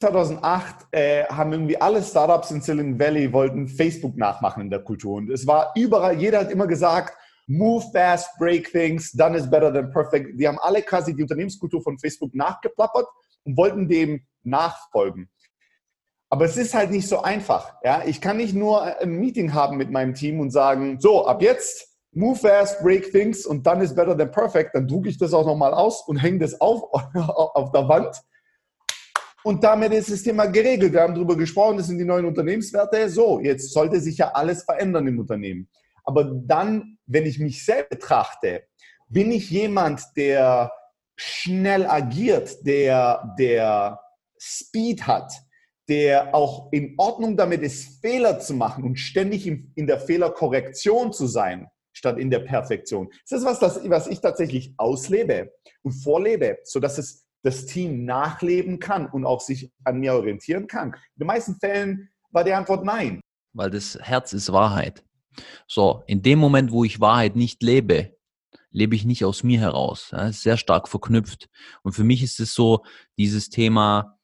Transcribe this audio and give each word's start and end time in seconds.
2008 0.00 0.86
äh, 0.92 1.24
haben 1.26 1.52
irgendwie 1.52 1.78
alle 1.78 2.02
Startups 2.02 2.50
in 2.50 2.62
Silicon 2.62 2.98
Valley 2.98 3.32
wollten 3.32 3.68
Facebook 3.68 4.16
nachmachen 4.16 4.62
in 4.62 4.70
der 4.70 4.80
Kultur. 4.80 5.16
Und 5.16 5.30
es 5.30 5.46
war 5.46 5.72
überall, 5.76 6.18
jeder 6.18 6.40
hat 6.40 6.50
immer 6.50 6.66
gesagt, 6.66 7.14
move 7.46 7.84
fast, 7.92 8.30
break 8.38 8.70
things, 8.72 9.12
done 9.12 9.36
is 9.36 9.48
better 9.48 9.72
than 9.72 9.90
perfect. 9.90 10.40
Die 10.40 10.48
haben 10.48 10.58
alle 10.58 10.80
quasi 10.82 11.14
die 11.14 11.22
Unternehmenskultur 11.22 11.82
von 11.82 11.98
Facebook 11.98 12.34
nachgeplappert 12.34 13.06
und 13.44 13.56
wollten 13.58 13.88
dem 13.88 14.22
nachfolgen. 14.42 15.28
Aber 16.30 16.46
es 16.46 16.56
ist 16.56 16.74
halt 16.74 16.92
nicht 16.92 17.08
so 17.08 17.20
einfach. 17.20 17.74
Ja? 17.84 18.02
Ich 18.06 18.22
kann 18.22 18.38
nicht 18.38 18.54
nur 18.54 18.82
ein 18.82 19.10
Meeting 19.10 19.52
haben 19.52 19.76
mit 19.76 19.90
meinem 19.90 20.14
Team 20.14 20.40
und 20.40 20.50
sagen, 20.50 20.98
so, 20.98 21.26
ab 21.26 21.42
jetzt 21.42 21.88
move 22.12 22.38
fast, 22.38 22.80
break 22.82 23.10
things 23.10 23.44
und 23.44 23.66
done 23.66 23.84
is 23.84 23.94
better 23.94 24.16
than 24.16 24.30
perfect. 24.30 24.74
Dann 24.74 24.88
drucke 24.88 25.10
ich 25.10 25.18
das 25.18 25.34
auch 25.34 25.44
nochmal 25.44 25.74
aus 25.74 26.06
und 26.06 26.16
hänge 26.16 26.38
das 26.38 26.58
auf, 26.58 26.84
auf 27.14 27.72
der 27.72 27.86
Wand 27.86 28.22
und 29.44 29.64
damit 29.64 29.92
ist 29.92 30.10
das 30.10 30.22
Thema 30.22 30.46
geregelt. 30.46 30.92
Wir 30.92 31.00
haben 31.00 31.14
darüber 31.14 31.36
gesprochen, 31.36 31.78
das 31.78 31.86
sind 31.86 31.98
die 31.98 32.04
neuen 32.04 32.26
Unternehmenswerte. 32.26 33.08
So, 33.08 33.40
jetzt 33.40 33.72
sollte 33.72 34.00
sich 34.00 34.18
ja 34.18 34.32
alles 34.32 34.64
verändern 34.64 35.06
im 35.06 35.18
Unternehmen. 35.18 35.68
Aber 36.04 36.24
dann, 36.24 36.98
wenn 37.06 37.26
ich 37.26 37.38
mich 37.38 37.64
selbst 37.64 37.90
betrachte, 37.90 38.64
bin 39.08 39.32
ich 39.32 39.50
jemand, 39.50 40.02
der 40.16 40.72
schnell 41.16 41.86
agiert, 41.86 42.66
der, 42.66 43.34
der 43.38 44.00
Speed 44.38 45.06
hat, 45.06 45.32
der 45.88 46.34
auch 46.34 46.72
in 46.72 46.94
Ordnung 46.98 47.36
damit 47.36 47.62
ist, 47.62 48.00
Fehler 48.00 48.38
zu 48.38 48.54
machen 48.54 48.84
und 48.84 48.96
ständig 48.96 49.46
in, 49.46 49.72
in 49.74 49.86
der 49.86 50.00
Fehlerkorrektion 50.00 51.12
zu 51.12 51.26
sein, 51.26 51.68
statt 51.92 52.18
in 52.18 52.30
der 52.30 52.38
Perfektion. 52.40 53.10
Das 53.28 53.40
ist 53.40 53.46
was, 53.46 53.58
das, 53.58 53.88
was 53.88 54.06
ich 54.06 54.20
tatsächlich 54.20 54.72
auslebe 54.76 55.52
und 55.82 55.92
vorlebe, 55.92 56.58
sodass 56.64 56.98
es 56.98 57.26
das 57.42 57.66
Team 57.66 58.04
nachleben 58.04 58.78
kann 58.78 59.06
und 59.06 59.24
auch 59.24 59.40
sich 59.40 59.70
an 59.84 60.00
mir 60.00 60.14
orientieren 60.14 60.66
kann? 60.66 60.92
In 60.92 61.20
den 61.20 61.26
meisten 61.26 61.56
Fällen 61.56 62.10
war 62.30 62.44
die 62.44 62.52
Antwort 62.52 62.84
nein. 62.84 63.20
Weil 63.52 63.70
das 63.70 63.98
Herz 64.00 64.32
ist 64.32 64.52
Wahrheit. 64.52 65.04
So, 65.66 66.02
in 66.06 66.22
dem 66.22 66.38
Moment, 66.38 66.70
wo 66.70 66.84
ich 66.84 67.00
Wahrheit 67.00 67.36
nicht 67.36 67.62
lebe, 67.62 68.16
lebe 68.70 68.94
ich 68.94 69.04
nicht 69.04 69.24
aus 69.24 69.42
mir 69.42 69.60
heraus. 69.60 70.08
Das 70.10 70.30
ist 70.30 70.42
sehr 70.42 70.56
stark 70.56 70.88
verknüpft. 70.88 71.48
Und 71.82 71.92
für 71.92 72.04
mich 72.04 72.22
ist 72.22 72.40
es 72.40 72.54
so, 72.54 72.84
dieses 73.18 73.50
Thema, 73.50 74.18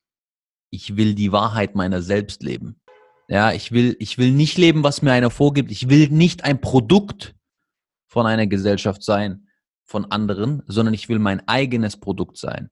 ich 0.70 0.96
will 0.96 1.14
die 1.14 1.32
Wahrheit 1.32 1.74
meiner 1.74 2.02
selbst 2.02 2.42
leben. 2.42 2.80
Ja, 3.28 3.52
ich 3.52 3.72
will, 3.72 3.96
ich 3.98 4.19
will 4.19 4.30
nicht 4.30 4.56
leben, 4.56 4.84
was 4.84 5.02
mir 5.02 5.12
einer 5.12 5.30
vorgibt. 5.30 5.72
Ich 5.72 5.88
will 5.88 6.08
nicht 6.10 6.44
ein 6.44 6.60
Produkt 6.60 7.34
von 8.06 8.26
einer 8.26 8.46
Gesellschaft 8.46 9.02
sein, 9.02 9.48
von 9.84 10.04
anderen, 10.06 10.62
sondern 10.66 10.94
ich 10.94 11.08
will 11.08 11.19
mein 11.19 11.46
eigenes 11.48 11.96
Produkt 11.96 12.38
sein. 12.38 12.70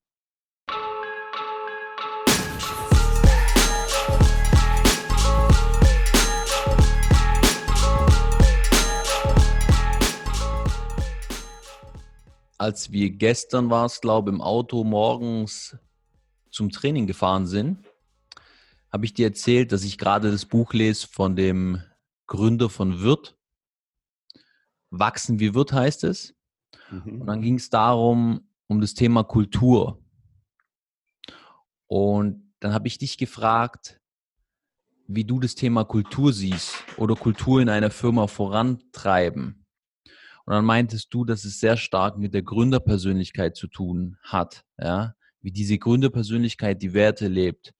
Als 12.64 12.92
wir 12.92 13.10
gestern 13.10 13.68
war 13.68 13.84
es, 13.84 14.00
glaube 14.00 14.30
ich, 14.30 14.34
im 14.34 14.40
Auto 14.40 14.84
morgens 14.84 15.76
zum 16.50 16.70
Training 16.70 17.06
gefahren 17.06 17.46
sind, 17.46 17.84
habe 18.90 19.04
ich 19.04 19.12
dir 19.12 19.26
erzählt, 19.26 19.70
dass 19.70 19.84
ich 19.84 19.98
gerade 19.98 20.30
das 20.30 20.46
Buch 20.46 20.72
lese 20.72 21.06
von 21.06 21.36
dem 21.36 21.82
Gründer 22.26 22.70
von 22.70 23.02
Wirt. 23.02 23.36
Wachsen 24.90 25.40
wie 25.40 25.54
Wirt 25.54 25.72
heißt 25.72 26.04
es. 26.04 26.34
Mhm. 26.90 27.20
Und 27.20 27.26
dann 27.26 27.42
ging 27.42 27.56
es 27.56 27.68
darum, 27.68 28.48
um 28.66 28.80
das 28.80 28.94
Thema 28.94 29.24
Kultur. 29.24 30.02
Und 31.86 32.50
dann 32.60 32.72
habe 32.72 32.88
ich 32.88 32.96
dich 32.96 33.18
gefragt, 33.18 34.00
wie 35.06 35.24
du 35.24 35.38
das 35.38 35.54
Thema 35.54 35.84
Kultur 35.84 36.32
siehst 36.32 36.76
oder 36.96 37.14
Kultur 37.14 37.60
in 37.60 37.68
einer 37.68 37.90
Firma 37.90 38.26
vorantreiben. 38.26 39.63
Und 40.46 40.52
dann 40.52 40.64
meintest 40.64 41.12
du, 41.12 41.24
dass 41.24 41.44
es 41.44 41.60
sehr 41.60 41.76
stark 41.76 42.18
mit 42.18 42.34
der 42.34 42.42
Gründerpersönlichkeit 42.42 43.56
zu 43.56 43.66
tun 43.66 44.18
hat, 44.22 44.64
ja, 44.78 45.14
wie 45.40 45.50
diese 45.50 45.78
Gründerpersönlichkeit 45.78 46.82
die 46.82 46.92
Werte 46.92 47.28
lebt. 47.28 47.72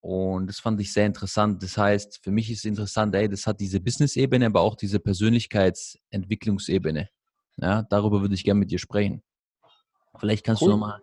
Und 0.00 0.46
das 0.46 0.60
fand 0.60 0.80
ich 0.80 0.92
sehr 0.92 1.06
interessant. 1.06 1.62
Das 1.62 1.76
heißt, 1.76 2.20
für 2.22 2.30
mich 2.30 2.50
ist 2.50 2.64
interessant, 2.64 3.14
ey, 3.14 3.28
das 3.28 3.46
hat 3.46 3.60
diese 3.60 3.80
Business-Ebene, 3.80 4.46
aber 4.46 4.62
auch 4.62 4.76
diese 4.76 5.00
Persönlichkeitsentwicklungsebene. 5.00 7.10
Ja, 7.56 7.82
darüber 7.82 8.22
würde 8.22 8.34
ich 8.34 8.44
gerne 8.44 8.60
mit 8.60 8.70
dir 8.70 8.78
sprechen. 8.78 9.22
Vielleicht 10.18 10.44
kannst 10.44 10.62
cool. 10.62 10.68
du 10.68 10.76
nochmal 10.76 11.02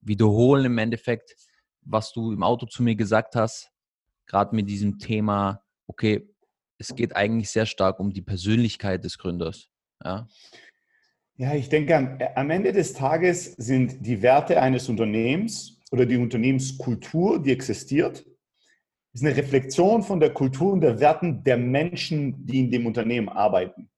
wiederholen 0.00 0.66
im 0.66 0.78
Endeffekt, 0.78 1.34
was 1.80 2.12
du 2.12 2.32
im 2.32 2.42
Auto 2.42 2.66
zu 2.66 2.82
mir 2.82 2.94
gesagt 2.94 3.34
hast, 3.34 3.70
gerade 4.26 4.54
mit 4.54 4.68
diesem 4.68 4.98
Thema, 4.98 5.62
okay, 5.86 6.28
es 6.78 6.94
geht 6.94 7.16
eigentlich 7.16 7.50
sehr 7.50 7.66
stark 7.66 8.00
um 8.00 8.12
die 8.12 8.22
Persönlichkeit 8.22 9.04
des 9.04 9.18
Gründers. 9.18 9.68
Ja, 10.02 10.28
ja 11.36 11.54
ich 11.54 11.68
denke, 11.68 12.18
am 12.36 12.50
Ende 12.50 12.72
des 12.72 12.94
Tages 12.94 13.52
sind 13.52 14.06
die 14.06 14.22
Werte 14.22 14.60
eines 14.60 14.88
Unternehmens 14.88 15.80
oder 15.90 16.06
die 16.06 16.16
Unternehmenskultur, 16.16 17.42
die 17.42 17.52
existiert, 17.52 18.24
ist 19.12 19.24
eine 19.24 19.36
Reflexion 19.36 20.02
von 20.02 20.18
der 20.18 20.34
Kultur 20.34 20.72
und 20.72 20.80
der 20.80 20.98
Werten 20.98 21.44
der 21.44 21.56
Menschen, 21.56 22.44
die 22.46 22.60
in 22.60 22.70
dem 22.70 22.86
Unternehmen 22.86 23.28
arbeiten. 23.28 23.88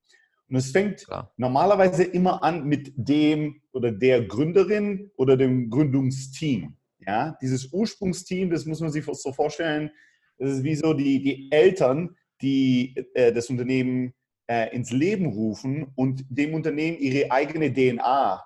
Und 0.49 0.57
es 0.57 0.71
fängt 0.71 1.07
Klar. 1.07 1.33
normalerweise 1.37 2.05
immer 2.05 2.43
an 2.43 2.67
mit 2.67 2.93
dem 2.97 3.63
oder 3.73 3.91
der 3.91 4.25
Gründerin 4.25 5.11
oder 5.17 5.37
dem 5.37 5.71
Gründungsteam. 5.71 6.77
Ja, 6.99 7.37
dieses 7.41 7.73
Ursprungsteam, 7.73 8.51
das 8.51 8.67
muss 8.67 8.81
man 8.81 8.91
sich 8.91 9.05
so 9.05 9.33
vorstellen, 9.33 9.91
das 10.39 10.51
ist 10.51 10.65
wie 10.65 10.75
so 10.75 10.93
die, 10.93 11.23
die 11.23 11.51
Eltern, 11.51 12.17
die 12.43 12.95
äh, 13.15 13.33
das 13.33 13.49
Unternehmen 13.49 14.13
äh, 14.49 14.75
ins 14.75 14.91
Leben 14.91 15.27
rufen 15.27 15.93
und 15.95 16.25
dem 16.29 16.55
Unternehmen 16.55 16.99
ihre 16.99 17.31
eigene 17.31 17.73
DNA 17.73 18.45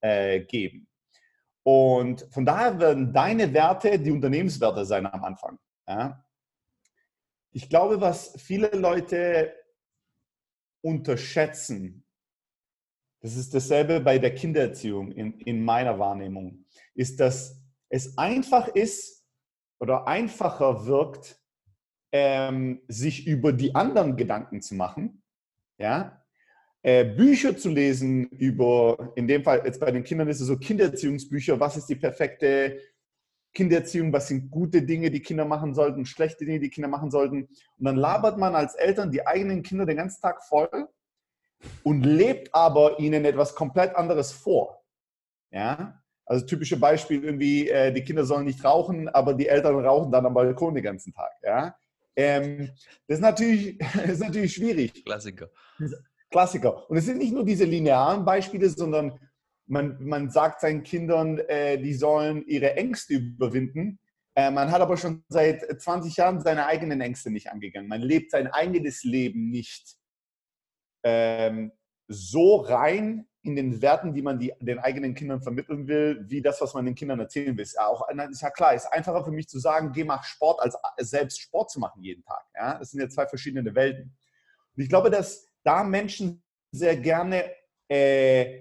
äh, 0.00 0.40
geben. 0.40 0.88
Und 1.62 2.26
von 2.30 2.46
daher 2.46 2.78
werden 2.78 3.12
deine 3.12 3.52
Werte 3.52 3.98
die 3.98 4.10
Unternehmenswerte 4.10 4.84
sein 4.84 5.06
am 5.06 5.22
Anfang. 5.22 5.58
Ja? 5.86 6.24
Ich 7.52 7.68
glaube, 7.68 8.00
was 8.00 8.40
viele 8.40 8.70
Leute 8.70 9.54
unterschätzen, 10.80 12.04
das 13.20 13.36
ist 13.36 13.52
dasselbe 13.52 14.00
bei 14.00 14.18
der 14.18 14.34
Kindererziehung 14.34 15.12
in, 15.12 15.40
in 15.40 15.64
meiner 15.64 15.98
Wahrnehmung, 15.98 16.64
ist, 16.94 17.20
dass 17.20 17.60
es 17.88 18.16
einfach 18.16 18.68
ist 18.68 19.26
oder 19.80 20.06
einfacher 20.06 20.86
wirkt, 20.86 21.40
ähm, 22.12 22.80
sich 22.88 23.26
über 23.26 23.52
die 23.52 23.74
anderen 23.74 24.16
Gedanken 24.16 24.62
zu 24.62 24.74
machen, 24.74 25.22
ja, 25.78 26.22
äh, 26.82 27.04
Bücher 27.04 27.56
zu 27.56 27.70
lesen 27.70 28.26
über, 28.28 29.12
in 29.16 29.26
dem 29.26 29.42
Fall 29.42 29.62
jetzt 29.64 29.80
bei 29.80 29.90
den 29.90 30.04
Kindern 30.04 30.28
ist 30.28 30.40
es 30.40 30.46
so 30.46 30.56
Kindererziehungsbücher, 30.56 31.58
was 31.58 31.76
ist 31.76 31.86
die 31.86 31.96
perfekte 31.96 32.78
Kindererziehung, 33.54 34.12
was 34.12 34.28
sind 34.28 34.50
gute 34.50 34.82
Dinge, 34.82 35.10
die 35.10 35.20
Kinder 35.20 35.44
machen 35.44 35.74
sollten, 35.74 36.06
schlechte 36.06 36.44
Dinge, 36.44 36.60
die 36.60 36.70
Kinder 36.70 36.88
machen 36.88 37.10
sollten. 37.10 37.44
Und 37.78 37.84
dann 37.84 37.96
labert 37.96 38.38
man 38.38 38.54
als 38.54 38.74
Eltern 38.74 39.10
die 39.10 39.26
eigenen 39.26 39.62
Kinder 39.62 39.86
den 39.86 39.96
ganzen 39.96 40.20
Tag 40.20 40.44
voll 40.44 40.88
und 41.82 42.04
lebt 42.04 42.54
aber 42.54 43.00
ihnen 43.00 43.24
etwas 43.24 43.54
komplett 43.54 43.96
anderes 43.96 44.32
vor. 44.32 44.84
Ja, 45.50 46.00
also 46.26 46.44
typische 46.44 46.78
Beispiel 46.78 47.24
irgendwie, 47.24 47.68
äh, 47.70 47.90
die 47.92 48.04
Kinder 48.04 48.24
sollen 48.24 48.44
nicht 48.44 48.62
rauchen, 48.64 49.08
aber 49.08 49.34
die 49.34 49.48
Eltern 49.48 49.84
rauchen 49.84 50.12
dann 50.12 50.26
am 50.26 50.34
Balkon 50.34 50.74
den 50.74 50.84
ganzen 50.84 51.12
Tag. 51.12 51.32
Ja, 51.42 51.74
ähm, 52.18 52.70
das, 53.06 53.18
ist 53.18 53.22
natürlich, 53.22 53.78
das 53.94 54.10
ist 54.10 54.20
natürlich 54.20 54.52
schwierig. 54.52 55.04
Klassiker. 55.04 55.50
Klassiker. 56.30 56.90
Und 56.90 56.96
es 56.96 57.06
sind 57.06 57.18
nicht 57.18 57.32
nur 57.32 57.44
diese 57.44 57.64
linearen 57.64 58.24
Beispiele, 58.24 58.68
sondern 58.68 59.20
man, 59.66 59.96
man 60.04 60.28
sagt 60.28 60.60
seinen 60.60 60.82
Kindern, 60.82 61.38
äh, 61.38 61.78
die 61.78 61.94
sollen 61.94 62.44
ihre 62.46 62.74
Ängste 62.74 63.14
überwinden. 63.14 64.00
Äh, 64.34 64.50
man 64.50 64.72
hat 64.72 64.80
aber 64.80 64.96
schon 64.96 65.22
seit 65.28 65.62
20 65.80 66.16
Jahren 66.16 66.40
seine 66.40 66.66
eigenen 66.66 67.00
Ängste 67.00 67.30
nicht 67.30 67.52
angegangen. 67.52 67.88
Man 67.88 68.02
lebt 68.02 68.32
sein 68.32 68.48
eigenes 68.48 69.04
Leben 69.04 69.50
nicht 69.50 69.96
ähm, 71.04 71.70
so 72.08 72.56
rein, 72.56 73.27
in 73.42 73.56
den 73.56 73.80
Werten, 73.80 74.12
die 74.12 74.22
man 74.22 74.38
die, 74.38 74.52
den 74.60 74.78
eigenen 74.78 75.14
Kindern 75.14 75.40
vermitteln 75.40 75.86
will, 75.86 76.24
wie 76.28 76.42
das, 76.42 76.60
was 76.60 76.74
man 76.74 76.84
den 76.84 76.94
Kindern 76.94 77.20
erzählen 77.20 77.56
will. 77.56 77.62
Ist 77.62 77.76
ja, 77.76 77.86
auch, 77.86 78.08
ist 78.08 78.42
ja 78.42 78.50
klar, 78.50 78.74
ist 78.74 78.86
einfacher 78.86 79.24
für 79.24 79.30
mich 79.30 79.48
zu 79.48 79.58
sagen, 79.58 79.92
geh 79.92 80.04
mach 80.04 80.24
Sport, 80.24 80.60
als 80.60 80.76
selbst 80.98 81.40
Sport 81.40 81.70
zu 81.70 81.78
machen 81.78 82.02
jeden 82.02 82.24
Tag. 82.24 82.44
Ja? 82.54 82.78
Das 82.78 82.90
sind 82.90 83.00
ja 83.00 83.08
zwei 83.08 83.26
verschiedene 83.26 83.74
Welten. 83.74 84.16
Und 84.76 84.82
ich 84.82 84.88
glaube, 84.88 85.10
dass 85.10 85.48
da 85.62 85.84
Menschen 85.84 86.42
sehr 86.72 86.96
gerne 86.96 87.50
äh, 87.88 88.60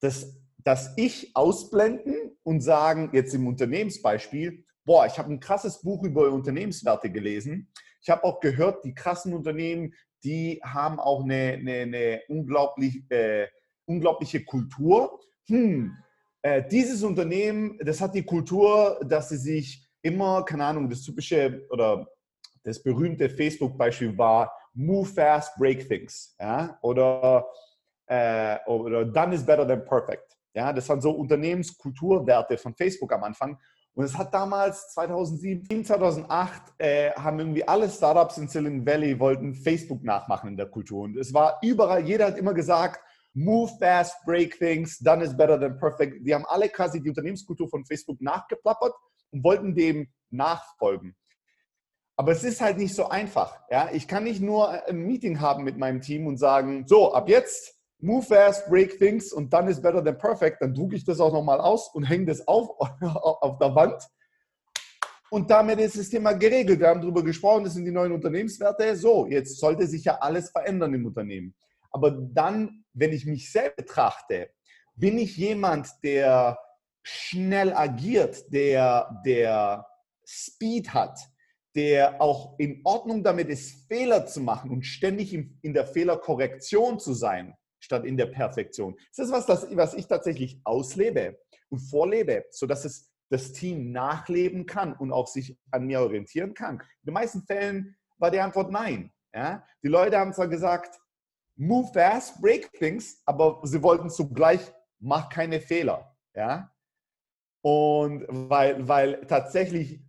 das, 0.00 0.34
das 0.58 0.92
Ich 0.96 1.34
ausblenden 1.34 2.36
und 2.42 2.60
sagen, 2.60 3.10
jetzt 3.12 3.34
im 3.34 3.46
Unternehmensbeispiel, 3.46 4.64
boah, 4.84 5.06
ich 5.06 5.18
habe 5.18 5.32
ein 5.32 5.40
krasses 5.40 5.82
Buch 5.82 6.02
über 6.04 6.30
Unternehmenswerte 6.30 7.10
gelesen. 7.10 7.70
Ich 8.00 8.10
habe 8.10 8.24
auch 8.24 8.40
gehört, 8.40 8.84
die 8.84 8.94
krassen 8.94 9.32
Unternehmen, 9.32 9.94
die 10.24 10.60
haben 10.64 10.98
auch 10.98 11.24
eine, 11.24 11.54
eine, 11.54 11.72
eine 11.72 12.22
unglaublich 12.28 13.04
äh, 13.10 13.48
unglaubliche 13.86 14.44
Kultur. 14.44 15.20
Hm, 15.46 15.96
äh, 16.42 16.62
dieses 16.68 17.02
Unternehmen, 17.02 17.78
das 17.80 18.00
hat 18.00 18.14
die 18.14 18.24
Kultur, 18.24 19.00
dass 19.04 19.28
sie 19.28 19.36
sich 19.36 19.88
immer, 20.02 20.44
keine 20.44 20.64
Ahnung, 20.64 20.90
das 20.90 21.02
typische 21.02 21.66
oder 21.70 22.06
das 22.64 22.82
berühmte 22.82 23.28
Facebook-Beispiel 23.28 24.16
war 24.16 24.52
Move 24.74 25.06
fast, 25.06 25.56
break 25.56 25.88
things. 25.88 26.34
Ja? 26.40 26.78
Oder, 26.82 27.46
äh, 28.06 28.58
oder 28.66 29.04
Done 29.04 29.34
is 29.34 29.44
better 29.44 29.66
than 29.66 29.84
perfect. 29.84 30.36
Ja? 30.54 30.72
Das 30.72 30.88
waren 30.88 31.00
so 31.00 31.10
Unternehmenskulturwerte 31.12 32.56
von 32.58 32.74
Facebook 32.74 33.12
am 33.12 33.24
Anfang. 33.24 33.58
Und 33.94 34.04
es 34.04 34.16
hat 34.16 34.32
damals 34.32 34.88
2007, 34.94 35.84
2008 35.84 36.62
äh, 36.78 37.10
haben 37.12 37.38
irgendwie 37.38 37.66
alle 37.68 37.90
Startups 37.90 38.38
in 38.38 38.48
Silicon 38.48 38.86
Valley 38.86 39.18
wollten 39.20 39.54
Facebook 39.54 40.02
nachmachen 40.02 40.48
in 40.48 40.56
der 40.56 40.66
Kultur. 40.66 41.02
Und 41.02 41.16
es 41.18 41.34
war 41.34 41.58
überall, 41.62 42.02
jeder 42.02 42.26
hat 42.26 42.38
immer 42.38 42.54
gesagt, 42.54 43.00
move 43.34 43.72
fast, 43.78 44.14
break 44.24 44.58
things, 44.58 44.98
done 44.98 45.22
is 45.22 45.36
better 45.36 45.58
than 45.58 45.78
perfect. 45.78 46.26
Die 46.26 46.34
haben 46.34 46.44
alle 46.46 46.68
quasi 46.68 47.00
die 47.02 47.08
Unternehmenskultur 47.08 47.68
von 47.68 47.84
Facebook 47.84 48.20
nachgeplappert 48.20 48.92
und 49.30 49.44
wollten 49.44 49.74
dem 49.74 50.08
nachfolgen. 50.30 51.16
Aber 52.16 52.32
es 52.32 52.44
ist 52.44 52.60
halt 52.60 52.78
nicht 52.78 52.94
so 52.94 53.08
einfach. 53.08 53.58
Ja? 53.70 53.90
Ich 53.92 54.06
kann 54.06 54.24
nicht 54.24 54.40
nur 54.40 54.86
ein 54.86 54.98
Meeting 54.98 55.40
haben 55.40 55.64
mit 55.64 55.78
meinem 55.78 56.00
Team 56.00 56.26
und 56.26 56.36
sagen, 56.36 56.86
so, 56.86 57.14
ab 57.14 57.28
jetzt 57.28 57.74
move 58.00 58.22
fast, 58.22 58.68
break 58.68 58.98
things 58.98 59.32
und 59.32 59.52
dann 59.52 59.68
ist 59.68 59.82
better 59.82 60.04
than 60.04 60.18
perfect. 60.18 60.60
Dann 60.60 60.74
drucke 60.74 60.96
ich 60.96 61.04
das 61.04 61.20
auch 61.20 61.32
nochmal 61.32 61.60
aus 61.60 61.92
und 61.94 62.04
hänge 62.04 62.26
das 62.26 62.46
auf, 62.46 62.68
auf 63.00 63.58
der 63.58 63.74
Wand. 63.74 64.02
Und 65.30 65.50
damit 65.50 65.80
ist 65.80 65.98
das 65.98 66.10
Thema 66.10 66.34
geregelt. 66.34 66.80
Wir 66.80 66.88
haben 66.88 67.00
darüber 67.00 67.24
gesprochen, 67.24 67.64
das 67.64 67.72
sind 67.72 67.86
die 67.86 67.90
neuen 67.90 68.12
Unternehmenswerte. 68.12 68.94
So, 68.96 69.26
jetzt 69.26 69.58
sollte 69.58 69.86
sich 69.86 70.04
ja 70.04 70.18
alles 70.18 70.50
verändern 70.50 70.92
im 70.92 71.06
Unternehmen. 71.06 71.54
Aber 71.90 72.10
dann, 72.10 72.81
wenn 72.94 73.12
ich 73.12 73.26
mich 73.26 73.50
selbst 73.50 73.76
betrachte, 73.76 74.50
bin 74.94 75.18
ich 75.18 75.36
jemand, 75.36 75.88
der 76.02 76.58
schnell 77.02 77.72
agiert, 77.72 78.52
der, 78.52 79.22
der 79.24 79.86
Speed 80.26 80.94
hat, 80.94 81.18
der 81.74 82.20
auch 82.20 82.58
in 82.58 82.80
Ordnung 82.84 83.24
damit 83.24 83.48
ist, 83.48 83.88
Fehler 83.88 84.26
zu 84.26 84.40
machen 84.40 84.70
und 84.70 84.82
ständig 84.84 85.32
in, 85.32 85.58
in 85.62 85.74
der 85.74 85.86
Fehlerkorrektion 85.86 86.98
zu 86.98 87.14
sein, 87.14 87.54
statt 87.80 88.04
in 88.04 88.16
der 88.16 88.26
Perfektion. 88.26 88.96
Das 89.16 89.26
ist 89.26 89.32
was, 89.32 89.46
das, 89.46 89.66
was 89.74 89.94
ich 89.94 90.06
tatsächlich 90.06 90.60
auslebe 90.64 91.38
und 91.70 91.78
vorlebe, 91.78 92.44
sodass 92.50 92.84
es 92.84 93.10
das 93.30 93.52
Team 93.52 93.92
nachleben 93.92 94.66
kann 94.66 94.92
und 94.92 95.10
auch 95.10 95.26
sich 95.26 95.58
an 95.70 95.86
mir 95.86 96.00
orientieren 96.00 96.52
kann. 96.52 96.76
In 96.80 97.06
den 97.06 97.14
meisten 97.14 97.42
Fällen 97.46 97.96
war 98.18 98.30
die 98.30 98.40
Antwort 98.40 98.70
nein. 98.70 99.10
Ja? 99.34 99.66
Die 99.82 99.88
Leute 99.88 100.18
haben 100.18 100.34
zwar 100.34 100.48
gesagt, 100.48 101.00
move 101.62 101.92
fast, 101.92 102.40
break 102.40 102.72
things, 102.72 103.22
aber 103.24 103.60
sie 103.64 103.82
wollten 103.82 104.10
zugleich, 104.10 104.60
mach 104.98 105.28
keine 105.28 105.60
Fehler. 105.60 106.16
Ja? 106.34 106.72
Und 107.62 108.24
weil, 108.28 108.86
weil 108.86 109.26
tatsächlich 109.26 110.00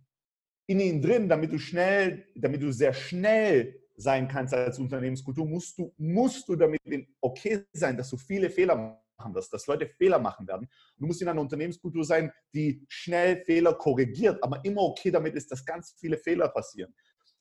in 0.66 0.80
ihnen 0.80 1.00
drin, 1.00 1.28
damit 1.28 1.52
du 1.52 1.58
schnell, 1.58 2.26
damit 2.34 2.62
du 2.62 2.72
sehr 2.72 2.92
schnell 2.92 3.80
sein 3.96 4.26
kannst 4.26 4.52
als 4.52 4.78
Unternehmenskultur, 4.78 5.46
musst 5.46 5.78
du, 5.78 5.94
musst 5.96 6.48
du 6.48 6.56
damit 6.56 6.80
okay 7.20 7.64
sein, 7.72 7.96
dass 7.96 8.10
du 8.10 8.16
viele 8.16 8.50
Fehler 8.50 9.00
machen 9.16 9.34
wirst, 9.34 9.52
dass 9.52 9.68
Leute 9.68 9.86
Fehler 9.86 10.18
machen 10.18 10.48
werden. 10.48 10.68
Du 10.96 11.06
musst 11.06 11.22
in 11.22 11.28
einer 11.28 11.40
Unternehmenskultur 11.40 12.04
sein, 12.04 12.32
die 12.52 12.84
schnell 12.88 13.44
Fehler 13.44 13.74
korrigiert, 13.74 14.42
aber 14.42 14.64
immer 14.64 14.82
okay 14.82 15.12
damit 15.12 15.36
ist, 15.36 15.52
dass 15.52 15.64
ganz 15.64 15.94
viele 16.00 16.18
Fehler 16.18 16.48
passieren. 16.48 16.92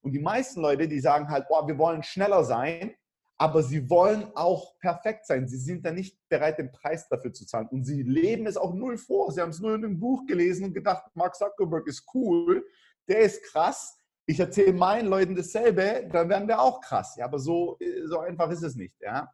Und 0.01 0.11
die 0.11 0.19
meisten 0.19 0.61
Leute, 0.61 0.87
die 0.87 0.99
sagen 0.99 1.29
halt, 1.29 1.47
boah, 1.47 1.67
wir 1.67 1.77
wollen 1.79 2.03
schneller 2.03 2.43
sein, 2.43 2.93
aber 3.37 3.63
sie 3.63 3.89
wollen 3.89 4.31
auch 4.35 4.77
perfekt 4.79 5.25
sein. 5.25 5.47
Sie 5.47 5.57
sind 5.57 5.85
da 5.85 5.91
nicht 5.91 6.17
bereit, 6.29 6.59
den 6.59 6.71
Preis 6.71 7.07
dafür 7.09 7.33
zu 7.33 7.45
zahlen. 7.45 7.67
Und 7.69 7.83
sie 7.83 8.03
leben 8.03 8.45
es 8.47 8.57
auch 8.57 8.73
null 8.73 8.97
vor. 8.97 9.31
Sie 9.31 9.41
haben 9.41 9.49
es 9.49 9.59
nur 9.59 9.75
in 9.75 9.83
einem 9.83 9.99
Buch 9.99 10.25
gelesen 10.27 10.65
und 10.65 10.73
gedacht, 10.73 11.03
Mark 11.15 11.35
Zuckerberg 11.35 11.87
ist 11.87 12.05
cool, 12.13 12.65
der 13.07 13.19
ist 13.19 13.43
krass. 13.43 13.97
Ich 14.25 14.39
erzähle 14.39 14.73
meinen 14.73 15.09
Leuten 15.09 15.35
dasselbe, 15.35 16.07
dann 16.11 16.29
werden 16.29 16.47
wir 16.47 16.61
auch 16.61 16.79
krass. 16.79 17.15
Ja, 17.17 17.25
aber 17.25 17.39
so, 17.39 17.77
so 18.05 18.19
einfach 18.19 18.49
ist 18.51 18.63
es 18.63 18.75
nicht. 18.75 18.95
Ja? 19.01 19.29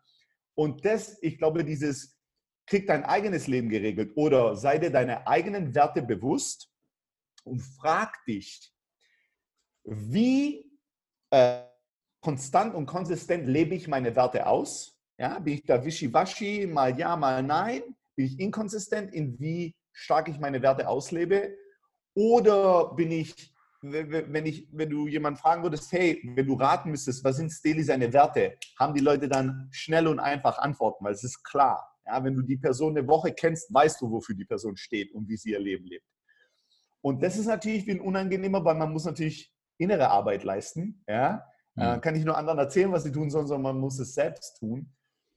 Und 0.56 0.84
das, 0.84 1.22
ich 1.22 1.38
glaube, 1.38 1.64
dieses 1.64 2.18
krieg 2.66 2.88
dein 2.88 3.04
eigenes 3.04 3.48
Leben 3.48 3.70
geregelt 3.70 4.14
oder 4.16 4.56
sei 4.56 4.78
dir 4.78 4.92
deine 4.92 5.28
eigenen 5.28 5.76
Werte 5.76 6.02
bewusst 6.02 6.72
und 7.44 7.60
frag 7.60 8.14
dich, 8.26 8.74
wie 9.84 10.72
äh, 11.32 11.69
konstant 12.22 12.76
und 12.76 12.86
konsistent 12.86 13.48
lebe 13.48 13.76
ich 13.76 13.88
meine 13.88 14.16
Werte 14.16 14.48
aus? 14.48 14.98
Ja, 15.18 15.40
bin 15.40 15.56
ich 15.56 15.66
da 15.66 15.84
wischiwaschi, 15.84 16.68
mal 16.68 16.98
ja, 16.98 17.16
mal 17.16 17.44
nein? 17.44 17.84
Bin 18.16 18.26
ich 18.26 18.40
inkonsistent 18.40 19.14
in 19.14 19.40
wie 19.40 19.76
stark 19.92 20.30
ich 20.30 20.40
meine 20.40 20.62
Werte 20.62 20.88
auslebe? 20.88 21.56
Oder 22.16 22.94
bin 22.96 23.12
ich, 23.12 23.54
wenn, 23.82 24.46
ich, 24.46 24.68
wenn 24.72 24.90
du 24.90 25.08
jemanden 25.08 25.40
fragen 25.40 25.64
würdest, 25.64 25.92
hey, 25.92 26.22
wenn 26.36 26.48
du 26.48 26.56
raten 26.56 26.92
müsstest, 26.92 27.24
was 27.24 27.38
sind 27.38 27.50
Steli 27.50 27.84
seine 27.84 28.12
Werte, 28.12 28.58
haben 28.78 28.94
die 28.94 29.02
Leute 29.02 29.28
dann 29.28 29.70
schnell 29.72 30.08
und 30.08 30.20
einfach 30.20 30.58
Antworten, 30.58 31.06
weil 31.06 31.14
es 31.14 31.24
ist 31.24 31.44
klar. 31.44 31.86
Ja, 32.06 32.24
wenn 32.24 32.36
du 32.36 32.42
die 32.42 32.58
Person 32.58 32.98
eine 32.98 33.08
Woche 33.08 33.32
kennst, 33.32 33.74
weißt 33.74 34.02
du, 34.02 34.10
wofür 34.10 34.36
die 34.36 34.46
Person 34.46 34.76
steht 34.76 35.14
und 35.14 35.30
wie 35.30 35.38
sie 35.38 35.52
ihr 35.52 35.60
Leben 35.60 35.86
lebt. 35.86 36.06
Und 37.02 37.22
das 37.22 37.38
ist 37.38 37.46
natürlich 37.46 37.90
ein 37.90 38.02
unangenehmer, 38.02 38.64
weil 38.66 38.76
man 38.76 38.92
muss 38.92 39.06
natürlich 39.06 39.54
innere 39.78 40.10
Arbeit 40.10 40.44
leisten. 40.44 41.04
Ja? 41.08 41.46
Mhm. 41.80 42.02
kann 42.02 42.16
ich 42.16 42.26
nur 42.26 42.38
anderen 42.38 42.60
erzählen, 42.60 42.92
was 42.92 43.04
sie 43.04 43.12
tun 43.12 43.30
sollen, 43.30 43.48
sondern 43.48 43.74
man 43.74 43.80
muss 43.80 44.00
es 44.00 44.14
selbst 44.14 44.58
tun. 44.60 44.92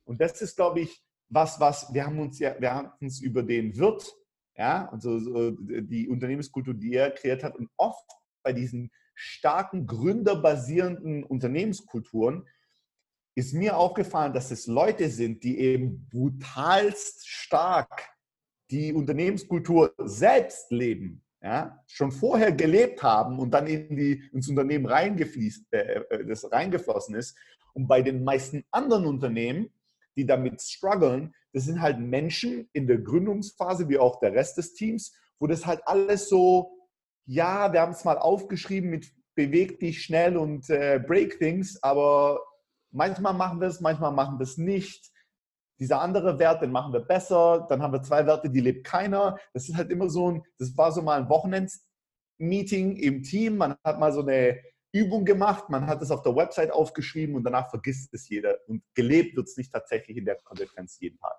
Und 0.04 0.20
das 0.20 0.40
ist, 0.42 0.56
glaube 0.56 0.80
ich, 0.80 1.02
was, 1.28 1.60
was 1.60 1.92
wir 1.92 2.04
haben 2.04 2.18
uns 2.18 2.38
ja, 2.38 2.54
wir 2.60 2.74
haben 2.74 2.90
uns 3.00 3.20
über 3.20 3.42
den 3.42 3.76
Wirt, 3.76 4.14
ja, 4.56 4.88
also 4.90 5.18
so 5.18 5.50
die 5.52 6.08
Unternehmenskultur, 6.08 6.74
die 6.74 6.94
er 6.94 7.10
kreiert 7.10 7.42
hat, 7.42 7.56
und 7.56 7.70
oft 7.76 8.06
bei 8.42 8.52
diesen 8.52 8.90
starken 9.14 9.86
gründerbasierenden 9.86 11.24
Unternehmenskulturen 11.24 12.46
ist 13.34 13.54
mir 13.54 13.78
aufgefallen, 13.78 14.34
dass 14.34 14.50
es 14.50 14.66
Leute 14.66 15.08
sind, 15.08 15.42
die 15.42 15.58
eben 15.58 16.06
brutalst 16.10 17.26
stark 17.26 18.10
die 18.70 18.92
Unternehmenskultur 18.92 19.94
selbst 19.98 20.70
leben 20.70 21.24
ja, 21.42 21.82
schon 21.88 22.12
vorher 22.12 22.52
gelebt 22.52 23.02
haben 23.02 23.38
und 23.38 23.50
dann 23.52 23.66
in 23.66 23.96
die, 23.96 24.22
ins 24.32 24.48
Unternehmen 24.48 24.86
reingefließt, 24.86 25.72
äh, 25.72 26.00
äh, 26.10 26.24
das 26.24 26.50
reingeflossen 26.50 27.16
ist. 27.16 27.36
Und 27.74 27.88
bei 27.88 28.00
den 28.02 28.22
meisten 28.22 28.64
anderen 28.70 29.06
Unternehmen, 29.06 29.72
die 30.16 30.24
damit 30.24 30.62
strugglen, 30.62 31.34
das 31.52 31.64
sind 31.64 31.80
halt 31.80 31.98
Menschen 31.98 32.68
in 32.72 32.86
der 32.86 32.98
Gründungsphase, 32.98 33.88
wie 33.88 33.98
auch 33.98 34.20
der 34.20 34.32
Rest 34.32 34.56
des 34.56 34.74
Teams, 34.74 35.14
wo 35.40 35.46
das 35.46 35.66
halt 35.66 35.80
alles 35.86 36.28
so, 36.28 36.70
ja, 37.26 37.72
wir 37.72 37.80
haben 37.80 37.92
es 37.92 38.04
mal 38.04 38.18
aufgeschrieben 38.18 38.90
mit 38.90 39.12
beweg 39.34 39.80
dich 39.80 40.02
schnell 40.02 40.36
und 40.36 40.68
äh, 40.70 41.02
break 41.04 41.38
things, 41.38 41.82
aber 41.82 42.40
manchmal 42.90 43.34
machen 43.34 43.60
wir 43.60 43.68
es, 43.68 43.80
manchmal 43.80 44.12
machen 44.12 44.38
wir 44.38 44.44
es 44.44 44.58
nicht 44.58 45.11
dieser 45.78 46.00
andere 46.00 46.38
Wert, 46.38 46.62
den 46.62 46.70
machen 46.70 46.92
wir 46.92 47.00
besser, 47.00 47.66
dann 47.68 47.82
haben 47.82 47.92
wir 47.92 48.02
zwei 48.02 48.26
Werte, 48.26 48.50
die 48.50 48.60
lebt 48.60 48.84
keiner. 48.84 49.38
Das 49.52 49.68
ist 49.68 49.76
halt 49.76 49.90
immer 49.90 50.08
so 50.08 50.30
ein, 50.30 50.42
das 50.58 50.76
war 50.76 50.92
so 50.92 51.02
mal 51.02 51.20
ein 51.20 51.28
Wochenendsmeeting 51.28 52.96
im 52.96 53.22
Team, 53.22 53.56
man 53.56 53.74
hat 53.84 53.98
mal 53.98 54.12
so 54.12 54.20
eine 54.20 54.60
Übung 54.92 55.24
gemacht, 55.24 55.70
man 55.70 55.86
hat 55.86 56.02
es 56.02 56.10
auf 56.10 56.22
der 56.22 56.36
Website 56.36 56.70
aufgeschrieben 56.70 57.34
und 57.34 57.44
danach 57.44 57.70
vergisst 57.70 58.12
es 58.12 58.28
jeder. 58.28 58.58
Und 58.66 58.82
gelebt 58.94 59.36
wird 59.36 59.48
es 59.48 59.56
nicht 59.56 59.72
tatsächlich 59.72 60.18
in 60.18 60.26
der 60.26 60.36
Konsequenz 60.44 60.98
jeden 61.00 61.18
Tag. 61.18 61.36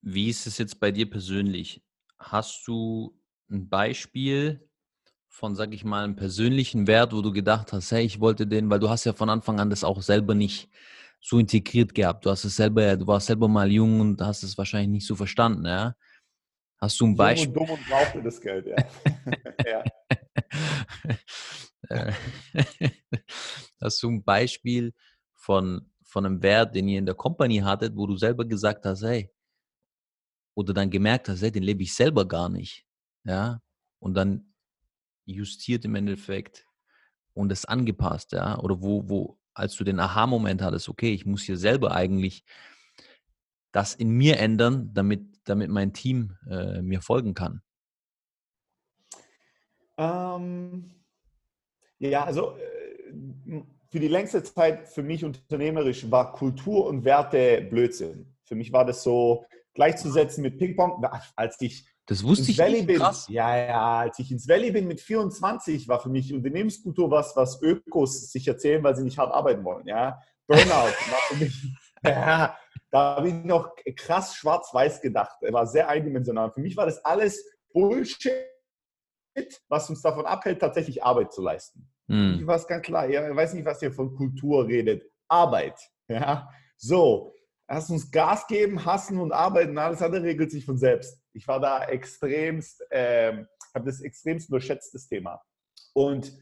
Wie 0.00 0.28
ist 0.28 0.46
es 0.46 0.58
jetzt 0.58 0.78
bei 0.78 0.92
dir 0.92 1.10
persönlich? 1.10 1.82
Hast 2.18 2.66
du 2.66 3.18
ein 3.50 3.68
Beispiel 3.68 4.68
von, 5.28 5.56
sag 5.56 5.74
ich 5.74 5.84
mal, 5.84 6.04
einem 6.04 6.14
persönlichen 6.14 6.86
Wert, 6.86 7.12
wo 7.12 7.20
du 7.20 7.32
gedacht 7.32 7.72
hast, 7.72 7.90
hey, 7.90 8.04
ich 8.04 8.20
wollte 8.20 8.46
den, 8.46 8.70
weil 8.70 8.78
du 8.78 8.88
hast 8.88 9.04
ja 9.04 9.12
von 9.12 9.28
Anfang 9.28 9.58
an 9.58 9.70
das 9.70 9.82
auch 9.82 10.00
selber 10.00 10.34
nicht 10.34 10.70
so 11.24 11.38
integriert 11.38 11.94
gehabt. 11.94 12.26
Du 12.26 12.30
hast 12.30 12.44
es 12.44 12.54
selber, 12.54 12.96
du 12.96 13.06
warst 13.06 13.28
selber 13.28 13.48
mal 13.48 13.72
jung 13.72 13.98
und 13.98 14.20
hast 14.20 14.42
es 14.42 14.58
wahrscheinlich 14.58 14.90
nicht 14.90 15.06
so 15.06 15.16
verstanden, 15.16 15.64
ja? 15.64 15.96
Hast 16.78 17.00
du 17.00 17.06
ein 17.06 17.16
Beispiel? 17.16 17.54
Jung 17.54 17.62
und 17.62 17.68
dumm 17.70 17.78
und 17.78 17.88
brauchte 17.88 18.22
das 18.22 18.40
Geld, 18.40 18.66
ja. 18.66 18.76
ja. 19.66 19.84
Äh, 21.88 22.12
hast 23.80 24.02
du 24.02 24.10
ein 24.10 24.22
Beispiel 24.22 24.92
von, 25.34 25.90
von 26.04 26.26
einem 26.26 26.42
Wert, 26.42 26.74
den 26.74 26.88
ihr 26.88 26.98
in 26.98 27.06
der 27.06 27.14
Company 27.14 27.56
hattet, 27.56 27.96
wo 27.96 28.06
du 28.06 28.16
selber 28.16 28.44
gesagt 28.44 28.84
hast, 28.84 29.02
hey, 29.02 29.30
oder 30.54 30.74
dann 30.74 30.90
gemerkt 30.90 31.30
hast, 31.30 31.40
hey, 31.40 31.50
den 31.50 31.62
lebe 31.62 31.82
ich 31.82 31.94
selber 31.94 32.28
gar 32.28 32.50
nicht, 32.50 32.86
ja? 33.24 33.62
Und 33.98 34.12
dann 34.12 34.52
justiert 35.24 35.86
im 35.86 35.94
Endeffekt 35.94 36.66
und 37.32 37.50
es 37.50 37.64
angepasst, 37.64 38.32
ja? 38.32 38.58
Oder 38.58 38.82
wo, 38.82 39.08
wo 39.08 39.38
als 39.54 39.76
du 39.76 39.84
den 39.84 40.00
Aha-Moment 40.00 40.62
hattest, 40.62 40.88
okay, 40.88 41.12
ich 41.12 41.24
muss 41.24 41.42
hier 41.42 41.56
selber 41.56 41.92
eigentlich 41.92 42.44
das 43.72 43.94
in 43.94 44.10
mir 44.10 44.38
ändern, 44.38 44.90
damit, 44.92 45.22
damit 45.44 45.70
mein 45.70 45.92
Team 45.92 46.36
äh, 46.48 46.80
mir 46.82 47.00
folgen 47.00 47.34
kann? 47.34 47.60
Ähm, 49.96 50.90
ja, 51.98 52.24
also 52.24 52.56
äh, 52.56 53.62
für 53.90 54.00
die 54.00 54.08
längste 54.08 54.42
Zeit 54.42 54.88
für 54.88 55.02
mich 55.02 55.24
unternehmerisch 55.24 56.10
war 56.10 56.32
Kultur 56.32 56.86
und 56.86 57.04
Werte 57.04 57.62
Blödsinn. 57.70 58.34
Für 58.44 58.54
mich 58.54 58.72
war 58.72 58.84
das 58.84 59.02
so 59.02 59.44
gleichzusetzen 59.74 60.42
mit 60.42 60.58
Ping-Pong. 60.58 61.04
Als 61.36 61.60
ich 61.60 61.86
Das 62.06 62.22
wusste 62.22 62.42
ins 62.42 62.48
ich 62.50 62.58
Valley 62.58 62.76
nicht. 62.78 62.86
bin, 62.86 62.98
Krass. 62.98 63.26
ja, 63.28 63.56
ja, 63.56 63.98
als 64.00 64.18
ich 64.18 64.30
ins 64.30 64.46
Valley 64.46 64.72
bin 64.72 64.86
mit 64.86 65.00
24, 65.00 65.88
war 65.88 66.00
für 66.00 66.10
mich 66.10 66.32
Unternehmenskultur 66.34 67.10
was, 67.10 67.34
was 67.34 67.62
Ökos 67.62 68.30
sich 68.30 68.46
erzählen, 68.46 68.82
weil 68.84 68.94
sie 68.94 69.04
nicht 69.04 69.16
hart 69.18 69.32
arbeiten 69.32 69.64
wollen. 69.64 69.86
Ja, 69.86 70.20
Burnout 70.46 70.64
war 70.70 71.20
für 71.28 71.36
mich, 71.36 71.62
ja, 72.04 72.56
da 72.90 73.16
habe 73.16 73.28
ich 73.28 73.34
noch 73.34 73.74
krass 73.96 74.36
schwarz-weiß 74.36 75.00
gedacht. 75.00 75.36
Er 75.40 75.52
war 75.52 75.66
sehr 75.66 75.88
eindimensional. 75.88 76.52
Für 76.52 76.60
mich 76.60 76.76
war 76.76 76.84
das 76.86 77.02
alles 77.04 77.42
Bullshit, 77.72 78.32
was 79.68 79.88
uns 79.88 80.02
davon 80.02 80.26
abhält, 80.26 80.60
tatsächlich 80.60 81.02
Arbeit 81.02 81.32
zu 81.32 81.42
leisten. 81.42 81.90
Hm. 82.08 82.38
Ich 82.38 82.46
war 82.46 82.56
es 82.56 82.66
ganz 82.66 82.82
klar. 82.84 83.08
Ich 83.08 83.16
weiß 83.16 83.54
nicht, 83.54 83.64
was 83.64 83.80
ihr 83.82 83.92
von 83.92 84.14
Kultur 84.14 84.66
redet. 84.66 85.10
Arbeit. 85.28 85.78
Ja, 86.08 86.50
so. 86.76 87.34
Lass 87.66 87.88
uns 87.88 88.10
Gas 88.10 88.46
geben, 88.46 88.84
hassen 88.84 89.18
und 89.18 89.32
arbeiten. 89.32 89.78
Alles 89.78 90.02
andere 90.02 90.22
regelt 90.22 90.50
sich 90.50 90.66
von 90.66 90.76
selbst. 90.76 91.18
Ich 91.34 91.46
war 91.48 91.60
da 91.60 91.84
extremst, 91.84 92.82
ähm, 92.90 93.46
habe 93.74 93.86
das 93.86 94.00
extremst 94.00 94.50
unterschätztes 94.50 95.08
Thema. 95.08 95.42
Und 95.92 96.32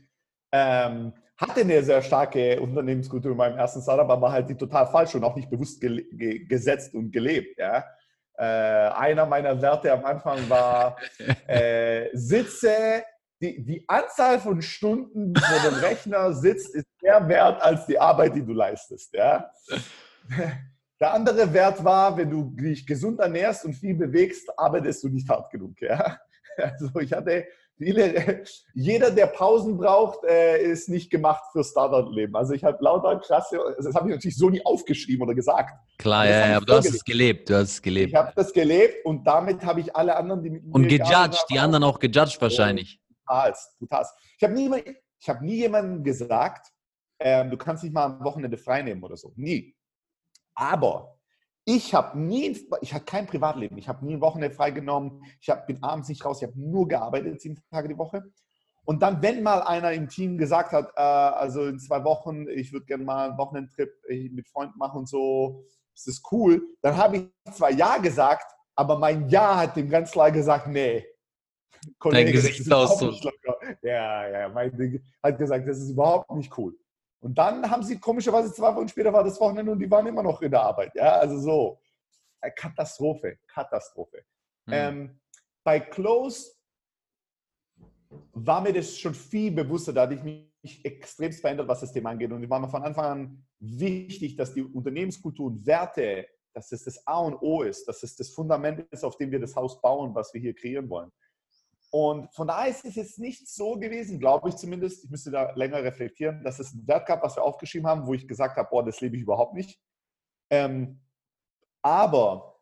ähm, 0.53 1.13
hatte 1.37 1.63
eine 1.63 1.83
sehr 1.83 2.03
starke 2.03 2.61
Unternehmenskultur 2.61 3.33
in 3.33 3.37
meinem 3.37 3.59
ersten 3.59 3.83
Startup, 3.83 4.09
aber 4.09 4.31
halt 4.31 4.49
die 4.49 4.57
total 4.57 4.87
falsch 4.87 5.15
und 5.15 5.25
auch 5.25 5.35
nicht 5.35 5.51
bewusst 5.51 5.81
ge 5.81 6.07
ge 6.13 6.45
gesetzt 6.45 6.95
und 6.95 7.11
gelebt. 7.11 7.59
Ja? 7.59 7.85
Äh, 8.37 8.45
einer 8.45 9.27
meiner 9.27 9.61
Werte 9.61 9.93
am 9.93 10.05
Anfang 10.05 10.49
war, 10.49 10.97
äh, 11.47 12.09
sitze, 12.13 13.03
die, 13.41 13.65
die 13.65 13.85
Anzahl 13.89 14.39
von 14.39 14.63
Stunden, 14.63 15.35
wo 15.35 15.69
dem 15.69 15.81
Rechner 15.81 16.33
sitzt, 16.33 16.75
ist 16.75 16.87
mehr 17.03 17.27
wert 17.29 17.61
als 17.61 17.87
die 17.87 17.99
Arbeit, 17.99 18.37
die 18.37 18.45
du 18.45 18.53
leistest. 18.53 19.13
Ja? 19.15 19.51
Der 21.03 21.15
andere 21.15 21.53
Wert 21.53 21.83
war, 21.83 22.17
wenn 22.17 22.31
du 22.31 22.45
dich 22.55 22.87
gesund 22.87 23.19
ernährst 23.19 23.65
und 23.65 23.75
viel 23.75 23.97
bewegst, 23.97 24.49
arbeitest 24.57 25.03
du 25.03 25.09
nicht 25.09 25.29
hart 25.29 25.51
genug. 25.51 25.81
Ja? 25.83 26.19
Also 26.59 26.95
ich 27.01 27.11
hatte 27.15 27.47
viele, 27.79 28.45
jeder, 28.75 29.11
der 29.11 29.27
Pausen 29.27 29.79
braucht, 29.79 30.23
äh, 30.25 30.63
ist 30.63 30.91
nicht 30.91 31.11
gemacht 31.11 31.43
für 31.51 31.65
Startup-Leben. 31.65 32.37
Also 32.37 32.53
ich 32.53 32.63
habe 32.63 32.77
lauter 32.85 33.19
klasse, 33.21 33.59
das 33.79 33.95
habe 33.95 34.11
ich 34.11 34.17
natürlich 34.17 34.37
so 34.37 34.51
nie 34.51 34.65
aufgeschrieben 34.65 35.23
oder 35.23 35.35
gesagt. 35.35 35.73
Klar, 35.99 36.29
ja, 36.29 36.51
ich 36.51 36.57
aber 36.57 36.67
du 36.67 36.75
hast 36.75 36.91
es 36.95 37.03
gelebt, 37.03 37.49
du 37.49 37.57
hast 37.57 37.71
es 37.71 37.77
Ich 37.79 37.83
gelebt. 37.83 38.15
habe 38.15 38.33
das 38.37 38.53
gelebt 38.53 39.05
und 39.07 39.27
damit 39.27 39.65
habe 39.65 39.81
ich 39.81 39.97
alle 39.97 40.15
anderen, 40.15 40.43
die 40.43 40.51
mit 40.51 40.63
Und 40.71 40.83
mir 40.83 40.99
gearbeitet 40.99 41.31
gejudged, 41.31 41.47
die 41.51 41.59
anderen 41.59 41.85
auch 41.85 41.99
gejudged 41.99 42.41
wahrscheinlich. 42.43 43.01
Brutalst, 43.27 43.79
brutalst. 43.79 44.13
Ich 44.37 44.45
habe 44.45 44.53
nie, 44.53 44.71
ich 45.19 45.29
hab 45.29 45.41
nie 45.41 45.57
jemandem 45.57 46.05
gesagt, 46.05 46.67
ähm, 47.19 47.51
du 47.51 47.57
kannst 47.57 47.83
nicht 47.83 47.95
mal 47.95 48.05
am 48.05 48.23
Wochenende 48.23 48.59
frei 48.59 48.83
nehmen 48.83 49.03
oder 49.03 49.17
so. 49.17 49.33
Nie. 49.37 49.75
Aber 50.55 51.19
ich 51.65 51.95
habe 51.95 52.19
nie, 52.19 52.57
ich 52.81 52.93
hatte 52.93 53.05
kein 53.05 53.27
Privatleben. 53.27 53.79
Ich 53.79 53.89
habe 53.89 54.05
nie 54.05 54.15
ein 54.15 54.21
Wochenende 54.21 54.55
freigenommen. 54.55 55.23
Ich 55.41 55.49
hab, 55.49 55.67
bin 55.67 55.83
abends 55.83 56.09
nicht 56.09 56.25
raus. 56.25 56.43
Ich 56.43 56.49
habe 56.49 56.61
nur 56.61 56.89
gearbeitet, 56.89 57.41
sieben 57.41 57.63
Tage 57.71 57.89
die 57.89 57.99
Woche. 57.99 58.25
Und 58.85 59.01
dann, 59.03 59.23
wenn 59.23 59.43
mal 59.45 59.63
einer 59.63 59.93
im 59.93 60.09
Team 60.09 60.39
gesagt 60.39 60.73
hat, 60.73 60.91
äh, 60.97 61.01
also 61.01 61.67
in 61.67 61.79
zwei 61.79 62.03
Wochen, 62.03 62.49
ich 62.49 62.73
würde 62.73 62.87
gerne 62.87 63.05
mal 63.05 63.29
einen 63.29 63.39
Wochenendtrip 63.39 63.91
äh, 64.09 64.29
mit 64.31 64.49
Freunden 64.49 64.77
machen 64.77 65.01
und 65.01 65.09
so, 65.09 65.65
ist 65.95 66.09
das 66.09 66.23
cool, 66.33 66.63
dann 66.81 66.97
habe 66.97 67.17
ich 67.17 67.55
zwar 67.55 67.71
Ja 67.71 67.99
gesagt, 67.99 68.53
aber 68.75 68.99
mein 68.99 69.29
Ja 69.29 69.57
hat 69.57 69.77
dem 69.77 69.89
ganz 69.89 70.11
klar 70.11 70.33
gesagt, 70.33 70.67
nee. 70.67 71.07
Kollege, 71.99 72.31
ist 72.31 72.47
Gesichtsausdruck. 72.47 73.15
Ja, 73.83 74.29
ja, 74.29 74.49
mein 74.49 74.77
Ding 74.77 75.03
hat 75.23 75.39
gesagt, 75.39 75.69
das 75.69 75.79
ist 75.79 75.91
überhaupt 75.91 76.31
nicht 76.33 76.57
cool. 76.57 76.77
Und 77.23 77.39
dann 77.39 77.71
haben 77.71 77.85
sie 77.85 78.01
komischerweise 78.01 78.53
zwei 78.53 78.75
Wochen 78.75 78.89
später 78.89 79.13
war 79.13 79.23
das 79.23 79.41
Wochenende 79.41 79.71
und 79.71 79.79
die 79.79 79.91
waren 79.91 80.07
immer 80.07 80.25
noch 80.25 80.43
in 80.43 80.51
der 80.51 80.63
Arbeit. 80.63 80.93
Ja, 80.95 81.13
also 81.13 81.39
so. 81.39 81.81
Äh, 82.41 82.51
Katastrophe, 82.51 83.39
Katastrophe. 83.47 84.25
Hm. 84.67 84.75
Ähm, 84.75 85.21
bei 85.65 85.79
Close 85.79 86.53
war 88.33 88.61
mir 88.61 88.73
das 88.73 88.99
schon 88.99 89.15
viel 89.15 89.53
bewusster, 89.53 89.93
da 89.93 90.03
hatte 90.03 90.15
ich 90.15 90.23
mich 90.23 90.85
extrem 90.85 91.33
verändert, 91.33 91.69
was 91.69 91.81
das 91.81 91.93
Thema 91.93 92.11
angeht. 92.11 92.33
Und 92.33 92.43
es 92.43 92.51
war 92.51 92.59
mir 92.59 92.69
von 92.69 92.83
Anfang 92.83 93.05
an 93.05 93.47
wichtig, 93.61 94.37
dass 94.37 94.53
die 94.53 94.63
Unternehmenskultur 94.63 95.47
und 95.47 95.65
Werte, 95.65 96.27
dass 96.53 96.73
es 96.73 96.85
das 96.85 97.07
A 97.07 97.21
und 97.21 97.41
O 97.41 97.63
ist, 97.63 97.87
dass 97.87 98.03
es 98.03 98.17
das 98.17 98.31
Fundament 98.31 98.81
ist, 98.91 99.05
auf 99.05 99.17
dem 99.17 99.31
wir 99.31 99.39
das 99.39 99.55
Haus 99.55 99.81
bauen, 99.81 100.13
was 100.13 100.35
wir 100.35 100.41
hier 100.41 100.55
kreieren 100.55 100.91
wollen. 100.91 101.13
Und 101.95 102.35
von 102.35 102.49
daher 102.49 102.71
ist 102.71 102.87
es 102.87 102.95
jetzt 102.95 103.19
nicht 103.19 103.47
so 103.47 103.75
gewesen, 103.75 104.19
glaube 104.19 104.49
ich 104.49 104.57
zumindest, 104.57 105.05
ich 105.05 105.11
müsste 105.11 105.31
da 105.31 105.53
länger 105.53 105.83
reflektieren, 105.83 106.43
dass 106.43 106.59
es 106.59 106.73
ein 106.73 106.89
Wert 106.89 107.07
gab, 107.07 107.23
was 107.23 107.37
wir 107.37 107.45
aufgeschrieben 107.45 107.87
haben, 107.87 108.07
wo 108.07 108.15
ich 108.15 108.27
gesagt 108.27 108.57
habe, 108.57 108.67
boah, 108.71 108.83
das 108.83 109.03
lebe 109.03 109.17
ich 109.17 109.23
überhaupt 109.23 109.53
nicht. 109.53 109.79
Ähm, 110.51 111.03
aber 111.83 112.59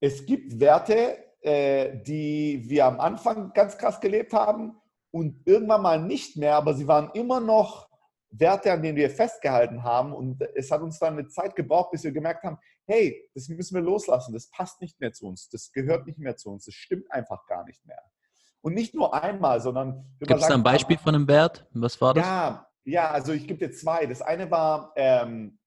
es 0.00 0.26
gibt 0.26 0.58
Werte, 0.58 1.16
äh, 1.42 2.02
die 2.02 2.64
wir 2.66 2.86
am 2.86 2.98
Anfang 2.98 3.52
ganz 3.52 3.78
krass 3.78 4.00
gelebt 4.00 4.32
haben 4.32 4.76
und 5.12 5.46
irgendwann 5.46 5.82
mal 5.82 6.02
nicht 6.02 6.36
mehr, 6.36 6.56
aber 6.56 6.74
sie 6.74 6.88
waren 6.88 7.12
immer 7.14 7.38
noch 7.38 7.88
Werte, 8.30 8.72
an 8.72 8.82
denen 8.82 8.96
wir 8.96 9.10
festgehalten 9.10 9.84
haben. 9.84 10.12
Und 10.12 10.42
es 10.56 10.72
hat 10.72 10.82
uns 10.82 10.98
dann 10.98 11.16
eine 11.16 11.28
Zeit 11.28 11.54
gebraucht, 11.54 11.92
bis 11.92 12.02
wir 12.02 12.10
gemerkt 12.10 12.42
haben, 12.42 12.58
hey, 12.88 13.30
das 13.32 13.48
müssen 13.48 13.76
wir 13.76 13.82
loslassen, 13.82 14.32
das 14.32 14.50
passt 14.50 14.80
nicht 14.80 14.98
mehr 14.98 15.12
zu 15.12 15.28
uns, 15.28 15.48
das 15.50 15.70
gehört 15.70 16.04
nicht 16.08 16.18
mehr 16.18 16.36
zu 16.36 16.50
uns, 16.50 16.64
das 16.64 16.74
stimmt 16.74 17.12
einfach 17.12 17.46
gar 17.46 17.64
nicht 17.64 17.86
mehr. 17.86 18.02
Und 18.66 18.74
nicht 18.74 18.96
nur 18.96 19.14
einmal, 19.14 19.60
sondern... 19.60 20.04
Gibt 20.18 20.28
es 20.32 20.48
da 20.48 20.54
ein 20.54 20.64
Beispiel 20.64 20.98
von 20.98 21.14
einem 21.14 21.28
Wert? 21.28 21.64
Was 21.72 22.00
war 22.00 22.14
das? 22.14 22.26
ja, 22.26 22.66
ja, 22.82 23.10
also 23.12 23.32
ich 23.32 23.46
gebe 23.46 23.60
dir 23.60 23.70
zwei. 23.72 24.06
Das 24.06 24.20
eine 24.22 24.50
war, 24.50 24.92
ähm, 24.96 25.60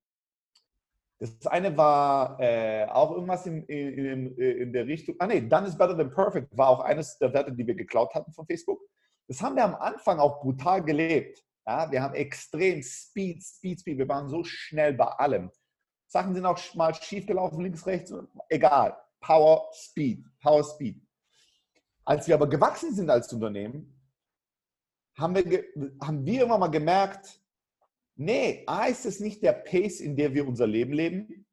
das 1.17 1.47
eine 1.47 1.77
war 1.77 2.37
äh, 2.41 2.87
auch 2.89 3.11
irgendwas 3.11 3.45
in, 3.45 3.63
in, 3.67 4.35
in 4.35 4.73
der 4.73 4.85
Richtung, 4.85 5.15
ah 5.19 5.27
nee, 5.27 5.39
Done 5.39 5.67
is 5.67 5.77
better 5.77 5.95
than 5.95 6.13
perfect 6.13 6.57
war 6.57 6.67
auch 6.67 6.81
eines 6.81 7.17
der 7.19 7.31
Werte, 7.31 7.53
die 7.53 7.65
wir 7.65 7.73
geklaut 7.73 8.13
hatten 8.13 8.33
von 8.33 8.45
Facebook. 8.45 8.81
Das 9.29 9.41
haben 9.41 9.55
wir 9.55 9.63
am 9.63 9.75
Anfang 9.75 10.19
auch 10.19 10.41
brutal 10.41 10.83
gelebt. 10.83 11.41
Ja, 11.65 11.89
wir 11.89 12.01
haben 12.01 12.15
extrem 12.15 12.83
Speed, 12.83 13.41
Speed, 13.41 13.79
Speed. 13.79 13.97
Wir 13.97 14.09
waren 14.09 14.27
so 14.27 14.43
schnell 14.43 14.91
bei 14.91 15.05
allem. 15.05 15.49
Sachen 16.05 16.33
sind 16.33 16.45
auch 16.45 16.59
mal 16.75 16.93
schief 16.93 17.25
gelaufen, 17.25 17.61
links, 17.61 17.87
rechts, 17.87 18.13
egal. 18.49 18.97
Power, 19.21 19.69
Speed, 19.71 20.25
Power, 20.41 20.65
Speed. 20.65 21.01
Als 22.09 22.27
wir 22.27 22.33
aber 22.33 22.49
gewachsen 22.49 22.95
sind 22.95 23.11
als 23.11 23.31
Unternehmen, 23.31 23.95
haben 25.15 25.35
wir, 25.35 25.63
haben 26.01 26.25
wir 26.25 26.43
immer 26.43 26.57
mal 26.57 26.69
gemerkt, 26.69 27.39
nee, 28.15 28.63
A 28.65 28.85
ist 28.85 29.05
es 29.05 29.19
nicht 29.19 29.43
der 29.43 29.53
Pace, 29.53 29.99
in 29.99 30.15
der 30.15 30.33
wir 30.33 30.47
unser 30.47 30.65
Leben 30.65 30.91
leben. 30.91 31.45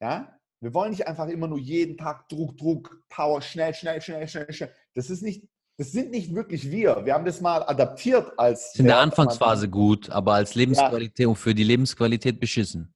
Ja? 0.00 0.38
Wir 0.60 0.72
wollen 0.74 0.90
nicht 0.90 1.08
einfach 1.08 1.26
immer 1.26 1.48
nur 1.48 1.58
jeden 1.58 1.96
Tag 1.96 2.28
Druck, 2.28 2.56
Druck, 2.56 3.02
Power, 3.08 3.42
schnell, 3.42 3.74
schnell, 3.74 4.00
schnell, 4.00 4.28
schnell, 4.28 4.52
schnell. 4.52 4.72
Das 4.94 5.10
ist 5.10 5.22
nicht, 5.22 5.48
das 5.76 5.90
sind 5.90 6.12
nicht 6.12 6.32
wirklich 6.36 6.70
wir. 6.70 7.04
Wir 7.04 7.14
haben 7.14 7.24
das 7.24 7.40
mal 7.40 7.64
adaptiert 7.64 8.38
als. 8.38 8.76
In 8.76 8.84
der. 8.84 8.98
Anfangsphase 8.98 9.68
gut, 9.68 10.08
aber 10.08 10.34
als 10.34 10.54
Lebensqualität 10.54 11.26
und 11.26 11.34
für 11.34 11.52
die 11.52 11.64
Lebensqualität 11.64 12.38
beschissen. 12.38 12.94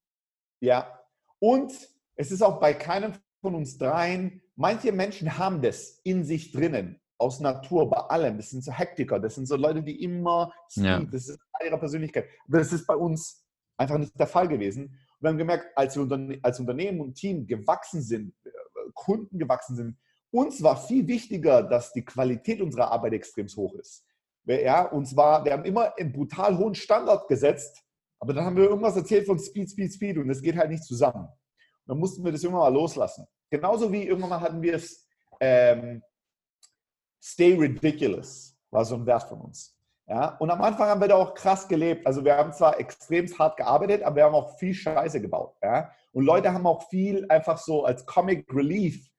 Ja. 0.61 1.01
Und 1.41 1.73
es 2.15 2.31
ist 2.31 2.43
auch 2.43 2.61
bei 2.61 2.73
keinem 2.73 3.15
von 3.41 3.57
uns 3.57 3.79
dreien, 3.79 4.44
manche 4.57 4.93
Menschen 4.93 5.39
haben 5.39 5.63
das 5.63 6.01
in 6.05 6.25
sich 6.25 6.53
drinnen, 6.53 7.01
aus 7.19 7.41
Natur, 7.41 7.89
bei 7.89 7.99
allem. 7.99 8.37
Das 8.37 8.51
sind 8.51 8.65
so 8.65 8.73
Hektiker, 8.73 9.21
das 9.21 9.35
sind 9.37 9.47
so 9.47 9.57
Leute, 9.57 9.83
die 9.83 10.03
immer 10.03 10.53
Speed, 10.71 10.85
Ja. 10.85 11.01
das 11.01 11.29
ist 11.29 11.39
Teil 11.59 11.69
ihrer 11.69 11.79
Persönlichkeit. 11.79 12.27
Aber 12.49 12.59
das 12.59 12.73
ist 12.73 12.87
bei 12.87 12.97
uns 12.97 13.45
einfach 13.77 13.99
nicht 13.99 14.19
der 14.19 14.27
Fall 14.27 14.49
gewesen. 14.49 14.85
Und 14.85 14.99
wir 15.21 15.29
haben 15.31 15.39
gemerkt, 15.39 15.67
als 15.77 15.95
wir 15.97 16.03
unterne 16.03 16.39
als 16.43 16.61
Unternehmen 16.61 17.01
und 17.01 17.15
Team 17.15 17.47
gewachsen 17.47 18.03
sind, 18.03 18.35
äh, 18.45 18.51
Kunden 18.95 19.39
gewachsen 19.39 19.77
sind, 19.77 19.97
uns 20.31 20.63
war 20.63 20.77
viel 20.77 21.07
wichtiger, 21.07 21.63
dass 21.63 21.93
die 21.93 22.05
Qualität 22.05 22.61
unserer 22.61 22.91
Arbeit 22.91 23.13
extrem 23.13 23.47
hoch 23.57 23.75
ist. 23.77 24.05
Wir, 24.43 24.63
ja, 24.63 24.83
uns 24.91 25.15
war, 25.17 25.45
wir 25.45 25.53
haben 25.53 25.65
immer 25.65 25.97
einen 25.97 26.13
brutal 26.13 26.59
hohen 26.59 26.75
Standard 26.75 27.29
gesetzt, 27.29 27.83
aber 28.19 28.33
dann 28.35 28.45
haben 28.45 28.57
wir 28.57 28.65
irgendwas 28.65 28.97
erzählt 28.97 29.27
von 29.27 29.39
Speed, 29.39 29.71
Speed, 29.71 29.93
Speed 29.93 30.19
und 30.19 30.29
das 30.29 30.43
geht 30.43 30.57
halt 30.57 30.71
nicht 30.71 30.83
zusammen. 30.83 31.25
Und 31.27 31.87
dann 31.87 31.99
mussten 31.99 32.25
wir 32.25 32.33
das 32.33 32.43
irgendwann 32.43 32.65
mal 32.65 32.75
loslassen. 32.75 33.27
Genauso 33.51 33.93
wie 33.93 34.05
irgendwann 34.05 34.31
mal 34.31 34.41
hatten 34.41 34.63
wir 34.63 34.75
es, 34.75 35.07
ähm, 35.41 36.03
Stay 37.23 37.55
Ridiculous, 37.55 38.57
war 38.71 38.85
so 38.85 38.97
ein 38.97 39.07
Wert 39.07 39.23
von 39.25 39.41
uns. 39.41 39.75
Ja? 40.07 40.37
Und 40.37 40.51
am 40.51 40.61
Anfang 40.61 40.89
haben 40.89 41.01
wir 41.01 41.09
da 41.09 41.17
auch 41.17 41.35
krass 41.35 41.67
gelebt. 41.67 42.07
Also 42.07 42.25
wir 42.25 42.37
haben 42.37 42.53
zwar 42.53 42.79
extrem 42.79 43.27
hart 43.39 43.57
gearbeitet, 43.57 44.03
aber 44.03 44.17
wir 44.17 44.25
haben 44.25 44.35
auch 44.35 44.59
viel 44.59 44.75
Scheiße 44.75 45.21
gebaut. 45.21 45.57
Ja? 45.63 45.91
Und 46.13 46.25
Leute 46.25 46.53
haben 46.53 46.67
auch 46.67 46.89
viel 46.89 47.27
einfach 47.29 47.59
so 47.59 47.85
als 47.85 48.05
Comic 48.05 48.53
Relief 48.53 49.11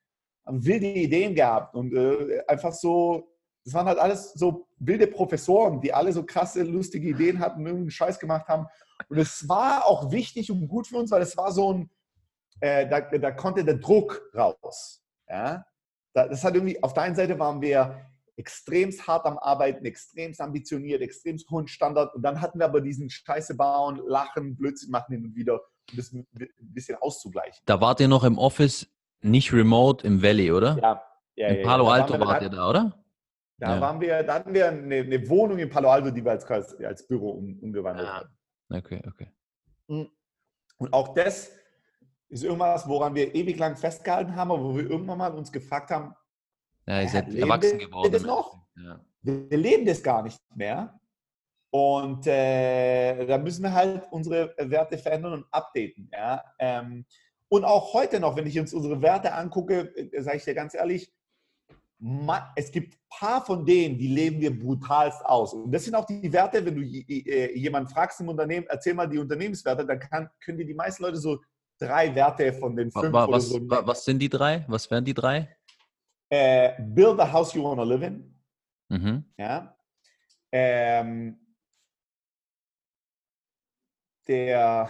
wilde 0.48 0.88
Ideen 0.88 1.34
gehabt 1.34 1.76
und 1.76 1.94
äh, 1.94 2.44
einfach 2.48 2.72
so, 2.72 3.28
das 3.64 3.74
waren 3.74 3.88
halt 3.88 3.98
alles 3.98 4.34
so 4.34 4.68
wilde 4.78 5.08
Professoren, 5.08 5.82
die 5.82 5.92
alle 5.92 6.14
so 6.14 6.24
krasse, 6.24 6.62
lustige 6.64 7.10
Ideen 7.10 7.40
hatten, 7.40 7.66
irgendeinen 7.66 7.90
Scheiß 7.90 8.20
gemacht 8.20 8.48
haben. 8.48 8.68
Und 9.10 9.18
es 9.18 9.50
war 9.50 9.86
auch 9.86 10.12
wichtig 10.12 10.52
und 10.52 10.68
gut 10.68 10.88
für 10.88 10.98
uns, 10.98 11.12
weil 11.12 11.24
es 11.24 11.36
war 11.36 11.52
so 11.52 11.74
ein, 11.74 11.90
äh, 12.60 12.88
da, 12.88 13.02
da 13.02 13.32
konnte 13.32 13.64
der 13.64 13.76
Druck 13.76 14.22
raus. 14.36 15.04
Ja? 15.30 15.66
Da, 16.14 16.28
das 16.28 16.44
hat 16.44 16.56
irgendwie, 16.56 16.82
auf 16.82 16.94
der 16.94 17.04
einen 17.04 17.16
Seite 17.16 17.38
waren 17.40 17.62
wir 17.62 18.06
extremst 18.38 19.08
hart 19.08 19.26
am 19.26 19.38
Arbeiten, 19.38 19.86
extremst 19.86 20.42
ambitioniert, 20.42 21.02
extremst 21.02 21.50
hohen 21.50 21.68
Standard 21.68 22.14
und 22.16 22.22
dann 22.22 22.42
hatten 22.42 22.60
wir 22.60 22.66
aber 22.66 22.82
diesen 22.82 23.10
Scheiße 23.10 23.56
bauen, 23.56 24.02
lachen, 24.06 24.56
Blödsinn 24.56 24.92
machen 24.92 25.14
hin 25.14 25.26
und 25.26 25.36
wieder, 25.36 25.62
um 25.92 25.98
das 25.98 26.12
ein 26.12 26.28
bisschen 26.60 26.98
auszugleichen. 26.98 27.62
Da 27.66 27.80
wart 27.80 28.00
ihr 28.00 28.08
noch 28.08 28.24
im 28.24 28.38
Office, 28.38 28.88
nicht 29.22 29.54
remote, 29.54 30.06
im 30.06 30.22
Valley, 30.22 30.52
oder? 30.52 30.78
Ja, 30.82 31.04
Ja, 31.36 31.48
in 31.48 31.64
Palo 31.64 31.88
Alto 31.90 32.20
wart 32.20 32.42
ihr 32.42 32.50
da, 32.50 32.70
oder? 32.70 33.06
Da, 33.58 33.80
waren 33.80 34.02
wir, 34.02 34.22
da 34.24 34.36
hatten 34.36 34.54
wir 34.54 34.68
eine, 34.68 34.96
eine, 34.96 35.30
Wohnung 35.30 35.60
in 35.60 35.70
Palo 35.70 35.90
Alto, 35.90 36.12
die 36.12 36.24
wir 36.24 36.32
als, 36.32 36.46
als 36.50 37.08
Büro 37.08 37.32
um, 37.32 37.58
umgewandelt 37.60 38.08
ah. 38.08 38.16
haben. 38.16 38.30
Okay, 38.70 39.02
okay. 39.08 39.32
Und 39.88 40.94
auch 40.94 41.14
das 41.14 41.52
ist 42.30 42.44
irgendwas, 42.44 42.88
woran 42.88 43.16
wir 43.16 43.34
ewig 43.36 43.58
lang 43.58 43.76
festgehalten 43.76 44.36
haben, 44.36 44.52
aber 44.52 44.64
wo 44.64 44.76
wir 44.76 44.90
irgendwann 44.90 45.18
mal 45.18 45.34
uns 45.34 45.52
gefragt 45.52 45.92
haben, 45.92 46.14
ja, 46.88 47.02
ihr 47.02 47.10
seid 47.10 47.34
erwachsen 47.34 47.80
geworden. 47.80 48.12
Das 48.12 48.24
noch? 48.24 48.60
Ja. 48.76 49.00
Wir 49.22 49.58
leben 49.58 49.86
das 49.86 50.04
gar 50.04 50.22
nicht 50.22 50.40
mehr. 50.56 51.00
Und 51.72 52.26
äh, 52.28 53.26
da 53.26 53.38
müssen 53.38 53.64
wir 53.64 53.74
halt 53.74 54.08
unsere 54.12 54.54
Werte 54.58 54.98
verändern 54.98 55.34
und 55.34 55.46
updaten. 55.52 56.10
Ja? 56.14 56.44
Ähm, 56.60 57.06
und 57.50 57.66
auch 57.66 57.94
heute 57.94 58.20
noch, 58.20 58.36
wenn 58.36 58.48
ich 58.48 58.60
uns 58.60 58.74
unsere 58.74 59.02
Werte 59.02 59.34
angucke, 59.34 59.94
äh, 59.96 60.22
sage 60.22 60.38
ich 60.38 60.44
dir 60.44 60.54
ganz 60.54 60.74
ehrlich, 60.74 61.12
es 62.56 62.72
gibt 62.72 62.94
ein 62.94 63.00
paar 63.10 63.46
von 63.46 63.66
denen, 63.66 63.98
die 63.98 64.08
leben 64.08 64.40
wir 64.40 64.58
brutalst 64.58 65.26
aus. 65.26 65.54
Und 65.54 65.72
das 65.72 65.86
sind 65.86 65.96
auch 65.96 66.06
die 66.06 66.32
Werte, 66.32 66.64
wenn 66.66 66.76
du 66.76 66.82
äh, 66.82 67.58
jemanden 67.58 67.90
fragst 67.90 68.20
im 68.22 68.30
Unternehmen, 68.30 68.68
erzähl 68.70 68.94
mal 68.94 69.08
die 69.08 69.18
Unternehmenswerte, 69.18 69.86
dann 69.86 70.00
kann, 70.00 70.30
können 70.40 70.58
dir 70.58 70.66
die 70.66 70.74
meisten 70.74 71.04
Leute 71.04 71.18
so 71.18 71.40
drei 71.80 72.14
Werte 72.16 72.54
von 72.54 72.76
den 72.76 72.92
fünf 72.92 73.14
was, 73.14 73.28
oder 73.28 73.40
so. 73.40 73.70
Was 73.70 74.06
sind 74.06 74.20
die 74.20 74.30
drei? 74.30 74.66
Was 74.68 74.90
wären 74.90 75.06
die 75.06 75.14
drei? 75.14 75.56
Äh, 76.30 76.82
build 76.82 77.20
the 77.20 77.32
house 77.32 77.54
you 77.54 77.64
want 77.64 77.80
to 77.80 77.84
live 77.84 78.02
in. 78.02 78.42
Mhm. 78.90 79.26
Ja. 79.38 79.78
Ähm, 80.52 81.40
der, 84.28 84.90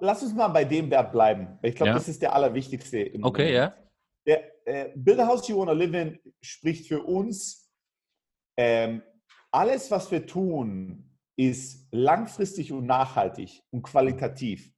lass 0.00 0.22
uns 0.22 0.34
mal 0.34 0.48
bei 0.48 0.64
dem 0.64 0.90
Wert 0.90 1.12
bleiben. 1.12 1.58
Ich 1.62 1.74
glaube, 1.74 1.88
ja. 1.90 1.94
das 1.94 2.08
ist 2.08 2.22
der 2.22 2.34
allerwichtigste. 2.34 3.12
okay, 3.22 3.52
ja. 3.52 3.74
Der 4.26 4.52
äh, 4.66 4.92
Build 4.94 5.20
a 5.20 5.26
House 5.26 5.48
You 5.48 5.58
Wanna 5.58 5.72
Live 5.72 5.92
In 5.92 6.18
spricht 6.40 6.86
für 6.86 7.02
uns, 7.02 7.70
ähm, 8.56 9.02
alles, 9.50 9.90
was 9.90 10.10
wir 10.10 10.26
tun, 10.26 11.18
ist 11.36 11.88
langfristig 11.90 12.72
und 12.72 12.86
nachhaltig 12.86 13.62
und 13.70 13.82
qualitativ. 13.82 14.71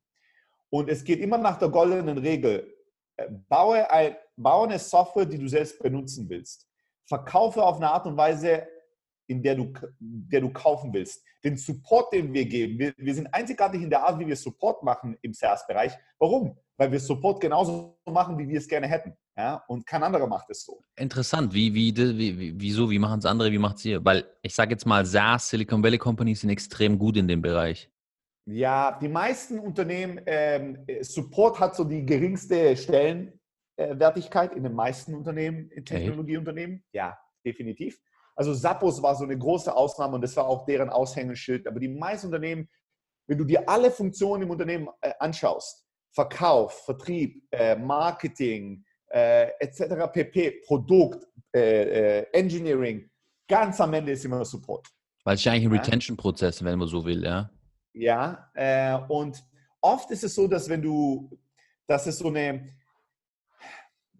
Und 0.75 0.89
es 0.89 1.05
geht 1.05 1.21
immer 1.21 1.39
nach 1.39 1.57
der 1.57 1.69
goldenen 1.69 2.19
Regel. 2.19 2.75
Äh, 3.17 3.29
baue, 3.49 3.89
ein, 3.93 4.17
baue 4.37 4.67
eine 4.67 4.81
Software, 4.81 5.25
die 5.25 5.39
du 5.39 5.47
selbst 5.47 5.81
benutzen 5.81 6.29
willst. 6.29 6.67
Verkaufe 7.07 7.63
auf 7.63 7.77
eine 7.77 7.93
Art 7.93 8.05
und 8.09 8.17
Weise, 8.17 8.67
in 9.29 9.41
der 9.41 9.55
du, 9.55 9.73
der 10.01 10.41
du 10.41 10.51
kaufen 10.51 10.93
willst. 10.93 11.23
Den 11.45 11.57
Support, 11.57 12.13
den 12.13 12.33
wir 12.33 12.45
geben, 12.47 12.77
wir, 12.81 12.93
wir 12.97 13.15
sind 13.15 13.33
einzigartig 13.33 13.83
in 13.83 13.89
der 13.89 14.03
Art, 14.03 14.19
wie 14.19 14.27
wir 14.27 14.35
Support 14.35 14.83
machen 14.83 15.17
im 15.23 15.33
SaaS-Bereich. 15.33 15.93
Warum? 16.19 16.59
Weil 16.77 16.91
wir 16.91 16.99
Support 16.99 17.41
genauso 17.41 17.97
machen, 18.07 18.37
wie 18.37 18.49
wir 18.49 18.59
es 18.59 18.67
gerne 18.67 18.89
hätten. 18.89 19.17
Ja? 19.37 19.63
Und 19.69 19.87
kein 19.87 20.03
anderer 20.03 20.27
macht 20.27 20.51
es 20.51 20.65
so. 20.65 20.83
Interessant. 20.97 21.55
Wie, 21.55 21.73
wie, 21.73 21.97
wie, 21.97 22.61
wieso? 22.61 22.91
Wie 22.91 22.99
machen 22.99 23.21
es 23.21 23.27
andere? 23.27 23.53
Wie 23.53 23.59
macht 23.59 23.77
es 23.77 23.85
ihr? 23.85 24.05
Weil 24.05 24.25
ich 24.43 24.57
sage 24.57 24.73
jetzt 24.73 24.87
mal, 24.87 25.07
SaaS, 25.07 25.51
Silicon 25.51 25.85
Valley 25.85 25.99
Companies 25.99 26.41
sind 26.41 26.51
extrem 26.51 26.99
gut 26.99 27.17
in 27.17 27.29
dem 27.29 27.43
Bereich. 27.43 27.89
Ja, 28.47 28.99
die 29.01 29.09
meisten 29.09 29.59
Unternehmen, 29.59 30.21
ähm, 30.27 30.85
Support 31.01 31.61
hat 31.61 31.75
so 31.75 31.85
die 31.85 32.05
geringste 32.05 32.77
Stellenwertigkeit 32.77 34.55
in 34.55 34.65
den 34.65 34.75
meisten 34.75 35.15
Unternehmen, 35.15 35.71
in 35.71 35.85
Technologieunternehmen. 35.85 36.77
Okay. 36.77 36.99
Ja, 36.99 37.19
definitiv. 37.45 37.99
Also 38.37 38.53
Sappos 38.53 39.03
war 39.03 39.15
so 39.15 39.25
eine 39.25 39.39
große 39.39 39.75
Ausnahme 39.75 40.17
und 40.17 40.23
das 40.23 40.37
war 40.37 40.47
auch 40.47 40.67
deren 40.67 40.91
Aushängeschild. 40.91 41.67
Aber 41.67 41.81
die 41.81 41.89
meisten 41.89 42.27
Unternehmen, 42.27 42.69
wenn 43.27 43.39
du 43.39 43.45
dir 43.45 43.67
alle 43.69 43.91
Funktionen 43.91 44.43
im 44.43 44.51
Unternehmen 44.51 44.89
äh, 45.01 45.13
anschaust, 45.21 45.87
Verkauf, 46.13 46.85
Vertrieb, 46.85 47.43
äh, 47.51 47.77
Marketing, 47.77 48.85
äh, 49.09 49.49
etc. 49.61 50.13
pp, 50.13 50.63
Produkt, 50.67 51.27
äh, 51.55 52.21
äh, 52.21 52.27
Engineering, 52.33 53.09
ganz 53.49 53.81
am 53.81 53.95
Ende 53.95 54.13
ist 54.13 54.25
immer 54.25 54.45
Support. 54.45 54.89
Weil 55.25 55.35
es 55.35 55.41
ist 55.41 55.47
eigentlich 55.47 55.67
ein 55.67 55.73
Retention-Prozess, 55.73 56.63
wenn 56.63 56.79
man 56.79 56.89
so 56.89 57.05
will, 57.05 57.25
ja. 57.25 57.51
Ja, 57.95 58.51
äh, 58.55 58.99
und 59.09 59.45
oft 59.81 60.11
ist 60.11 60.25
es 60.25 60.35
so, 60.35 60.49
dass 60.49 60.69
wenn 60.69 60.83
du, 60.83 61.31
dass 61.87 62.07
es 62.07 62.19
so 62.19 62.29
eine, 62.29 62.69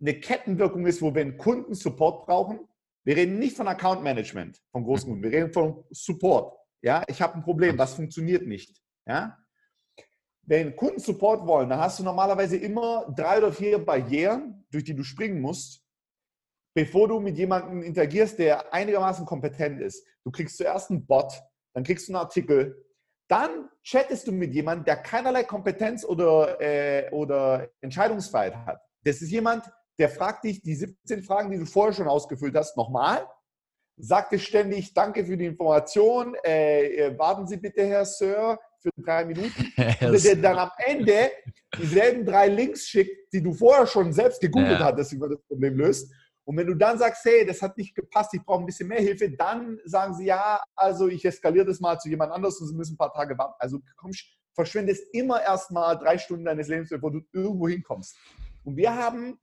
eine 0.01 0.21
Kettenwirkung 0.21 0.87
ist, 0.87 1.03
wo 1.03 1.15
wenn 1.15 1.37
Kunden 1.37 1.75
Support 1.75 2.25
brauchen, 2.27 2.61
wir 3.05 3.17
reden 3.17 3.39
nicht 3.39 3.57
von 3.57 3.69
Account 3.69 4.03
Management, 4.03 4.63
von 4.71 4.85
großen 4.85 5.09
Kunden. 5.09 5.23
Wir 5.23 5.33
reden 5.33 5.53
von 5.53 5.85
Support. 5.91 6.57
Ja, 6.81 7.03
ich 7.07 7.21
habe 7.21 7.35
ein 7.35 7.43
Problem, 7.43 7.77
was 7.77 7.95
funktioniert 7.95 8.47
nicht. 8.47 8.81
Ja, 9.07 9.37
wenn 10.47 10.77
Kunden 10.77 11.01
Support 11.01 11.47
wollen, 11.47 11.71
dann 11.71 11.81
hast 11.81 11.99
du 11.99 12.03
normalerweise 12.03 12.57
immer 12.57 13.13
drei 13.17 13.39
oder 13.39 13.53
vier 13.53 13.79
Barrieren, 13.79 14.67
durch 14.71 14.85
die 14.85 14.95
du 14.95 15.03
springen 15.03 15.41
musst, 15.41 15.83
bevor 16.75 17.09
du 17.09 17.21
mit 17.21 17.37
jemandem 17.39 17.83
interagierst, 17.83 18.39
der 18.39 18.73
einigermaßen 18.73 19.25
kompetent 19.25 19.81
ist. 19.81 20.07
Du 20.23 20.31
kriegst 20.31 20.57
zuerst 20.57 20.91
einen 20.91 21.07
Bot, 21.07 21.33
dann 21.73 21.85
kriegst 21.85 22.09
du 22.09 22.13
einen 22.13 22.23
Artikel, 22.23 22.84
dann 23.29 23.69
chattest 23.83 24.27
du 24.27 24.33
mit 24.33 24.53
jemandem, 24.53 24.85
der 24.85 24.97
keinerlei 24.97 25.45
Kompetenz 25.45 26.05
oder, 26.05 26.61
äh, 26.61 27.11
oder 27.11 27.69
Entscheidungsfreiheit 27.81 28.57
hat. 28.67 28.81
Das 29.03 29.23
ist 29.23 29.31
jemand, 29.31 29.71
der 29.99 30.09
fragt 30.09 30.45
dich 30.45 30.61
die 30.63 30.75
17 30.75 31.23
Fragen, 31.23 31.51
die 31.51 31.59
du 31.59 31.67
vorher 31.67 31.93
schon 31.93 32.09
ausgefüllt 32.09 32.55
hast, 32.55 32.77
nochmal. 32.77 33.27
Sagt 33.97 34.33
dir 34.33 34.39
ständig, 34.39 34.93
danke 34.93 35.25
für 35.25 35.37
die 35.37 35.47
Information, 35.47 36.35
äh, 36.45 36.87
äh 36.97 37.19
warten 37.19 37.47
Sie 37.47 37.57
bitte, 37.57 37.87
Herr 37.87 38.05
Sir, 38.05 38.59
für 38.81 38.91
drei 38.97 39.25
Minuten. 39.25 39.73
Und 40.01 40.25
der 40.25 40.37
dann 40.37 40.59
am 40.59 40.71
Ende 40.79 41.31
dieselben 41.79 42.25
drei 42.25 42.49
Links 42.49 42.89
schickt, 42.89 43.33
die 43.33 43.43
du 43.43 43.53
vorher 43.53 43.87
schon 43.87 44.13
selbst 44.13 44.41
gegoogelt 44.41 44.81
ja. 44.81 44.85
hattest, 44.85 45.13
wie 45.13 45.19
man 45.19 45.31
das 45.31 45.41
Problem 45.47 45.77
löst. 45.77 46.13
Und 46.45 46.57
wenn 46.57 46.67
du 46.67 46.75
dann 46.75 46.99
sagst, 46.99 47.25
hey, 47.25 47.47
das 47.47 47.63
hat 47.63 47.77
nicht 47.79 47.95
gepasst, 47.95 48.35
ich 48.35 48.45
brauche 48.45 48.61
ein 48.61 48.67
bisschen 48.67 48.89
mehr 48.89 49.01
Hilfe, 49.01 49.31
dann 49.31 49.81
sagen 49.85 50.15
sie, 50.15 50.27
ja, 50.27 50.61
also 50.77 51.09
ich 51.09 51.25
eskaliere 51.25 51.65
das 51.65 51.81
mal 51.81 51.99
zu 51.99 52.09
jemand 52.09 52.33
anders 52.33 52.61
und 52.61 52.69
sie 52.69 52.75
müssen 52.75 52.95
ein 52.95 52.99
paar 52.99 53.13
Tage 53.13 53.37
warten. 53.39 53.55
Also 53.59 53.81
kommst, 53.97 54.27
verschwendest 54.53 55.07
immer 55.15 55.43
erst 55.43 55.71
mal 55.71 55.95
drei 55.95 56.19
Stunden 56.19 56.45
deines 56.45 56.69
Lebens, 56.69 56.91
bevor 56.91 57.11
du 57.11 57.23
irgendwo 57.33 57.69
hinkommst. 57.69 58.17
Und 58.63 58.77
wir 58.77 58.95
haben 58.95 59.39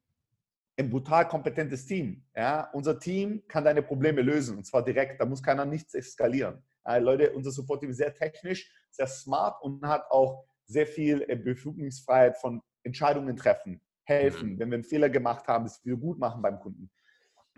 ein 0.77 0.89
brutal 0.89 1.27
kompetentes 1.27 1.85
Team. 1.85 2.23
Ja? 2.35 2.69
Unser 2.73 2.99
Team 2.99 3.43
kann 3.47 3.63
deine 3.63 3.81
Probleme 3.81 4.21
lösen 4.21 4.57
und 4.57 4.65
zwar 4.65 4.83
direkt. 4.83 5.19
Da 5.19 5.25
muss 5.25 5.43
keiner 5.43 5.65
nichts 5.65 5.93
eskalieren. 5.93 6.63
Ja, 6.85 6.97
Leute, 6.97 7.31
unser 7.33 7.51
Support-Team 7.51 7.91
ist 7.91 7.97
sehr 7.97 8.13
technisch, 8.13 8.71
sehr 8.89 9.07
smart 9.07 9.61
und 9.61 9.85
hat 9.85 10.09
auch 10.09 10.45
sehr 10.65 10.87
viel 10.87 11.23
äh, 11.27 11.35
Befugnisfreiheit 11.35 12.37
von 12.37 12.61
Entscheidungen 12.83 13.35
treffen, 13.35 13.81
helfen, 14.03 14.53
mhm. 14.53 14.59
wenn 14.59 14.69
wir 14.69 14.75
einen 14.75 14.83
Fehler 14.83 15.09
gemacht 15.09 15.47
haben, 15.47 15.65
das 15.65 15.83
wieder 15.85 15.97
gut 15.97 16.19
machen 16.19 16.41
beim 16.41 16.59
Kunden. 16.59 16.91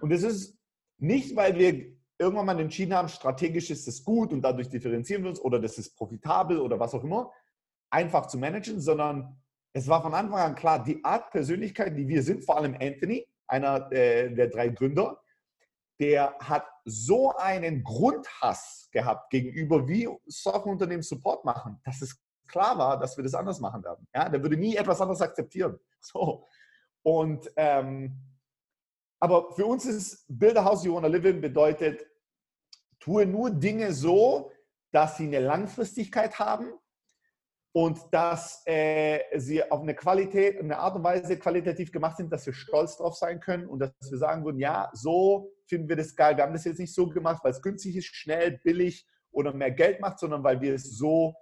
Und 0.01 0.11
das 0.11 0.23
ist 0.23 0.57
nicht, 0.97 1.35
weil 1.35 1.57
wir 1.57 1.93
irgendwann 2.17 2.45
mal 2.45 2.59
entschieden 2.59 2.93
haben, 2.93 3.09
strategisch 3.09 3.69
ist 3.69 3.87
es 3.87 4.03
gut 4.03 4.31
und 4.31 4.41
dadurch 4.41 4.69
differenzieren 4.69 5.23
wir 5.23 5.29
uns 5.29 5.39
oder 5.39 5.59
das 5.59 5.77
ist 5.77 5.95
profitabel 5.95 6.59
oder 6.59 6.79
was 6.79 6.93
auch 6.93 7.03
immer, 7.03 7.31
einfach 7.89 8.27
zu 8.27 8.37
managen, 8.37 8.79
sondern 8.79 9.41
es 9.73 9.87
war 9.87 10.01
von 10.01 10.13
Anfang 10.13 10.39
an 10.39 10.55
klar, 10.55 10.83
die 10.83 11.03
Art 11.03 11.31
Persönlichkeit, 11.31 11.97
die 11.97 12.07
wir 12.07 12.21
sind, 12.21 12.45
vor 12.45 12.57
allem 12.57 12.75
Anthony, 12.79 13.27
einer 13.47 13.91
äh, 13.91 14.33
der 14.33 14.47
drei 14.47 14.69
Gründer, 14.69 15.19
der 15.99 16.35
hat 16.39 16.65
so 16.85 17.35
einen 17.35 17.83
Grundhass 17.83 18.89
gehabt 18.91 19.29
gegenüber, 19.29 19.87
wie 19.87 20.07
Softwareunternehmen 20.25 21.03
Support 21.03 21.45
machen, 21.45 21.79
dass 21.83 22.01
es 22.01 22.22
klar 22.53 22.77
war, 22.77 22.99
dass 22.99 23.17
wir 23.17 23.23
das 23.23 23.33
anders 23.33 23.59
machen 23.59 23.83
werden. 23.83 24.07
Ja, 24.13 24.29
der 24.29 24.41
würde 24.41 24.55
nie 24.55 24.75
etwas 24.75 25.01
anderes 25.01 25.21
akzeptieren. 25.21 25.79
So. 26.05 26.49
Und 27.01 27.49
ähm, 27.55 28.19
aber 29.21 29.53
für 29.53 29.65
uns 29.65 29.85
ist 29.85 30.25
Build 30.27 30.57
a 30.57 30.65
House 30.65 30.83
You 30.83 30.95
Wanna 30.95 31.07
Live 31.07 31.23
In 31.23 31.39
bedeutet, 31.39 32.05
tue 32.99 33.25
nur 33.25 33.51
Dinge 33.51 33.93
so, 33.93 34.51
dass 34.91 35.15
sie 35.15 35.27
eine 35.27 35.39
Langfristigkeit 35.39 36.39
haben 36.39 36.73
und 37.73 38.01
dass 38.11 38.63
äh, 38.65 39.21
sie 39.39 39.63
auf 39.71 39.79
eine 39.79 39.95
Qualität, 39.95 40.59
eine 40.59 40.77
Art 40.77 40.97
und 40.97 41.05
Weise 41.05 41.39
qualitativ 41.39 41.93
gemacht 41.93 42.17
sind, 42.17 42.33
dass 42.33 42.45
wir 42.45 42.53
stolz 42.53 42.97
drauf 42.97 43.15
sein 43.15 43.39
können 43.39 43.67
und 43.67 43.79
dass 43.79 43.93
wir 44.11 44.17
sagen 44.17 44.43
würden, 44.43 44.59
ja, 44.59 44.89
so 44.91 45.53
finden 45.67 45.87
wir 45.87 45.95
das 45.95 46.17
geil. 46.17 46.35
Wir 46.35 46.43
haben 46.43 46.53
das 46.53 46.65
jetzt 46.65 46.79
nicht 46.79 46.93
so 46.93 47.07
gemacht, 47.07 47.45
weil 47.45 47.51
es 47.51 47.61
günstig 47.61 47.95
ist, 47.95 48.13
schnell, 48.13 48.59
billig 48.61 49.07
oder 49.31 49.53
mehr 49.53 49.71
Geld 49.71 50.01
macht, 50.01 50.19
sondern 50.19 50.43
weil 50.43 50.59
wir 50.59 50.75
es 50.75 50.97
so 50.97 51.33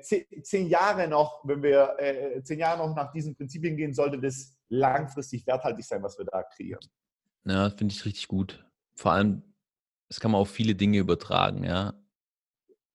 zehn, 0.00 0.24
zehn, 0.42 0.68
Jahre 0.68 1.08
noch, 1.08 1.42
wenn 1.44 1.62
wir 1.62 1.96
äh, 1.98 2.42
zehn 2.42 2.58
Jahre 2.58 2.86
noch 2.86 2.94
nach 2.94 3.12
diesen 3.12 3.34
Prinzipien 3.36 3.76
gehen, 3.76 3.94
sollte 3.94 4.18
das 4.20 4.56
langfristig 4.68 5.46
werthaltig 5.46 5.84
sein, 5.84 6.02
was 6.02 6.18
wir 6.18 6.24
da 6.26 6.42
kreieren. 6.42 6.84
Ja, 7.44 7.70
finde 7.70 7.94
ich 7.94 8.04
richtig 8.04 8.28
gut. 8.28 8.64
Vor 8.94 9.12
allem, 9.12 9.42
das 10.08 10.20
kann 10.20 10.30
man 10.30 10.40
auf 10.40 10.50
viele 10.50 10.74
Dinge 10.74 10.98
übertragen, 10.98 11.64
ja. 11.64 11.94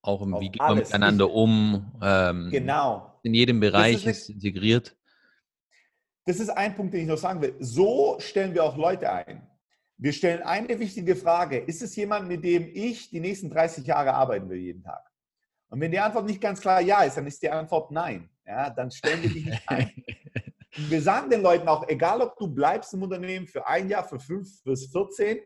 Auch 0.02 0.20
im, 0.22 0.38
wie 0.38 0.50
geht 0.50 0.60
man 0.60 0.76
miteinander 0.76 1.30
um? 1.30 1.92
Ähm, 2.02 2.48
genau. 2.50 3.18
In 3.22 3.32
jedem 3.32 3.60
Bereich 3.60 4.06
ist, 4.06 4.28
ist 4.28 4.28
integriert. 4.28 4.96
Das 6.26 6.40
ist 6.40 6.50
ein 6.50 6.74
Punkt, 6.74 6.92
den 6.92 7.02
ich 7.02 7.08
noch 7.08 7.18
sagen 7.18 7.40
will. 7.40 7.54
So 7.58 8.16
stellen 8.18 8.54
wir 8.54 8.64
auch 8.64 8.76
Leute 8.76 9.10
ein. 9.10 9.46
Wir 9.96 10.12
stellen 10.12 10.42
eine 10.42 10.78
wichtige 10.78 11.16
Frage. 11.16 11.58
Ist 11.58 11.82
es 11.82 11.96
jemand, 11.96 12.28
mit 12.28 12.44
dem 12.44 12.68
ich 12.72 13.10
die 13.10 13.20
nächsten 13.20 13.48
30 13.48 13.86
Jahre 13.86 14.12
arbeiten 14.14 14.48
will, 14.48 14.58
jeden 14.58 14.82
Tag? 14.82 15.02
Und 15.74 15.80
wenn 15.80 15.90
die 15.90 15.98
Antwort 15.98 16.26
nicht 16.26 16.40
ganz 16.40 16.60
klar 16.60 16.80
ja 16.80 17.02
ist, 17.02 17.16
dann 17.16 17.26
ist 17.26 17.42
die 17.42 17.50
Antwort 17.50 17.90
nein. 17.90 18.30
Ja, 18.46 18.70
dann 18.70 18.92
stellen 18.92 19.20
wir 19.24 19.28
dich 19.28 19.44
nicht 19.44 19.68
ein. 19.68 19.90
wir 20.88 21.02
sagen 21.02 21.28
den 21.28 21.42
Leuten 21.42 21.66
auch, 21.66 21.88
egal 21.88 22.20
ob 22.20 22.38
du 22.38 22.46
bleibst 22.46 22.94
im 22.94 23.02
Unternehmen 23.02 23.48
für 23.48 23.66
ein 23.66 23.88
Jahr, 23.88 24.04
für 24.04 24.20
fünf 24.20 24.62
bis 24.62 24.86
14, 24.92 25.38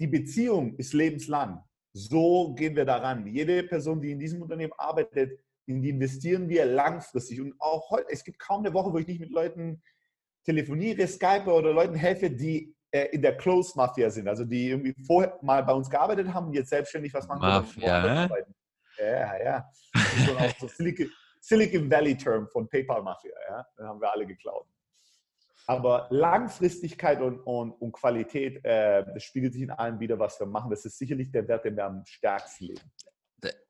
die 0.00 0.06
Beziehung 0.06 0.76
ist 0.76 0.92
lebenslang. 0.92 1.64
So 1.94 2.52
gehen 2.52 2.76
wir 2.76 2.84
daran. 2.84 3.26
Jede 3.26 3.62
Person, 3.62 4.02
die 4.02 4.10
in 4.10 4.18
diesem 4.18 4.42
Unternehmen 4.42 4.74
arbeitet, 4.76 5.40
in 5.64 5.80
die 5.80 5.88
investieren 5.88 6.46
wir 6.46 6.66
langfristig. 6.66 7.40
Und 7.40 7.54
auch 7.58 7.88
heute, 7.88 8.10
es 8.10 8.24
gibt 8.24 8.38
kaum 8.38 8.66
eine 8.66 8.74
Woche, 8.74 8.92
wo 8.92 8.98
ich 8.98 9.06
nicht 9.06 9.20
mit 9.20 9.30
Leuten 9.30 9.82
telefoniere, 10.44 11.08
Skype 11.08 11.50
oder 11.50 11.72
Leuten 11.72 11.94
helfe, 11.94 12.30
die 12.30 12.74
äh, 12.90 13.06
in 13.12 13.22
der 13.22 13.38
Close 13.38 13.72
Mafia 13.76 14.10
sind. 14.10 14.28
Also 14.28 14.44
die 14.44 14.68
irgendwie 14.68 14.94
vorher 15.06 15.38
mal 15.40 15.64
bei 15.64 15.72
uns 15.72 15.88
gearbeitet 15.88 16.34
haben 16.34 16.48
und 16.48 16.52
jetzt 16.52 16.68
selbstständig 16.68 17.14
was 17.14 17.26
machen. 17.26 17.40
Mafia, 17.40 18.26
äh? 18.26 18.44
Ja, 18.98 19.42
ja. 19.42 19.70
Das 19.92 20.16
ist 20.16 20.30
auch 20.30 20.58
so 20.60 20.68
Silicon, 20.76 21.10
Silicon 21.40 21.90
Valley 21.90 22.16
Term 22.16 22.48
von 22.48 22.68
PayPal 22.68 23.02
Mafia. 23.02 23.32
Ja? 23.48 23.66
Den 23.78 23.86
haben 23.86 24.00
wir 24.00 24.12
alle 24.12 24.26
geklaut. 24.26 24.66
Aber 25.66 26.06
Langfristigkeit 26.10 27.20
und, 27.20 27.40
und, 27.40 27.72
und 27.72 27.92
Qualität, 27.92 28.64
äh, 28.64 29.04
das 29.04 29.22
spiegelt 29.22 29.52
sich 29.52 29.62
in 29.62 29.70
allem 29.70 30.00
wieder, 30.00 30.18
was 30.18 30.40
wir 30.40 30.46
machen. 30.46 30.70
Das 30.70 30.86
ist 30.86 30.96
sicherlich 30.96 31.30
der 31.30 31.46
Wert, 31.46 31.66
den 31.66 31.76
wir 31.76 31.84
am 31.84 32.04
stärksten 32.06 32.68
leben. 32.68 32.80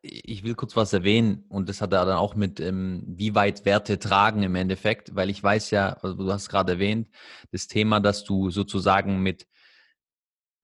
Ich 0.00 0.44
will 0.44 0.54
kurz 0.54 0.76
was 0.76 0.92
erwähnen 0.92 1.44
und 1.48 1.68
das 1.68 1.80
hat 1.80 1.92
er 1.92 2.06
dann 2.06 2.16
auch 2.16 2.36
mit, 2.36 2.60
ähm, 2.60 3.02
wie 3.06 3.34
weit 3.34 3.64
Werte 3.64 3.98
tragen 3.98 4.44
im 4.44 4.54
Endeffekt, 4.54 5.14
weil 5.16 5.28
ich 5.28 5.42
weiß 5.42 5.72
ja, 5.72 5.94
also 5.94 6.14
du 6.14 6.32
hast 6.32 6.48
gerade 6.48 6.74
erwähnt, 6.74 7.08
das 7.50 7.66
Thema, 7.66 8.00
dass 8.00 8.24
du 8.24 8.50
sozusagen 8.50 9.20
mit 9.20 9.48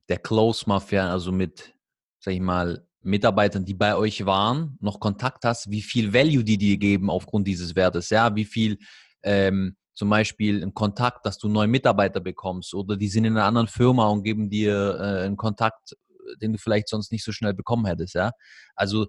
der 0.09 0.18
Close 0.18 0.64
Mafia, 0.68 1.11
also 1.11 1.33
mit, 1.33 1.74
sag 2.20 2.33
ich 2.33 2.40
mal, 2.40 2.87
Mitarbeitern, 3.05 3.64
die 3.64 3.75
bei 3.75 3.97
euch 3.97 4.27
waren, 4.27 4.77
noch 4.81 5.01
Kontakt 5.01 5.45
hast, 5.45 5.71
wie 5.71 5.83
viel 5.83 6.12
Value 6.12 6.45
die 6.45 6.59
dir 6.59 6.77
geben 6.79 7.11
aufgrund 7.11 7.47
dieses 7.47 7.77
Wertes, 7.77 8.11
ja, 8.11 8.35
wie 8.35 8.45
viel 8.45 8.79
ähm, 9.23 9.77
zum 9.95 10.11
Beispiel 10.11 10.61
einen 10.62 10.75
Kontakt, 10.75 11.25
dass 11.25 11.38
du 11.38 11.49
neue 11.49 11.69
Mitarbeiter 11.69 12.21
bekommst 12.21 12.75
oder 12.75 12.97
die 12.97 13.09
sind 13.09 13.25
in 13.25 13.37
einer 13.37 13.47
anderen 13.47 13.69
Firma 13.69 14.09
und 14.09 14.25
geben 14.25 14.51
dir 14.51 14.99
äh, 14.99 15.25
einen 15.25 15.37
Kontakt 15.37 15.95
den 16.40 16.53
du 16.53 16.59
vielleicht 16.59 16.88
sonst 16.88 17.12
nicht 17.12 17.25
so 17.25 17.33
schnell 17.33 17.55
bekommen 17.55 17.87
hättest, 17.87 18.14
ja. 18.14 18.33
Also 18.75 19.07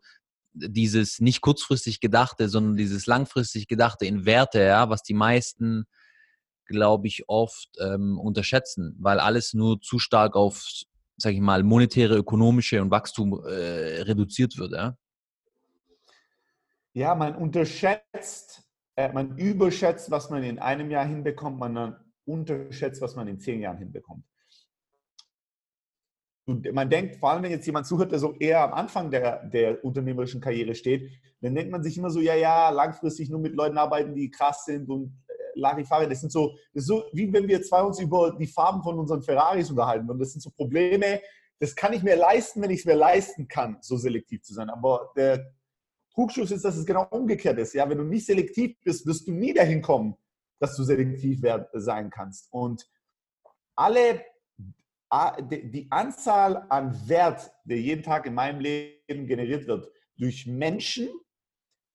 dieses 0.54 1.20
nicht 1.20 1.42
kurzfristig 1.42 2.00
gedachte, 2.00 2.48
sondern 2.48 2.78
dieses 2.78 3.08
langfristig 3.08 3.68
gedachte 3.68 4.06
in 4.06 4.26
Werte, 4.26 4.62
ja, 4.62 4.90
was 4.90 5.04
die 5.04 5.14
meisten, 5.14 5.86
glaube 6.66 7.08
ich, 7.08 7.28
oft 7.28 7.70
ähm, 7.80 8.18
unterschätzen, 8.18 8.96
weil 9.00 9.20
alles 9.20 9.54
nur 9.54 9.82
zu 9.82 10.00
stark 10.00 10.36
auf, 10.36 10.66
sag 11.18 11.34
ich 11.34 11.40
mal, 11.40 11.64
monetäre, 11.64 12.16
ökonomische 12.16 12.82
und 12.82 12.92
Wachstum 12.92 13.34
äh, 13.46 14.02
reduziert 14.02 14.58
wird, 14.58 14.74
ja. 14.74 14.96
Ja, 16.94 17.14
man 17.14 17.36
unterschätzt, 17.36 18.64
äh, 18.96 19.12
man 19.12 19.38
überschätzt, 19.38 20.10
was 20.12 20.30
man 20.30 20.44
in 20.44 20.60
einem 20.60 20.90
Jahr 20.90 21.06
hinbekommt, 21.06 21.60
man 21.60 21.96
unterschätzt, 22.26 23.02
was 23.02 23.16
man 23.16 23.28
in 23.28 23.40
zehn 23.40 23.62
Jahren 23.62 23.78
hinbekommt 23.78 24.24
man 26.46 26.90
denkt, 26.90 27.16
vor 27.18 27.32
allem 27.32 27.44
wenn 27.44 27.52
jetzt 27.52 27.66
jemand 27.66 27.88
zuhört, 27.88 28.12
der 28.12 28.20
so 28.20 28.36
eher 28.36 28.64
am 28.64 28.74
Anfang 28.74 29.10
der, 29.10 29.46
der 29.48 29.84
unternehmerischen 29.84 30.42
Karriere 30.42 30.76
steht, 30.76 31.12
dann 31.42 31.56
denkt 31.56 31.72
man 31.72 31.84
sich 31.84 31.98
immer 31.98 32.10
so, 32.10 32.20
ja, 32.22 32.36
ja, 32.36 32.70
langfristig 32.70 33.30
nur 33.30 33.40
mit 33.40 33.56
Leuten 33.56 33.78
arbeiten, 33.78 34.14
die 34.14 34.30
krass 34.30 34.66
sind 34.66 34.90
und 34.90 35.18
Larifari, 35.56 36.08
das 36.08 36.22
sind 36.22 36.32
so, 36.32 36.56
das 36.74 36.84
ist 36.84 36.88
so, 36.88 37.06
wie 37.14 37.32
wenn 37.32 37.48
wir 37.48 37.62
zwei 37.62 37.82
uns 37.82 38.00
über 38.00 38.36
die 38.38 38.48
Farben 38.48 38.84
von 38.84 39.00
unseren 39.00 39.22
Ferraris 39.22 39.70
unterhalten. 39.70 40.10
Und 40.10 40.20
das 40.20 40.32
sind 40.32 40.42
so 40.42 40.50
Probleme, 40.52 41.22
das 41.60 41.76
kann 41.76 41.94
ich 41.94 42.04
mir 42.04 42.16
leisten, 42.16 42.62
wenn 42.62 42.70
ich 42.70 42.80
es 42.80 42.86
mir 42.86 42.96
leisten 42.96 43.48
kann, 43.48 43.78
so 43.82 43.98
selektiv 43.98 44.42
zu 44.44 44.54
sein. 44.54 44.70
Aber 44.70 45.12
der 45.16 45.54
Trugschluss 46.14 46.52
ist, 46.52 46.66
dass 46.66 46.76
es 46.76 46.86
genau 46.86 47.08
umgekehrt 47.10 47.58
ist. 47.60 47.74
Ja, 47.74 47.90
wenn 47.90 47.98
du 47.98 48.04
nicht 48.04 48.26
selektiv 48.26 48.76
bist, 48.84 49.06
wirst 49.06 49.28
du 49.28 49.32
nie 49.32 49.54
dahin 49.54 49.82
kommen, 49.82 50.16
dass 50.60 50.76
du 50.76 50.84
selektiv 50.84 51.42
sein 51.74 52.10
kannst. 52.10 52.52
Und 52.52 52.88
alle 53.76 54.22
die 55.40 55.88
Anzahl 55.92 56.66
an 56.70 57.08
Wert, 57.08 57.52
der 57.64 57.80
jeden 57.80 58.04
Tag 58.04 58.26
in 58.26 58.34
meinem 58.34 58.60
Leben 58.60 59.28
generiert 59.28 59.68
wird, 59.68 59.90
durch 60.18 60.46
Menschen, 60.46 61.10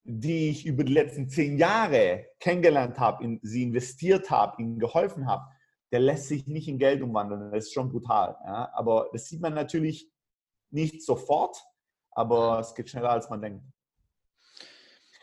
die 0.05 0.51
ich 0.51 0.67
über 0.67 0.85
die 0.85 0.93
letzten 0.93 1.29
zehn 1.29 1.59
Jahre 1.59 2.27
kennengelernt 2.39 2.99
habe, 2.99 3.25
in 3.25 3.41
sie 3.43 3.63
investiert 3.63 4.31
habe, 4.31 4.61
ihnen 4.61 4.79
geholfen 4.79 5.27
habe, 5.27 5.45
der 5.93 6.01
lässt 6.01 6.29
sich 6.29 6.47
nicht 6.47 6.69
in 6.69 6.79
Geld 6.79 7.03
umwandeln. 7.03 7.51
Das 7.53 7.67
ist 7.67 7.75
schon 7.75 7.91
brutal. 7.91 8.37
Ja? 8.45 8.71
Aber 8.73 9.09
das 9.13 9.27
sieht 9.27 9.41
man 9.41 9.55
natürlich 9.55 10.11
nicht 10.71 11.03
sofort, 11.03 11.57
aber 12.13 12.61
es 12.61 12.75
geht 12.75 12.89
schneller, 12.89 13.11
als 13.11 13.29
man 13.29 13.43
denkt. 13.43 13.65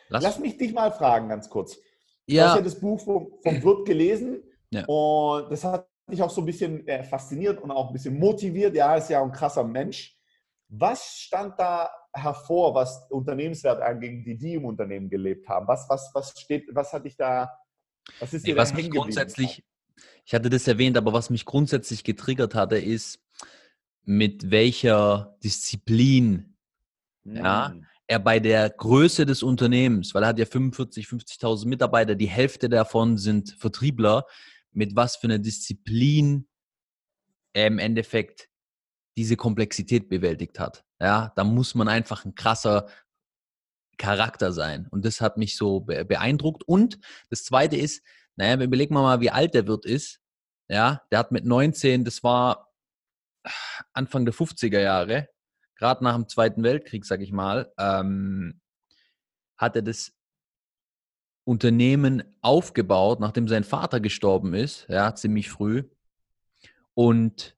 Lass, 0.10 0.24
Lass 0.24 0.40
mich 0.40 0.58
dich 0.58 0.74
mal 0.74 0.92
fragen, 0.92 1.30
ganz 1.30 1.50
kurz. 1.50 1.78
Ja. 2.26 2.44
Du 2.44 2.50
hast 2.50 2.56
ja 2.58 2.64
das 2.64 2.80
Buch 2.80 3.00
vom, 3.00 3.40
vom 3.42 3.64
Wirt 3.64 3.86
gelesen 3.86 4.44
ja. 4.70 4.86
und 4.86 5.50
das 5.52 5.64
hat 5.64 5.88
mich 6.08 6.22
auch 6.22 6.30
so 6.30 6.42
ein 6.42 6.46
bisschen 6.46 6.86
äh, 6.88 7.04
fasziniert 7.04 7.62
und 7.62 7.72
auch 7.72 7.88
ein 7.88 7.94
bisschen 7.94 8.18
motiviert. 8.18 8.76
Ja, 8.76 8.96
ist 8.96 9.10
ja 9.10 9.22
ein 9.22 9.32
krasser 9.32 9.64
Mensch. 9.64 10.18
Was 10.70 11.18
stand 11.18 11.58
da 11.60 11.90
hervor, 12.18 12.76
was 12.76 13.06
Unternehmenswert 13.10 13.82
anging, 13.82 14.24
die 14.24 14.38
die 14.38 14.56
im 14.56 14.66
Unternehmen 14.66 15.10
gelebt 15.10 15.48
haben? 15.48 15.68
Was, 15.68 15.88
was, 15.90 16.12
was 16.14 16.40
steht, 16.40 16.68
was 16.74 16.94
hat 16.94 17.06
dich 17.06 17.16
da, 17.16 17.52
was 18.20 18.34
ist 18.34 18.46
dir 18.46 18.54
nee, 18.54 18.60
was 18.60 18.74
mich 18.74 18.90
grundsätzlich, 18.90 19.64
ich 20.26 20.34
hatte 20.34 20.50
das 20.50 20.68
erwähnt, 20.68 20.98
aber 20.98 21.14
was 21.14 21.30
mich 21.30 21.46
grundsätzlich 21.46 22.04
getriggert 22.04 22.56
hatte, 22.56 22.78
ist, 22.78 23.20
mit 24.04 24.52
welcher 24.52 25.38
Disziplin 25.44 26.56
hm. 27.26 27.36
ja, 27.36 27.76
er 28.08 28.20
bei 28.20 28.40
der 28.40 28.70
Größe 28.70 29.26
des 29.26 29.44
Unternehmens, 29.44 30.16
weil 30.16 30.24
er 30.24 30.30
hat 30.30 30.40
ja 30.40 30.46
45, 30.46 31.06
50.000 31.06 31.68
Mitarbeiter, 31.68 32.16
die 32.16 32.28
Hälfte 32.28 32.70
davon 32.70 33.18
sind 33.18 33.52
Vertriebler, 33.60 34.26
mit 34.72 34.96
was 34.96 35.18
für 35.18 35.28
einer 35.28 35.40
Disziplin 35.40 36.48
er 37.54 37.68
im 37.68 37.80
Endeffekt 37.80 38.48
diese 39.18 39.36
Komplexität 39.36 40.08
bewältigt 40.08 40.60
hat. 40.60 40.86
Ja, 41.00 41.32
da 41.36 41.44
muss 41.44 41.76
man 41.76 41.88
einfach 41.88 42.26
ein 42.26 42.36
krasser 42.36 42.88
Charakter 43.98 44.52
sein. 44.52 44.88
Und 44.90 45.06
das 45.06 45.22
hat 45.22 45.38
mich 45.38 45.58
so 45.58 45.82
beeindruckt. 45.82 46.64
Und 46.64 47.00
das 47.30 47.44
zweite 47.44 47.76
ist, 47.76 48.04
naja, 48.36 48.62
überlegen 48.62 48.94
wir 48.94 49.02
mal, 49.02 49.22
wie 49.22 49.32
alt 49.32 49.54
der 49.54 49.68
Wirt 49.68 49.86
ist. 49.86 50.22
Ja, 50.70 51.02
der 51.12 51.20
hat 51.20 51.32
mit 51.32 51.46
19, 51.46 52.04
das 52.04 52.24
war 52.24 52.72
Anfang 53.94 54.26
der 54.26 54.34
50er 54.34 54.80
Jahre, 54.80 55.30
gerade 55.76 56.04
nach 56.04 56.16
dem 56.16 56.28
Zweiten 56.28 56.64
Weltkrieg, 56.64 57.06
sag 57.06 57.22
ich 57.22 57.32
mal, 57.32 57.72
ähm, 57.78 58.60
hat 59.58 59.76
er 59.76 59.82
das 59.82 60.14
Unternehmen 61.46 62.24
aufgebaut, 62.42 63.20
nachdem 63.20 63.48
sein 63.48 63.64
Vater 63.64 64.00
gestorben 64.02 64.54
ist, 64.54 64.86
ja, 64.90 65.16
ziemlich 65.16 65.50
früh. 65.50 65.84
Und 66.94 67.56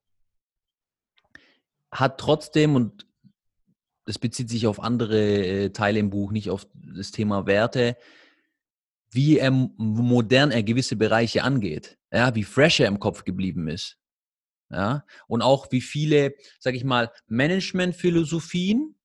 hat 1.92 2.20
trotzdem, 2.20 2.76
und 2.76 3.08
das 4.10 4.18
bezieht 4.18 4.50
sich 4.50 4.66
auf 4.66 4.82
andere 4.82 5.20
äh, 5.20 5.70
Teile 5.70 6.00
im 6.00 6.10
Buch, 6.10 6.32
nicht 6.32 6.50
auf 6.50 6.66
das 6.74 7.12
Thema 7.12 7.46
Werte, 7.46 7.96
wie 9.12 9.38
er 9.38 9.52
modern 9.52 10.50
er 10.50 10.64
gewisse 10.64 10.96
Bereiche 10.96 11.44
angeht, 11.44 12.00
ja, 12.12 12.34
wie 12.34 12.44
fresh 12.44 12.80
er 12.80 12.88
im 12.88 13.00
Kopf 13.00 13.24
geblieben 13.24 13.68
ist. 13.68 14.00
Ja, 14.72 15.06
und 15.28 15.44
auch 15.44 15.68
wie 15.70 15.82
viele, 15.82 16.34
sag 16.60 16.74
ich 16.74 16.84
mal, 16.84 17.12
Managementphilosophien 17.28 18.96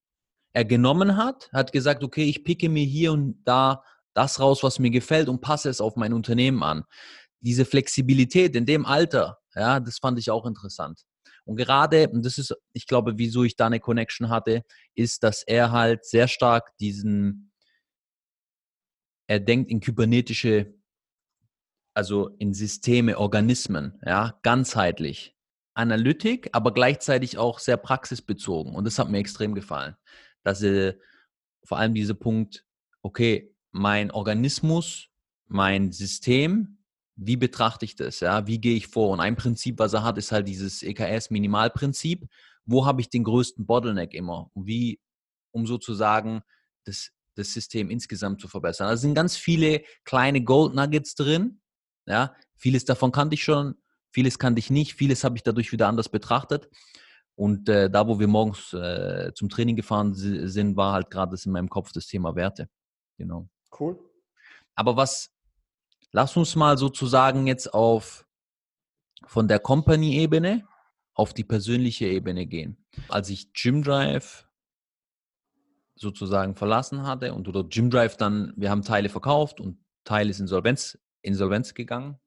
er 0.54 0.64
genommen 0.64 1.18
hat, 1.18 1.52
hat 1.52 1.72
gesagt, 1.72 2.02
okay, 2.02 2.24
ich 2.24 2.42
picke 2.42 2.70
mir 2.70 2.86
hier 2.86 3.12
und 3.12 3.42
da 3.44 3.84
das 4.14 4.40
raus, 4.40 4.62
was 4.62 4.78
mir 4.78 4.90
gefällt 4.90 5.28
und 5.28 5.42
passe 5.42 5.68
es 5.68 5.82
auf 5.82 5.96
mein 5.96 6.14
Unternehmen 6.14 6.62
an. 6.62 6.84
Diese 7.40 7.66
Flexibilität 7.66 8.56
in 8.56 8.64
dem 8.64 8.86
Alter, 8.86 9.38
ja, 9.54 9.80
das 9.80 9.98
fand 9.98 10.18
ich 10.18 10.30
auch 10.30 10.46
interessant. 10.46 11.04
Und 11.44 11.56
gerade, 11.56 12.08
und 12.08 12.24
das 12.24 12.38
ist, 12.38 12.54
ich 12.72 12.86
glaube, 12.86 13.18
wieso 13.18 13.44
ich 13.44 13.56
da 13.56 13.66
eine 13.66 13.80
Connection 13.80 14.30
hatte, 14.30 14.62
ist, 14.94 15.22
dass 15.22 15.42
er 15.42 15.72
halt 15.72 16.04
sehr 16.04 16.28
stark 16.28 16.76
diesen, 16.78 17.52
er 19.26 19.40
denkt 19.40 19.70
in 19.70 19.80
kybernetische, 19.80 20.74
also 21.94 22.28
in 22.38 22.54
Systeme, 22.54 23.18
Organismen, 23.18 24.00
ja, 24.04 24.38
ganzheitlich. 24.42 25.34
Analytik, 25.76 26.48
aber 26.52 26.72
gleichzeitig 26.72 27.36
auch 27.36 27.58
sehr 27.58 27.76
praxisbezogen. 27.76 28.74
Und 28.74 28.84
das 28.84 28.98
hat 28.98 29.08
mir 29.08 29.18
extrem 29.18 29.54
gefallen. 29.54 29.96
Dass 30.44 30.62
er 30.62 30.96
vor 31.64 31.78
allem 31.78 31.94
dieser 31.94 32.14
Punkt, 32.14 32.64
okay, 33.02 33.52
mein 33.72 34.12
Organismus, 34.12 35.08
mein 35.46 35.90
System, 35.90 36.78
wie 37.16 37.36
betrachte 37.36 37.84
ich 37.84 37.96
das? 37.96 38.20
Ja? 38.20 38.46
Wie 38.46 38.60
gehe 38.60 38.76
ich 38.76 38.88
vor? 38.88 39.10
Und 39.10 39.20
ein 39.20 39.36
Prinzip, 39.36 39.78
was 39.78 39.92
er 39.92 40.02
hat, 40.02 40.18
ist 40.18 40.32
halt 40.32 40.48
dieses 40.48 40.82
EKS-Minimalprinzip. 40.82 42.26
Wo 42.64 42.86
habe 42.86 43.00
ich 43.00 43.10
den 43.10 43.24
größten 43.24 43.66
Bottleneck 43.66 44.14
immer? 44.14 44.50
Und 44.54 44.66
wie, 44.66 45.00
um 45.52 45.66
sozusagen 45.66 46.42
das, 46.84 47.10
das 47.36 47.52
System 47.52 47.90
insgesamt 47.90 48.40
zu 48.40 48.48
verbessern. 48.48 48.88
Also 48.88 49.02
sind 49.02 49.14
ganz 49.14 49.36
viele 49.36 49.82
kleine 50.04 50.42
Gold 50.42 50.74
Nuggets 50.74 51.14
drin. 51.14 51.60
Ja? 52.06 52.34
Vieles 52.56 52.84
davon 52.84 53.12
kannte 53.12 53.34
ich 53.34 53.44
schon, 53.44 53.76
vieles 54.10 54.38
kannte 54.38 54.58
ich 54.58 54.70
nicht, 54.70 54.94
vieles 54.94 55.24
habe 55.24 55.36
ich 55.36 55.42
dadurch 55.42 55.72
wieder 55.72 55.88
anders 55.88 56.08
betrachtet. 56.08 56.68
Und 57.36 57.68
äh, 57.68 57.90
da, 57.90 58.06
wo 58.06 58.20
wir 58.20 58.28
morgens 58.28 58.72
äh, 58.72 59.32
zum 59.34 59.48
Training 59.48 59.74
gefahren 59.74 60.14
sind, 60.14 60.76
war 60.76 60.92
halt 60.92 61.10
gerade 61.10 61.32
das 61.32 61.46
in 61.46 61.52
meinem 61.52 61.68
Kopf 61.68 61.90
das 61.92 62.06
Thema 62.06 62.36
Werte. 62.36 62.68
Genau. 63.18 63.48
Cool. 63.78 63.98
Aber 64.76 64.96
was 64.96 65.33
lass 66.14 66.36
uns 66.36 66.54
mal 66.54 66.78
sozusagen 66.78 67.48
jetzt 67.48 67.74
auf 67.74 68.24
von 69.26 69.48
der 69.48 69.58
Company-Ebene 69.58 70.66
auf 71.12 71.34
die 71.34 71.42
persönliche 71.42 72.06
Ebene 72.06 72.46
gehen. 72.46 72.86
Als 73.08 73.30
ich 73.30 73.52
Gymdrive 73.52 74.48
sozusagen 75.96 76.54
verlassen 76.54 77.04
hatte 77.04 77.34
und 77.34 77.48
oder 77.48 77.64
Gymdrive 77.64 78.16
dann, 78.16 78.52
wir 78.56 78.70
haben 78.70 78.82
Teile 78.82 79.08
verkauft 79.08 79.60
und 79.60 79.78
Teil 80.04 80.30
ist 80.30 80.38
Insolvenz, 80.38 80.98
Insolvenz 81.22 81.74
gegangen 81.74 82.20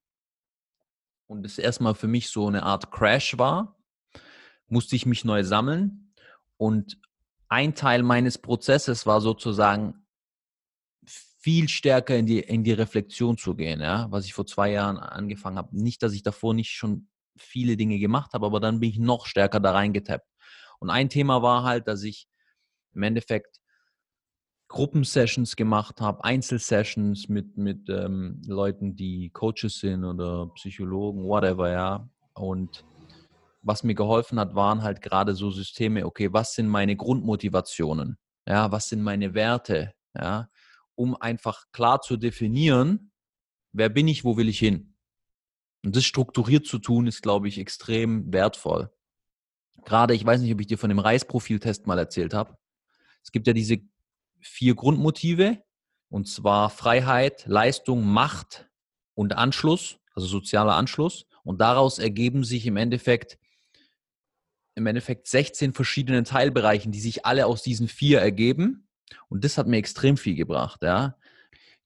und 1.28 1.46
es 1.46 1.58
erstmal 1.58 1.96
für 1.96 2.08
mich 2.08 2.30
so 2.30 2.48
eine 2.48 2.64
Art 2.64 2.92
Crash 2.92 3.38
war, 3.38 3.78
musste 4.68 4.98
ich 4.98 5.06
mich 5.06 5.24
neu 5.24 5.44
sammeln 5.44 6.14
und 6.58 7.00
ein 7.48 7.74
Teil 7.74 8.04
meines 8.04 8.38
Prozesses 8.38 9.06
war 9.06 9.22
sozusagen 9.22 10.07
viel 11.48 11.70
stärker 11.70 12.18
in 12.18 12.26
die, 12.26 12.40
in 12.42 12.66
die 12.66 12.74
Reflexion 12.74 13.38
zu 13.38 13.56
gehen, 13.56 13.80
ja, 13.80 14.08
was 14.12 14.26
ich 14.26 14.34
vor 14.34 14.46
zwei 14.46 14.70
Jahren 14.72 14.98
angefangen 14.98 15.58
habe. 15.58 15.70
Nicht, 15.82 16.04
dass 16.04 16.12
ich 16.12 16.22
davor 16.22 16.54
nicht 16.54 16.72
schon 16.72 17.08
viele 17.38 17.78
Dinge 17.78 18.00
gemacht 18.00 18.34
habe, 18.34 18.46
aber 18.46 18.60
dann 18.60 18.82
bin 18.82 18.90
ich 18.90 19.00
noch 19.00 19.26
stärker 19.26 19.62
da 19.62 19.72
reingetappt. 19.72 20.28
Und 20.80 20.90
ein 20.90 21.08
Thema 21.08 21.42
war 21.42 21.64
halt, 21.64 21.88
dass 21.88 22.04
ich 22.04 22.28
im 22.94 23.04
Endeffekt 23.04 23.62
Gruppensessions 24.68 25.56
gemacht 25.56 26.02
habe, 26.02 26.22
Einzelsessions 26.26 27.30
mit, 27.30 27.56
mit 27.56 27.88
ähm, 27.88 28.42
Leuten, 28.46 28.98
die 28.98 29.30
Coaches 29.30 29.80
sind 29.80 30.04
oder 30.04 30.48
Psychologen, 30.56 31.24
whatever, 31.24 31.72
ja. 31.72 32.10
Und 32.34 32.84
was 33.62 33.86
mir 33.86 33.96
geholfen 33.96 34.38
hat, 34.38 34.54
waren 34.54 34.84
halt 34.84 35.02
gerade 35.02 35.34
so 35.34 35.50
Systeme, 35.50 36.06
okay, 36.06 36.34
was 36.34 36.56
sind 36.56 36.68
meine 36.68 36.98
Grundmotivationen? 36.98 38.18
Ja, 38.46 38.70
was 38.70 38.90
sind 38.90 39.02
meine 39.02 39.34
Werte? 39.34 39.94
Ja, 40.14 40.50
um 40.98 41.16
einfach 41.16 41.72
klar 41.72 42.02
zu 42.02 42.18
definieren, 42.18 43.12
wer 43.72 43.90
bin 43.90 44.08
ich, 44.08 44.26
wo 44.26 44.36
will 44.36 44.50
ich 44.50 44.60
hin? 44.60 44.96
Und 45.86 45.96
das 45.96 46.04
strukturiert 46.04 46.66
zu 46.66 46.80
tun, 46.80 47.08
ist, 47.08 47.22
glaube 47.22 47.48
ich, 47.48 47.60
extrem 47.60 48.34
wertvoll. 48.34 48.92
Gerade, 49.86 50.16
ich 50.16 50.26
weiß 50.26 50.42
nicht, 50.42 50.52
ob 50.54 50.60
ich 50.60 50.68
dir 50.68 50.78
von 50.78 50.90
dem 50.90 51.00
Reisprofiltest 51.00 51.88
mal 51.88 52.00
erzählt 52.00 52.34
habe. 52.34 52.58
Es 53.24 53.32
gibt 53.32 53.48
ja 53.48 53.54
diese 53.54 53.78
vier 54.42 54.76
Grundmotive, 54.76 55.62
und 56.10 56.28
zwar 56.28 56.70
Freiheit, 56.70 57.46
Leistung, 57.46 58.06
Macht 58.06 58.70
und 59.14 59.34
Anschluss, 59.38 60.00
also 60.14 60.28
sozialer 60.28 60.76
Anschluss. 60.76 61.26
Und 61.44 61.62
daraus 61.62 62.00
ergeben 62.00 62.44
sich 62.44 62.66
im 62.66 62.76
Endeffekt, 62.76 63.38
im 64.76 64.88
Endeffekt 64.88 65.28
16 65.28 65.74
verschiedene 65.74 66.24
Teilbereichen, 66.24 66.92
die 66.92 67.00
sich 67.00 67.26
alle 67.26 67.46
aus 67.46 67.62
diesen 67.62 67.88
vier 67.88 68.20
ergeben. 68.20 68.87
Und 69.30 69.44
das 69.44 69.58
hat 69.58 69.68
mir 69.68 69.78
extrem 69.78 70.18
viel 70.18 70.36
gebracht. 70.36 70.84
Ja. 70.84 71.18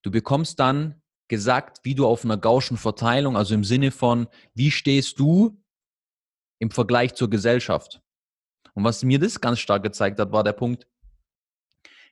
Du 0.01 0.11
bekommst 0.11 0.59
dann 0.59 1.01
gesagt, 1.27 1.79
wie 1.83 1.95
du 1.95 2.05
auf 2.07 2.25
einer 2.25 2.37
Gaußschen 2.37 2.77
Verteilung, 2.77 3.37
also 3.37 3.53
im 3.55 3.63
Sinne 3.63 3.91
von, 3.91 4.27
wie 4.53 4.71
stehst 4.71 5.19
du 5.19 5.61
im 6.59 6.71
Vergleich 6.71 7.15
zur 7.15 7.29
Gesellschaft? 7.29 8.01
Und 8.73 8.83
was 8.83 9.03
mir 9.03 9.19
das 9.19 9.41
ganz 9.41 9.59
stark 9.59 9.83
gezeigt 9.83 10.19
hat, 10.19 10.31
war 10.31 10.43
der 10.43 10.53
Punkt, 10.53 10.87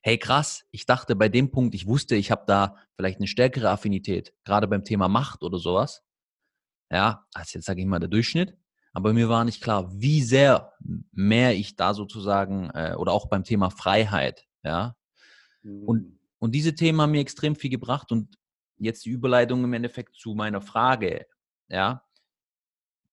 hey 0.01 0.17
krass, 0.17 0.65
ich 0.71 0.85
dachte 0.85 1.15
bei 1.15 1.29
dem 1.29 1.51
Punkt, 1.51 1.75
ich 1.75 1.87
wusste, 1.87 2.15
ich 2.15 2.31
habe 2.31 2.43
da 2.47 2.77
vielleicht 2.95 3.19
eine 3.19 3.27
stärkere 3.27 3.69
Affinität, 3.69 4.33
gerade 4.45 4.67
beim 4.67 4.83
Thema 4.83 5.07
Macht 5.07 5.43
oder 5.43 5.57
sowas. 5.57 6.03
Ja, 6.91 7.25
als 7.33 7.53
jetzt 7.53 7.65
sage 7.65 7.81
ich 7.81 7.87
mal 7.87 7.99
der 7.99 8.09
Durchschnitt. 8.09 8.57
Aber 8.93 9.13
mir 9.13 9.29
war 9.29 9.45
nicht 9.45 9.61
klar, 9.61 9.91
wie 9.93 10.23
sehr 10.23 10.73
mehr 11.11 11.55
ich 11.55 11.75
da 11.75 11.93
sozusagen, 11.93 12.71
äh, 12.71 12.95
oder 12.97 13.11
auch 13.11 13.27
beim 13.27 13.43
Thema 13.43 13.69
Freiheit, 13.69 14.47
ja. 14.63 14.95
Und, 15.63 16.03
mhm. 16.03 16.19
und 16.39 16.55
diese 16.55 16.75
Themen 16.75 17.01
haben 17.01 17.11
mir 17.11 17.21
extrem 17.21 17.55
viel 17.55 17.69
gebracht 17.69 18.11
und 18.11 18.37
jetzt 18.77 19.05
die 19.05 19.09
Überleitung 19.09 19.63
im 19.63 19.73
Endeffekt 19.73 20.15
zu 20.15 20.33
meiner 20.33 20.61
Frage, 20.61 21.27
ja. 21.67 22.05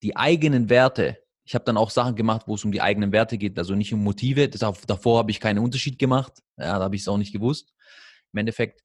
Die 0.03 0.17
eigenen 0.17 0.69
Werte, 0.69 1.19
ich 1.45 1.55
habe 1.55 1.65
dann 1.65 1.77
auch 1.77 1.91
Sachen 1.91 2.17
gemacht, 2.17 2.47
wo 2.47 2.55
es 2.55 2.65
um 2.65 2.73
die 2.73 2.83
eigenen 2.83 3.13
Werte 3.13 3.39
geht, 3.39 3.59
also 3.59 3.75
nicht 3.75 3.95
um 3.95 4.03
Motive. 4.03 4.49
Das, 4.49 4.61
davor 4.87 5.19
habe 5.19 5.31
ich 5.31 5.41
keinen 5.41 5.59
Unterschied 5.59 5.99
gemacht. 5.99 6.43
Ja, 6.57 6.79
da 6.79 6.85
habe 6.85 6.97
ich 6.97 7.03
es 7.03 7.09
auch 7.09 7.19
nicht 7.19 7.33
gewusst. 7.33 7.73
Im 8.33 8.41
Endeffekt 8.41 8.85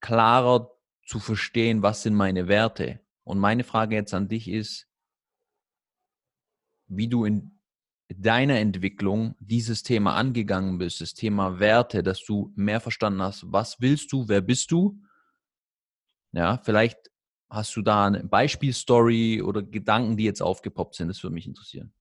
klarer 0.00 0.70
zu 1.06 1.18
verstehen, 1.18 1.82
was 1.82 2.02
sind 2.02 2.14
meine 2.14 2.46
Werte. 2.46 3.00
Und 3.24 3.38
meine 3.38 3.64
Frage 3.64 3.96
jetzt 3.96 4.12
an 4.12 4.28
dich 4.28 4.48
ist, 4.48 4.86
wie 6.88 7.08
du 7.08 7.24
in 7.24 7.58
deiner 8.08 8.58
Entwicklung 8.58 9.34
dieses 9.40 9.82
Thema 9.82 10.16
angegangen 10.16 10.78
bist, 10.78 11.00
das 11.00 11.14
Thema 11.14 11.58
Werte, 11.58 12.02
dass 12.02 12.24
du 12.24 12.52
mehr 12.54 12.80
verstanden 12.80 13.22
hast, 13.22 13.50
was 13.50 13.80
willst 13.80 14.12
du, 14.12 14.28
wer 14.28 14.40
bist 14.40 14.70
du? 14.70 15.00
Ja, 16.32 16.60
vielleicht 16.62 17.10
Hast 17.54 17.76
du 17.76 17.82
da 17.82 18.06
eine 18.06 18.24
Beispielstory 18.24 19.40
oder 19.40 19.62
Gedanken, 19.62 20.16
die 20.16 20.24
jetzt 20.24 20.42
aufgepoppt 20.42 20.96
sind? 20.96 21.06
Das 21.06 21.22
würde 21.22 21.34
mich 21.34 21.46
interessieren. 21.46 21.94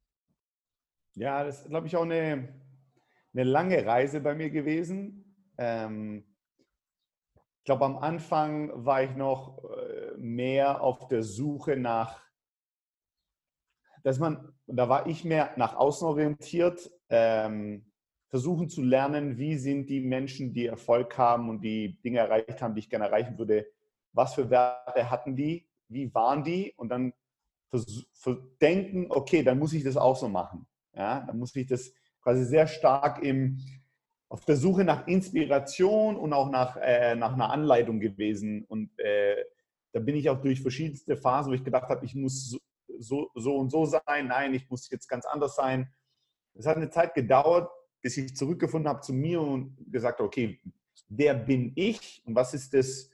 Ja, 1.14 1.44
das 1.44 1.62
ist, 1.62 1.70
glaube 1.70 1.86
ich, 1.86 1.96
auch 1.96 2.02
eine, 2.02 2.60
eine 3.34 3.44
lange 3.44 3.86
Reise 3.86 4.20
bei 4.20 4.34
mir 4.34 4.50
gewesen. 4.50 5.54
Ähm, 5.60 6.26
ich 7.60 7.66
glaube, 7.66 7.86
am 7.86 7.98
Anfang 7.98 8.72
war 8.84 9.04
ich 9.04 9.16
noch 9.16 9.64
äh, 9.64 10.18
mehr 10.18 10.82
auf 10.82 11.08
der 11.08 11.22
Suche 11.22 11.78
nach, 11.78 12.20
dass 14.04 14.18
man, 14.18 14.53
da 14.68 14.90
war 14.90 15.08
ich 15.08 15.24
mehr 15.24 15.52
nach 15.58 15.76
außen 15.76 16.08
orientiert, 16.08 16.92
ähm, 17.10 17.86
versuchen 18.28 18.70
zu 18.70 18.82
lernen, 18.82 19.38
wie 19.38 19.58
sind 19.58 19.90
die 19.90 20.00
Menschen, 20.00 20.54
die 20.54 20.66
Erfolg 20.66 21.18
haben 21.18 21.50
und 21.50 21.62
die 21.62 22.02
Dinge 22.02 22.20
erreicht 22.20 22.62
haben, 22.62 22.74
die 22.74 22.80
ich 22.80 22.90
gerne 22.90 23.06
erreichen 23.06 23.38
würde, 23.38 23.68
was 24.12 24.34
für 24.34 24.50
Werte 24.50 25.10
hatten 25.10 25.36
die, 25.36 25.68
wie 25.88 26.14
waren 26.14 26.44
die 26.44 26.74
und 26.78 26.90
dann 26.90 27.14
denken, 28.62 29.08
okay, 29.10 29.44
dann 29.44 29.60
muss 29.60 29.74
ich 29.74 29.84
das 29.84 29.98
auch 29.98 30.16
so 30.16 30.30
machen. 30.30 30.68
Ja, 30.96 31.22
dann 31.22 31.40
muss 31.40 31.56
ich 31.56 31.68
das 31.68 31.92
quasi 32.22 32.46
sehr 32.46 32.68
stark 32.68 33.24
im, 33.24 33.60
auf 34.30 34.46
der 34.46 34.56
Suche 34.56 34.84
nach 34.84 35.08
Inspiration 35.08 36.16
und 36.16 36.34
auch 36.34 36.50
nach, 36.50 36.78
äh, 36.78 37.16
nach 37.16 37.34
einer 37.34 37.50
Anleitung 37.50 38.00
gewesen. 38.00 38.64
Und 38.66 38.98
äh, 39.00 39.44
da 39.92 40.00
bin 40.00 40.16
ich 40.16 40.30
auch 40.30 40.42
durch 40.42 40.62
verschiedenste 40.62 41.18
Phasen, 41.18 41.52
wo 41.52 41.56
ich 41.56 41.64
gedacht 41.64 41.90
habe, 41.90 42.06
ich 42.06 42.16
muss 42.16 42.58
so, 43.04 43.30
so, 43.36 43.58
und 43.58 43.70
so 43.70 43.86
sein, 43.86 44.28
nein, 44.28 44.54
ich 44.54 44.70
muss 44.70 44.90
jetzt 44.90 45.08
ganz 45.08 45.26
anders 45.26 45.56
sein. 45.56 45.92
Es 46.54 46.66
hat 46.66 46.78
eine 46.78 46.90
Zeit 46.90 47.14
gedauert, 47.14 47.70
bis 48.02 48.18
ich 48.18 48.36
zurückgefunden 48.36 48.90
habe 48.90 49.02
zu 49.02 49.14
mir 49.14 49.42
und 49.42 49.78
gesagt, 49.92 50.20
okay, 50.20 50.60
wer 51.08 51.34
bin 51.34 51.72
ich 51.76 52.22
und 52.26 52.36
was 52.36 52.54
ist 52.54 52.74
das, 52.74 53.10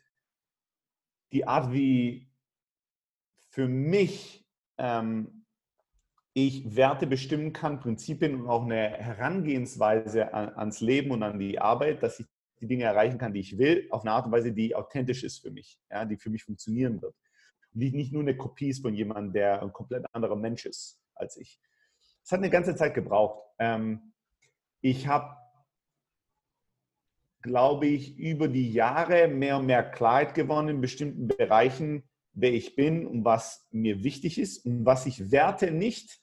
die 1.32 1.45
Art, 1.45 1.71
wie 1.71 2.28
für 3.49 3.67
mich 3.67 4.45
ähm, 4.78 5.45
ich 6.34 6.75
Werte 6.75 7.08
bestimmen 7.08 7.54
kann, 7.54 7.80
Prinzipien 7.80 8.41
und 8.41 8.47
auch 8.47 8.63
eine 8.63 8.89
Herangehensweise 8.91 10.34
an, 10.34 10.49
ans 10.56 10.80
Leben 10.80 11.12
und 11.12 11.23
an 11.23 11.39
die 11.39 11.60
Arbeit, 11.60 12.02
dass 12.04 12.19
ich 12.19 12.28
die 12.62 12.67
Dinge 12.67 12.84
erreichen 12.84 13.17
kann, 13.17 13.34
die 13.34 13.39
ich 13.39 13.58
will, 13.58 13.88
auf 13.89 14.02
eine 14.02 14.12
Art 14.12 14.25
und 14.25 14.32
Weise, 14.32 14.52
die 14.52 14.75
authentisch 14.75 15.23
ist 15.23 15.39
für 15.39 15.52
mich, 15.52 15.80
ja, 15.89 16.06
die 16.06 16.17
für 16.17 16.30
mich 16.30 16.43
funktionieren 16.43 17.02
wird. 17.02 17.15
Und 17.73 17.82
die 17.82 17.91
nicht 17.91 18.12
nur 18.12 18.21
eine 18.21 18.36
Kopie 18.36 18.69
ist 18.69 18.82
von 18.82 18.93
jemandem, 18.93 19.34
der 19.34 19.62
ein 19.62 19.73
komplett 19.73 20.05
anderer 20.13 20.36
Mensch 20.36 20.65
ist 20.65 21.01
als 21.15 21.38
ich. 21.38 21.60
Es 22.23 22.32
hat 22.32 22.39
eine 22.39 22.49
ganze 22.49 22.75
Zeit 22.75 22.93
gebraucht. 22.93 23.43
Ähm, 23.60 24.13
ich 24.82 25.08
habe 25.08 25.36
glaube 27.41 27.88
ich, 27.88 28.17
über 28.17 28.47
die 28.47 28.71
Jahre 28.71 29.27
mehr 29.27 29.58
und 29.58 29.65
mehr 29.65 29.84
Klarheit 29.84 30.34
gewonnen 30.34 30.69
in 30.69 30.82
bestimmten 30.82 31.27
Bereichen, 31.27 32.03
wer 32.34 32.53
ich 32.53 32.75
bin 32.75 33.08
und 33.08 33.25
was 33.25 33.67
mir 33.71 34.03
wichtig 34.03 34.39
ist 34.39 34.65
und 34.65 34.86
was 34.86 35.05
ich 35.05 35.32
werte 35.32 35.71
nicht 35.71 36.21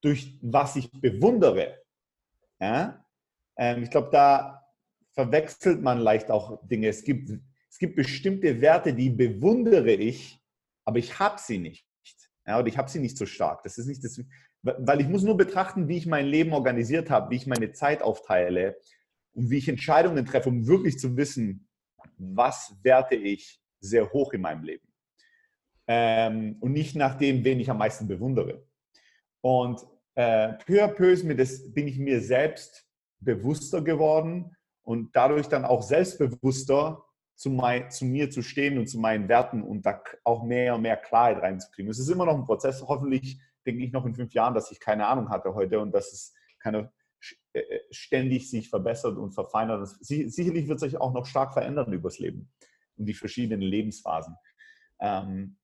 durch 0.00 0.38
was 0.42 0.76
ich 0.76 0.90
bewundere. 0.90 1.80
Ja? 2.60 3.04
Ähm, 3.56 3.84
ich 3.84 3.90
glaube, 3.90 4.10
da 4.10 4.66
verwechselt 5.12 5.80
man 5.80 5.98
leicht 5.98 6.30
auch 6.30 6.66
Dinge. 6.66 6.88
Es 6.88 7.04
gibt, 7.04 7.30
es 7.70 7.78
gibt 7.78 7.96
bestimmte 7.96 8.60
Werte, 8.60 8.94
die 8.94 9.10
bewundere 9.10 9.92
ich, 9.92 10.41
aber 10.84 10.98
ich 10.98 11.18
habe 11.18 11.40
sie 11.40 11.58
nicht. 11.58 11.86
Ja, 12.46 12.58
oder 12.58 12.66
ich 12.66 12.76
habe 12.76 12.90
sie 12.90 12.98
nicht 12.98 13.16
so 13.16 13.24
stark. 13.24 13.62
Das 13.62 13.78
ist 13.78 13.86
nicht 13.86 14.02
das, 14.02 14.20
weil 14.62 15.00
ich 15.00 15.08
muss 15.08 15.22
nur 15.22 15.36
betrachten, 15.36 15.88
wie 15.88 15.96
ich 15.96 16.06
mein 16.06 16.26
Leben 16.26 16.52
organisiert 16.52 17.08
habe, 17.08 17.30
wie 17.30 17.36
ich 17.36 17.46
meine 17.46 17.72
Zeit 17.72 18.02
aufteile, 18.02 18.76
und 19.34 19.50
wie 19.50 19.58
ich 19.58 19.68
Entscheidungen 19.68 20.26
treffe, 20.26 20.48
um 20.48 20.66
wirklich 20.66 20.98
zu 20.98 21.16
wissen, 21.16 21.68
was 22.18 22.76
werte 22.82 23.14
ich 23.14 23.60
sehr 23.80 24.12
hoch 24.12 24.32
in 24.32 24.42
meinem 24.42 24.64
Leben. 24.64 24.86
Ähm, 25.88 26.56
und 26.60 26.72
nicht 26.72 26.94
nach 26.94 27.16
dem, 27.16 27.44
wen 27.44 27.60
ich 27.60 27.70
am 27.70 27.78
meisten 27.78 28.06
bewundere. 28.06 28.66
Und 29.40 29.80
äh, 30.14 30.52
peu 30.64 30.84
à 30.84 30.88
peu 30.88 31.16
mir 31.24 31.36
das, 31.36 31.72
bin 31.72 31.88
ich 31.88 31.98
mir 31.98 32.20
selbst 32.20 32.86
bewusster 33.20 33.82
geworden 33.82 34.54
und 34.82 35.14
dadurch 35.16 35.48
dann 35.48 35.64
auch 35.64 35.82
selbstbewusster 35.82 37.04
zu, 37.34 37.50
mein, 37.50 37.90
zu, 37.90 38.04
mir 38.04 38.30
zu 38.30 38.42
stehen 38.42 38.78
und 38.78 38.86
zu 38.86 38.98
meinen 38.98 39.28
Werten 39.28 39.62
und 39.62 39.84
da 39.84 40.02
auch 40.24 40.44
mehr 40.44 40.74
und 40.74 40.82
mehr 40.82 40.96
Klarheit 40.96 41.42
reinzukriegen. 41.42 41.90
Es 41.90 41.98
ist 41.98 42.08
immer 42.08 42.26
noch 42.26 42.34
ein 42.34 42.44
Prozess. 42.44 42.82
Hoffentlich 42.86 43.40
denke 43.66 43.84
ich 43.84 43.92
noch 43.92 44.06
in 44.06 44.14
fünf 44.14 44.32
Jahren, 44.34 44.54
dass 44.54 44.70
ich 44.70 44.80
keine 44.80 45.06
Ahnung 45.06 45.30
hatte 45.30 45.54
heute 45.54 45.80
und 45.80 45.92
dass 45.92 46.12
es 46.12 46.34
keine 46.58 46.92
äh, 47.52 47.60
äh, 47.60 47.80
ständig 47.90 48.50
sich 48.50 48.68
verbessert 48.70 49.16
und 49.16 49.32
verfeinert. 49.32 49.88
Sicherlich 50.00 50.68
wird 50.68 50.80
sich 50.80 51.00
auch 51.00 51.12
noch 51.12 51.26
stark 51.26 51.52
verändern 51.52 51.92
übers 51.92 52.18
Leben. 52.18 52.50
und 52.96 53.06
die 53.06 53.14
verschiedenen 53.14 53.62
Lebensphasen. 53.62 54.36
Ähm, 55.00 55.56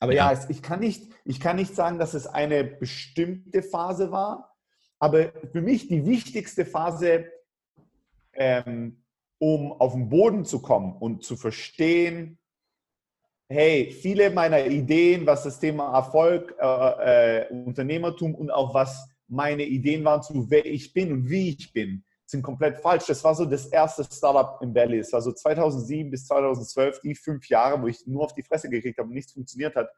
aber 0.00 0.12
ja, 0.12 0.32
ja 0.32 0.46
ich, 0.48 0.62
kann 0.62 0.80
nicht, 0.80 1.12
ich 1.24 1.40
kann 1.40 1.56
nicht 1.56 1.74
sagen, 1.74 1.98
dass 1.98 2.14
es 2.14 2.26
eine 2.26 2.64
bestimmte 2.64 3.62
Phase 3.62 4.10
war, 4.10 4.56
aber 4.98 5.32
für 5.52 5.62
mich 5.62 5.88
die 5.88 6.04
wichtigste 6.06 6.64
Phase, 6.64 7.30
ähm, 8.32 9.03
um 9.38 9.72
auf 9.72 9.92
den 9.92 10.08
Boden 10.08 10.44
zu 10.44 10.62
kommen 10.62 10.96
und 10.96 11.24
zu 11.24 11.36
verstehen, 11.36 12.38
hey, 13.48 13.90
viele 13.90 14.30
meiner 14.30 14.66
Ideen, 14.66 15.26
was 15.26 15.44
das 15.44 15.60
Thema 15.60 15.94
Erfolg, 15.94 16.54
äh, 16.58 17.42
äh, 17.42 17.52
Unternehmertum 17.52 18.34
und 18.34 18.50
auch 18.50 18.74
was 18.74 19.08
meine 19.28 19.64
Ideen 19.64 20.04
waren 20.04 20.22
zu 20.22 20.50
wer 20.50 20.64
ich 20.66 20.92
bin 20.92 21.12
und 21.12 21.28
wie 21.28 21.50
ich 21.50 21.72
bin, 21.72 22.04
sind 22.26 22.42
komplett 22.42 22.78
falsch. 22.78 23.06
Das 23.06 23.22
war 23.24 23.34
so 23.34 23.44
das 23.44 23.66
erste 23.66 24.04
Startup 24.04 24.60
im 24.62 24.74
Valley. 24.74 24.98
Es 24.98 25.12
war 25.12 25.20
so 25.20 25.32
2007 25.32 26.10
bis 26.10 26.26
2012, 26.26 27.00
die 27.00 27.14
fünf 27.14 27.48
Jahre, 27.48 27.80
wo 27.80 27.86
ich 27.86 28.06
nur 28.06 28.24
auf 28.24 28.34
die 28.34 28.42
Fresse 28.42 28.68
gekriegt 28.68 28.98
habe 28.98 29.08
und 29.08 29.14
nichts 29.14 29.32
funktioniert 29.32 29.76
hat. 29.76 29.90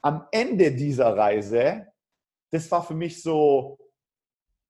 Am 0.00 0.26
Ende 0.32 0.72
dieser 0.72 1.16
Reise, 1.16 1.86
das 2.50 2.70
war 2.70 2.84
für 2.84 2.94
mich 2.94 3.22
so, 3.22 3.78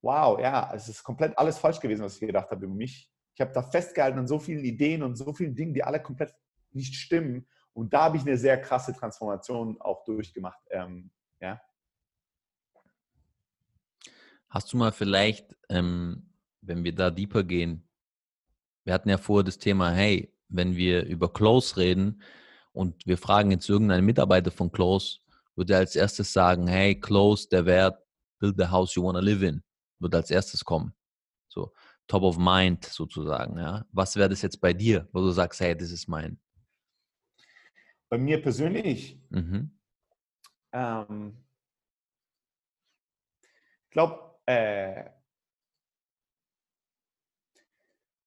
wow, 0.03 0.39
ja, 0.39 0.73
es 0.75 0.89
ist 0.89 1.03
komplett 1.03 1.37
alles 1.39 1.59
falsch 1.59 1.81
gewesen, 1.81 2.05
was 2.05 2.15
ich 2.15 2.21
gedacht 2.21 2.51
habe 2.51 2.65
über 2.65 2.75
mich. 2.75 3.11
Habe 3.43 3.53
da 3.53 3.63
festgehalten 3.63 4.19
an 4.19 4.27
so 4.27 4.39
vielen 4.39 4.65
Ideen 4.65 5.03
und 5.03 5.17
so 5.17 5.33
vielen 5.33 5.55
Dingen, 5.55 5.75
die 5.75 5.85
alle 5.85 6.03
komplett 6.03 6.35
nicht 6.73 6.95
stimmen. 6.95 7.47
Und 7.75 7.93
da 7.93 8.05
habe 8.05 8.17
ich 8.17 8.23
eine 8.23 8.37
sehr 8.37 8.61
krasse 8.61 8.93
Transformation 8.93 9.81
auch 9.81 10.05
durchgemacht. 10.05 10.61
Ähm, 10.71 11.11
ja. 11.41 11.61
Hast 14.49 14.73
du 14.73 14.77
mal 14.77 14.93
vielleicht, 14.93 15.57
ähm, 15.69 16.31
wenn 16.61 16.85
wir 16.85 16.95
da 16.95 17.11
deeper 17.11 17.43
gehen, 17.43 17.89
wir 18.85 18.95
hatten 18.95 19.09
ja 19.09 19.19
vorher 19.19 19.45
das 19.45 19.59
Thema, 19.59 19.91
hey, 19.91 20.35
wenn 20.49 20.77
wir 20.77 21.05
über 21.07 21.33
Close 21.33 21.77
reden 21.77 22.23
und 22.73 23.07
wir 23.07 23.17
fragen 23.17 23.51
jetzt 23.51 23.69
irgendeinen 23.69 24.05
Mitarbeiter 24.05 24.51
von 24.51 24.71
Close, 24.71 25.21
würde 25.55 25.75
er 25.75 25.79
als 25.81 25.97
erstes 25.97 26.33
sagen, 26.33 26.67
hey, 26.67 26.99
Close, 26.99 27.49
der 27.49 27.65
Wert, 27.67 27.99
build 28.39 28.57
the 28.59 28.67
house 28.67 28.95
you 28.95 29.05
want 29.05 29.17
to 29.17 29.25
live 29.25 29.43
in, 29.43 29.63
würde 29.99 30.19
als 30.19 30.31
erstes 30.31 30.65
kommen. 30.65 30.95
So, 31.49 31.73
top 32.13 32.25
of 32.25 32.37
mind 32.37 32.85
sozusagen. 32.85 33.57
Ja. 33.59 33.87
Was 33.91 34.17
wäre 34.17 34.29
das 34.29 34.43
jetzt 34.43 34.61
bei 34.61 34.75
dir, 34.75 35.09
wo 35.13 35.21
du 35.21 35.31
sagst, 35.31 35.61
hey, 35.61 35.75
das 35.75 35.91
ist 35.91 36.09
mein? 36.09 36.39
Bei 38.11 38.19
mir 38.19 38.43
persönlich, 38.43 39.19
mhm. 39.31 39.71
ähm, 40.73 41.39
ich 43.85 43.91
glaube, 43.91 44.37
äh, 44.45 45.09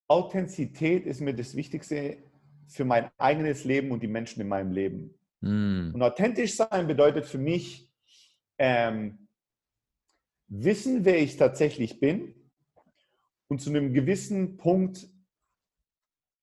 Authentizität 0.08 1.06
ist 1.06 1.22
mir 1.22 1.36
das 1.36 1.56
Wichtigste 1.56 2.24
für 2.68 2.86
mein 2.86 3.12
eigenes 3.20 3.66
Leben 3.66 3.92
und 3.92 4.02
die 4.02 4.08
Menschen 4.08 4.42
in 4.42 4.48
meinem 4.48 4.72
Leben. 4.72 5.14
Mm. 5.42 5.92
Und 5.94 6.02
authentisch 6.02 6.56
sein 6.56 6.88
bedeutet 6.88 7.26
für 7.26 7.38
mich, 7.38 7.92
ähm, 8.58 9.28
wissen, 10.48 11.06
wer 11.06 11.20
ich 11.20 11.38
tatsächlich 11.38 12.00
bin 12.00 12.45
und 13.48 13.62
zu 13.62 13.70
einem 13.70 13.94
gewissen 13.94 14.58
Punkt 14.58 15.08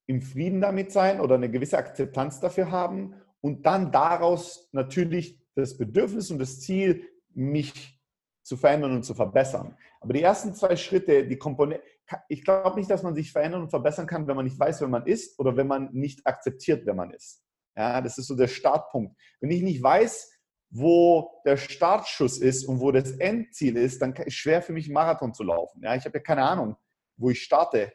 im 0.06 0.22
Frieden 0.22 0.60
damit 0.60 0.92
sein 0.92 1.20
oder 1.20 1.36
eine 1.36 1.50
gewisse 1.50 1.78
Akzeptanz 1.78 2.40
dafür 2.40 2.70
haben 2.70 3.14
und 3.40 3.66
dann 3.66 3.92
daraus 3.92 4.68
natürlich 4.72 5.40
das 5.54 5.76
Bedürfnis 5.76 6.30
und 6.30 6.38
das 6.38 6.60
Ziel, 6.60 7.08
mich 7.34 8.00
zu 8.42 8.56
verändern 8.56 8.92
und 8.92 9.04
zu 9.04 9.14
verbessern. 9.14 9.76
Aber 10.00 10.12
die 10.12 10.22
ersten 10.22 10.54
zwei 10.54 10.76
Schritte, 10.76 11.26
die 11.26 11.38
Komponente, 11.38 11.84
ich 12.28 12.44
glaube 12.44 12.78
nicht, 12.78 12.90
dass 12.90 13.02
man 13.02 13.14
sich 13.14 13.32
verändern 13.32 13.62
und 13.62 13.70
verbessern 13.70 14.06
kann, 14.06 14.26
wenn 14.26 14.36
man 14.36 14.44
nicht 14.44 14.58
weiß, 14.58 14.80
wer 14.80 14.88
man 14.88 15.06
ist 15.06 15.38
oder 15.38 15.56
wenn 15.56 15.66
man 15.66 15.90
nicht 15.92 16.26
akzeptiert, 16.26 16.84
wer 16.84 16.94
man 16.94 17.12
ist. 17.12 17.42
Ja, 17.76 18.00
das 18.00 18.18
ist 18.18 18.26
so 18.26 18.36
der 18.36 18.48
Startpunkt. 18.48 19.16
Wenn 19.40 19.50
ich 19.50 19.62
nicht 19.62 19.82
weiß, 19.82 20.30
wo 20.70 21.40
der 21.44 21.56
Startschuss 21.56 22.38
ist 22.38 22.64
und 22.64 22.80
wo 22.80 22.92
das 22.92 23.12
Endziel 23.12 23.76
ist, 23.76 24.02
dann 24.02 24.14
ist 24.14 24.26
es 24.26 24.34
schwer 24.34 24.62
für 24.62 24.72
mich, 24.72 24.86
einen 24.86 24.94
Marathon 24.94 25.34
zu 25.34 25.42
laufen. 25.42 25.82
Ja, 25.82 25.94
ich 25.94 26.04
habe 26.04 26.18
ja 26.18 26.22
keine 26.22 26.42
Ahnung, 26.42 26.76
wo 27.22 27.30
ich 27.30 27.42
starte. 27.42 27.92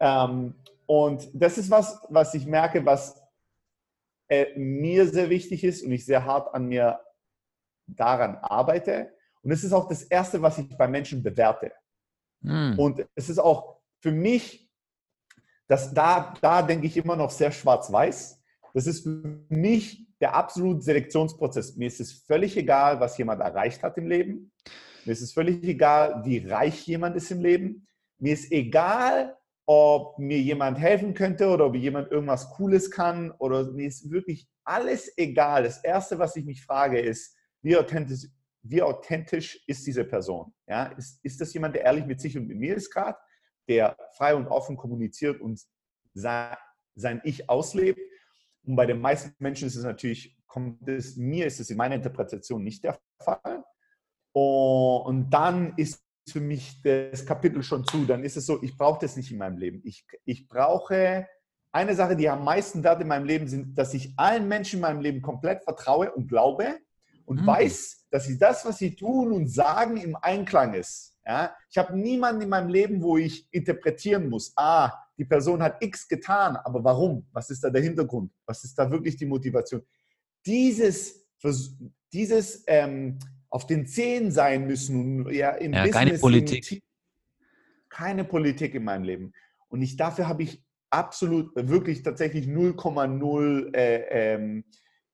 Ähm, 0.00 0.54
und 0.86 1.28
das 1.34 1.58
ist 1.58 1.70
was, 1.70 2.00
was 2.08 2.34
ich 2.34 2.46
merke, 2.46 2.84
was 2.84 3.22
äh, 4.28 4.58
mir 4.58 5.06
sehr 5.06 5.30
wichtig 5.30 5.62
ist 5.62 5.84
und 5.84 5.92
ich 5.92 6.04
sehr 6.04 6.24
hart 6.24 6.52
an 6.54 6.66
mir 6.66 7.00
daran 7.86 8.36
arbeite. 8.36 9.12
Und 9.42 9.52
es 9.52 9.64
ist 9.64 9.72
auch 9.72 9.88
das 9.88 10.02
Erste, 10.02 10.42
was 10.42 10.58
ich 10.58 10.76
bei 10.76 10.88
Menschen 10.88 11.22
bewerte. 11.22 11.72
Mhm. 12.40 12.78
Und 12.78 13.06
es 13.14 13.28
ist 13.28 13.38
auch 13.38 13.80
für 14.00 14.12
mich, 14.12 14.68
dass 15.66 15.92
da, 15.94 16.34
da 16.40 16.62
denke 16.62 16.86
ich 16.86 16.96
immer 16.96 17.16
noch 17.16 17.30
sehr 17.30 17.52
schwarz-weiß. 17.52 18.42
Das 18.74 18.86
ist 18.86 19.02
für 19.02 19.44
mich 19.48 20.08
der 20.20 20.34
absolute 20.34 20.80
Selektionsprozess. 20.80 21.76
Mir 21.76 21.86
ist 21.86 22.00
es 22.00 22.12
völlig 22.12 22.56
egal, 22.56 23.00
was 23.00 23.16
jemand 23.18 23.40
erreicht 23.40 23.82
hat 23.82 23.96
im 23.96 24.06
Leben. 24.06 24.52
Mir 25.04 25.12
ist 25.12 25.22
es 25.22 25.32
völlig 25.32 25.62
egal, 25.64 26.22
wie 26.24 26.38
reich 26.38 26.86
jemand 26.86 27.16
ist 27.16 27.30
im 27.30 27.40
Leben. 27.40 27.86
Mir 28.20 28.34
ist 28.34 28.52
egal, 28.52 29.36
ob 29.66 30.18
mir 30.18 30.38
jemand 30.38 30.78
helfen 30.78 31.14
könnte 31.14 31.48
oder 31.48 31.66
ob 31.66 31.74
jemand 31.74 32.10
irgendwas 32.10 32.50
Cooles 32.50 32.90
kann 32.90 33.30
oder 33.32 33.70
mir 33.72 33.86
ist 33.86 34.10
wirklich 34.10 34.48
alles 34.64 35.12
egal. 35.16 35.62
Das 35.62 35.82
Erste, 35.82 36.18
was 36.18 36.36
ich 36.36 36.44
mich 36.44 36.64
frage, 36.64 37.00
ist, 37.00 37.36
wie 37.62 37.76
authentisch, 37.76 38.26
wie 38.62 38.82
authentisch 38.82 39.62
ist 39.66 39.86
diese 39.86 40.04
Person? 40.04 40.52
Ja, 40.66 40.86
ist, 40.86 41.24
ist 41.24 41.40
das 41.40 41.54
jemand, 41.54 41.74
der 41.74 41.84
ehrlich 41.84 42.04
mit 42.04 42.20
sich 42.20 42.36
und 42.36 42.46
mit 42.46 42.58
mir 42.58 42.76
ist 42.76 42.90
gerade, 42.90 43.18
der 43.68 43.96
frei 44.16 44.34
und 44.34 44.48
offen 44.48 44.76
kommuniziert 44.76 45.40
und 45.40 45.60
sein, 46.14 46.56
sein 46.94 47.20
Ich 47.24 47.48
auslebt? 47.48 48.00
Und 48.64 48.76
bei 48.76 48.86
den 48.86 49.00
meisten 49.00 49.34
Menschen 49.38 49.68
ist 49.68 49.76
es 49.76 49.84
natürlich, 49.84 50.36
kommt 50.46 50.86
es, 50.88 51.16
mir 51.16 51.46
ist 51.46 51.60
es 51.60 51.70
in 51.70 51.76
meiner 51.76 51.94
Interpretation 51.94 52.62
nicht 52.62 52.84
der 52.84 52.98
Fall. 53.22 53.64
Und 54.32 55.30
dann 55.30 55.74
ist 55.76 56.04
für 56.32 56.40
mich 56.40 56.80
das 56.82 57.24
Kapitel 57.26 57.62
schon 57.62 57.84
zu. 57.84 58.04
Dann 58.04 58.24
ist 58.24 58.36
es 58.36 58.46
so, 58.46 58.62
ich 58.62 58.76
brauche 58.76 59.00
das 59.00 59.16
nicht 59.16 59.30
in 59.30 59.38
meinem 59.38 59.58
Leben. 59.58 59.80
Ich, 59.84 60.06
ich 60.24 60.48
brauche 60.48 61.26
eine 61.72 61.94
Sache, 61.94 62.16
die 62.16 62.28
am 62.28 62.44
meisten 62.44 62.82
Wert 62.82 63.00
in 63.00 63.08
meinem 63.08 63.24
Leben 63.24 63.48
sind, 63.48 63.76
dass 63.78 63.94
ich 63.94 64.12
allen 64.16 64.48
Menschen 64.48 64.76
in 64.76 64.82
meinem 64.82 65.00
Leben 65.00 65.22
komplett 65.22 65.62
vertraue 65.62 66.12
und 66.12 66.28
glaube 66.28 66.78
und 67.24 67.42
mhm. 67.42 67.46
weiß, 67.46 68.06
dass 68.10 68.24
sie 68.24 68.38
das, 68.38 68.64
was 68.64 68.78
sie 68.78 68.96
tun 68.96 69.32
und 69.32 69.48
sagen, 69.48 69.96
im 69.96 70.16
Einklang 70.16 70.74
ist. 70.74 71.16
Ja? 71.24 71.54
Ich 71.70 71.78
habe 71.78 71.96
niemanden 71.96 72.42
in 72.42 72.48
meinem 72.48 72.68
Leben, 72.68 73.00
wo 73.00 73.16
ich 73.16 73.46
interpretieren 73.52 74.28
muss, 74.28 74.52
ah, 74.56 74.92
die 75.16 75.24
Person 75.24 75.62
hat 75.62 75.82
X 75.82 76.08
getan, 76.08 76.56
aber 76.56 76.82
warum? 76.82 77.26
Was 77.32 77.50
ist 77.50 77.62
da 77.62 77.70
der 77.70 77.82
Hintergrund? 77.82 78.32
Was 78.46 78.64
ist 78.64 78.76
da 78.76 78.90
wirklich 78.90 79.16
die 79.16 79.26
Motivation? 79.26 79.82
Dieses, 80.44 81.26
dieses 82.12 82.64
ähm, 82.66 83.18
auf 83.50 83.66
den 83.66 83.86
Zehen 83.86 84.30
sein 84.30 84.66
müssen, 84.66 85.30
ja, 85.30 85.50
im 85.50 85.72
ja, 85.72 85.82
Business, 85.82 85.92
keine 85.92 86.18
Politik. 86.18 86.72
Im, 86.72 86.80
keine 87.88 88.24
Politik 88.24 88.74
in 88.74 88.84
meinem 88.84 89.04
Leben. 89.04 89.32
Und 89.68 89.82
ich, 89.82 89.96
dafür 89.96 90.28
habe 90.28 90.44
ich 90.44 90.64
absolut, 90.90 91.54
wirklich 91.54 92.02
tatsächlich 92.02 92.46
0,0 92.46 93.74
äh, 93.74 94.34
ähm, 94.34 94.64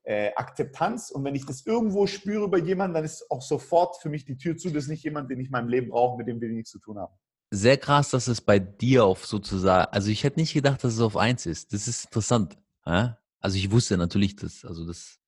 äh, 0.03 0.33
Akzeptanz. 0.35 1.11
Und 1.11 1.23
wenn 1.23 1.35
ich 1.35 1.45
das 1.45 1.65
irgendwo 1.65 2.07
spüre 2.07 2.47
bei 2.47 2.59
jemandem, 2.59 2.95
dann 2.95 3.05
ist 3.05 3.29
auch 3.29 3.41
sofort 3.41 3.97
für 3.97 4.09
mich 4.09 4.25
die 4.25 4.37
Tür 4.37 4.55
zu. 4.57 4.69
Das 4.69 4.83
ist 4.83 4.89
nicht 4.89 5.03
jemand, 5.03 5.29
den 5.29 5.39
ich 5.39 5.47
in 5.47 5.51
meinem 5.51 5.69
Leben 5.69 5.89
brauche, 5.89 6.17
mit 6.17 6.27
dem 6.27 6.39
wir 6.39 6.49
nichts 6.49 6.71
zu 6.71 6.79
tun 6.79 6.97
haben. 6.97 7.13
Sehr 7.51 7.77
krass, 7.77 8.09
dass 8.09 8.27
es 8.27 8.41
bei 8.41 8.59
dir 8.59 9.05
auf 9.05 9.25
sozusagen, 9.25 9.91
also 9.91 10.09
ich 10.09 10.23
hätte 10.23 10.39
nicht 10.39 10.53
gedacht, 10.53 10.83
dass 10.83 10.93
es 10.93 10.99
auf 10.99 11.15
eins 11.15 11.45
ist. 11.45 11.73
Das 11.73 11.87
ist 11.87 12.05
interessant. 12.05 12.57
Ja? 12.85 13.17
Also 13.39 13.57
ich 13.57 13.71
wusste 13.71 13.97
natürlich, 13.97 14.35
dass, 14.35 14.65
also 14.65 14.85
das, 14.85 15.19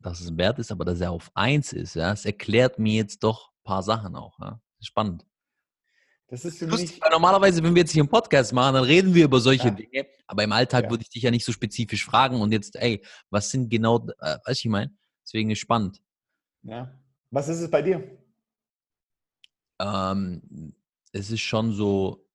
dass 0.00 0.20
es 0.20 0.28
ein 0.28 0.38
Wert 0.38 0.58
ist, 0.58 0.70
aber 0.70 0.84
dass 0.84 1.00
er 1.00 1.10
auf 1.10 1.30
eins 1.34 1.72
ist, 1.72 1.94
ja, 1.94 2.12
es 2.12 2.24
erklärt 2.24 2.78
mir 2.78 2.94
jetzt 2.94 3.22
doch 3.22 3.50
ein 3.50 3.64
paar 3.64 3.82
Sachen 3.82 4.16
auch. 4.16 4.38
Ja? 4.40 4.60
Spannend. 4.80 5.26
Das 6.28 6.44
ist 6.44 6.58
für 6.58 6.66
mich. 6.66 7.00
Weil 7.00 7.10
normalerweise, 7.10 7.62
wenn 7.62 7.74
wir 7.74 7.80
jetzt 7.80 7.92
hier 7.92 8.02
einen 8.02 8.10
Podcast 8.10 8.52
machen, 8.52 8.74
dann 8.74 8.84
reden 8.84 9.14
wir 9.14 9.24
über 9.24 9.40
solche 9.40 9.68
ja. 9.68 9.74
Dinge. 9.74 10.06
Aber 10.26 10.44
im 10.44 10.52
Alltag 10.52 10.84
ja. 10.84 10.90
würde 10.90 11.02
ich 11.02 11.08
dich 11.08 11.22
ja 11.22 11.30
nicht 11.30 11.44
so 11.44 11.52
spezifisch 11.52 12.04
fragen. 12.04 12.40
Und 12.40 12.52
jetzt, 12.52 12.76
ey, 12.76 13.02
was 13.30 13.50
sind 13.50 13.70
genau, 13.70 14.06
äh, 14.20 14.36
weiß 14.44 14.58
ich 14.58 14.66
meine? 14.66 14.94
Deswegen 15.24 15.50
ist 15.50 15.58
spannend. 15.58 16.02
Ja. 16.62 16.92
Was 17.30 17.48
ist 17.48 17.60
es 17.60 17.70
bei 17.70 17.80
dir? 17.80 18.18
Ähm, 19.80 20.74
es 21.12 21.30
ist 21.30 21.40
schon 21.40 21.72
so 21.72 22.26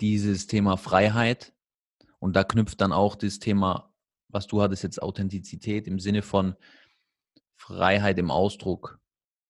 dieses 0.00 0.46
Thema 0.46 0.78
Freiheit. 0.78 1.52
Und 2.18 2.34
da 2.34 2.42
knüpft 2.42 2.80
dann 2.80 2.92
auch 2.92 3.16
das 3.16 3.38
Thema, 3.38 3.92
was 4.28 4.46
du 4.46 4.62
hattest 4.62 4.82
jetzt, 4.82 5.02
Authentizität 5.02 5.86
im 5.86 5.98
Sinne 5.98 6.22
von 6.22 6.56
Freiheit 7.56 8.18
im 8.18 8.30
Ausdruck. 8.30 9.00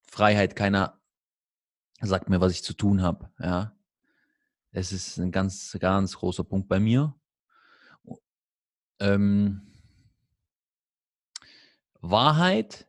Freiheit 0.07 0.57
keiner 0.57 1.01
sagt 2.01 2.29
mir, 2.29 2.41
was 2.41 2.53
ich 2.53 2.63
zu 2.63 2.75
tun 2.75 3.03
habe. 3.03 3.31
Ja, 3.39 3.77
es 4.71 4.93
ist 4.93 5.19
ein 5.19 5.33
ganz, 5.33 5.77
ganz 5.81 6.17
großer 6.17 6.45
Punkt 6.45 6.69
bei 6.69 6.79
mir. 6.79 7.15
Ähm, 9.01 9.73
Wahrheit 12.01 12.87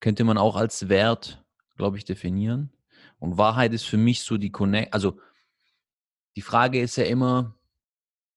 könnte 0.00 0.24
man 0.24 0.38
auch 0.38 0.56
als 0.56 0.88
Wert, 0.88 1.44
glaube 1.76 1.96
ich, 1.96 2.04
definieren. 2.04 2.72
Und 3.18 3.38
Wahrheit 3.38 3.72
ist 3.72 3.84
für 3.84 3.98
mich 3.98 4.22
so 4.22 4.36
die 4.36 4.50
Connect, 4.50 4.92
also 4.92 5.20
die 6.34 6.42
Frage 6.42 6.80
ist 6.80 6.96
ja 6.96 7.04
immer, 7.04 7.54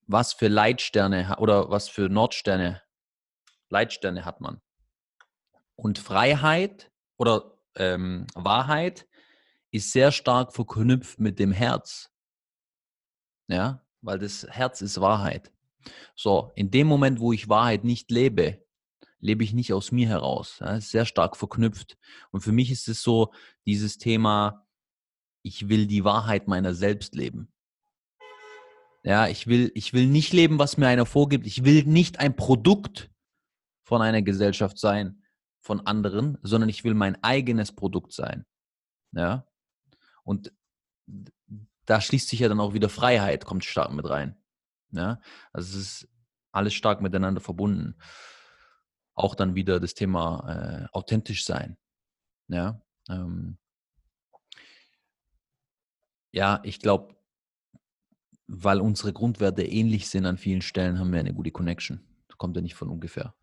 was 0.07 0.33
für 0.33 0.47
Leitsterne 0.47 1.35
oder 1.39 1.69
was 1.69 1.89
für 1.89 2.09
Nordsterne, 2.09 2.81
Leitsterne 3.69 4.25
hat 4.25 4.41
man. 4.41 4.61
Und 5.75 5.99
Freiheit 5.99 6.91
oder 7.17 7.57
ähm, 7.75 8.27
Wahrheit 8.35 9.07
ist 9.71 9.91
sehr 9.91 10.11
stark 10.11 10.53
verknüpft 10.53 11.19
mit 11.19 11.39
dem 11.39 11.51
Herz. 11.51 12.11
Ja, 13.47 13.85
weil 14.01 14.19
das 14.19 14.47
Herz 14.49 14.81
ist 14.81 15.01
Wahrheit. 15.01 15.51
So, 16.15 16.51
in 16.55 16.71
dem 16.71 16.87
Moment, 16.87 17.19
wo 17.19 17.33
ich 17.33 17.49
Wahrheit 17.49 17.83
nicht 17.83 18.09
lebe, 18.11 18.65
lebe 19.19 19.43
ich 19.43 19.53
nicht 19.53 19.73
aus 19.73 19.91
mir 19.91 20.07
heraus. 20.07 20.59
Ja, 20.59 20.77
ist 20.77 20.91
sehr 20.91 21.05
stark 21.05 21.35
verknüpft. 21.35 21.97
Und 22.31 22.41
für 22.41 22.51
mich 22.51 22.71
ist 22.71 22.87
es 22.87 23.01
so 23.01 23.33
dieses 23.65 23.97
Thema, 23.97 24.65
ich 25.41 25.67
will 25.67 25.87
die 25.87 26.03
Wahrheit 26.03 26.47
meiner 26.47 26.73
selbst 26.73 27.15
leben. 27.15 27.51
Ja, 29.05 29.27
ich 29.27 29.45
will, 29.45 29.71
ich 29.75 29.93
will 29.93 30.07
nicht 30.07 30.33
leben, 30.33 30.57
was 30.57 30.77
mir 30.77 30.87
einer 30.87 31.05
vorgibt. 31.05 31.45
Ich 31.45 31.63
will 31.63 31.83
nicht 31.83 32.19
ein 32.19 32.35
Produkt 32.35 33.11
von 33.83 34.01
einer 34.01 34.23
Gesellschaft 34.23 34.79
sein, 34.79 35.21
von 35.61 35.85
anderen, 35.85 36.39
sondern 36.41 36.69
ich 36.69 36.83
will 36.83 36.95
mein 36.95 37.23
eigenes 37.23 37.71
Produkt 37.71 38.13
sein. 38.13 38.47
Ja. 39.11 39.47
Und 40.23 40.51
da 41.85 42.01
schließt 42.01 42.29
sich 42.29 42.39
ja 42.39 42.49
dann 42.49 42.59
auch 42.59 42.73
wieder 42.73 42.89
Freiheit, 42.89 43.45
kommt 43.45 43.63
stark 43.63 43.91
mit 43.91 44.09
rein. 44.09 44.41
Ja. 44.89 45.21
Also 45.53 45.77
es 45.77 46.01
ist 46.01 46.09
alles 46.51 46.73
stark 46.73 46.99
miteinander 47.01 47.41
verbunden. 47.41 47.99
Auch 49.13 49.35
dann 49.35 49.53
wieder 49.53 49.79
das 49.79 49.93
Thema 49.93 50.87
äh, 50.87 50.87
authentisch 50.97 51.45
sein. 51.45 51.77
Ja. 52.47 52.81
Ähm, 53.07 53.59
ja, 56.31 56.59
ich 56.63 56.79
glaube, 56.79 57.14
weil 58.47 58.79
unsere 58.79 59.13
Grundwerte 59.13 59.63
ähnlich 59.63 60.09
sind 60.09 60.25
an 60.25 60.37
vielen 60.37 60.61
Stellen, 60.61 60.99
haben 60.99 61.11
wir 61.11 61.19
eine 61.19 61.33
gute 61.33 61.51
Connection. 61.51 62.05
Das 62.27 62.37
kommt 62.37 62.55
ja 62.55 62.61
nicht 62.61 62.75
von 62.75 62.89
ungefähr. 62.89 63.35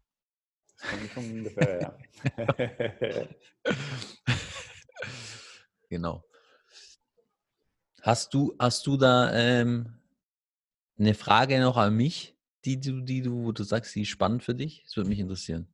Das 0.77 0.91
kommt 0.91 1.03
nicht 1.03 1.13
von 1.13 1.31
ungefähr, 1.31 1.81
ja. 1.81 3.29
genau. 5.89 6.25
Hast 8.03 8.35
du, 8.35 8.55
hast 8.59 8.87
du 8.87 8.97
da 8.97 9.33
ähm, 9.33 9.95
eine 10.99 11.15
Frage 11.15 11.61
noch 11.61 11.77
an 11.77 11.97
mich, 11.97 12.37
die 12.65 12.81
du, 12.81 13.01
die 13.01 13.23
du, 13.23 13.45
wo 13.45 13.53
du 13.53 13.63
sagst, 13.65 13.95
die 13.95 14.03
ist 14.03 14.09
spannend 14.09 14.43
für 14.43 14.55
dich? 14.55 14.83
Das 14.85 14.97
würde 14.97 15.09
mich 15.09 15.19
interessieren. 15.19 15.73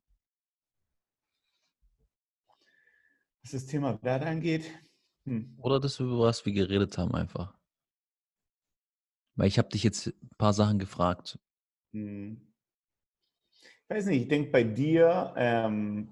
Was 3.43 3.53
das 3.53 3.67
Thema 3.67 4.03
Wert 4.03 4.25
angeht. 4.25 4.71
Hm. 5.25 5.55
Oder 5.59 5.81
das, 5.81 6.01
über 6.01 6.19
was 6.21 6.45
wir 6.45 6.53
geredet 6.53 6.97
haben, 6.99 7.15
einfach. 7.15 7.58
Weil 9.39 9.47
ich 9.47 9.59
habe 9.59 9.69
dich 9.69 9.85
jetzt 9.85 10.09
ein 10.09 10.37
paar 10.37 10.53
Sachen 10.53 10.81
gefragt. 10.81 11.39
Hm. 11.93 12.41
Ich 13.53 13.89
weiß 13.89 14.07
nicht, 14.07 14.23
ich 14.23 14.29
denke 14.29 14.51
bei 14.51 14.65
dir 14.65 15.33
ähm, 15.37 16.09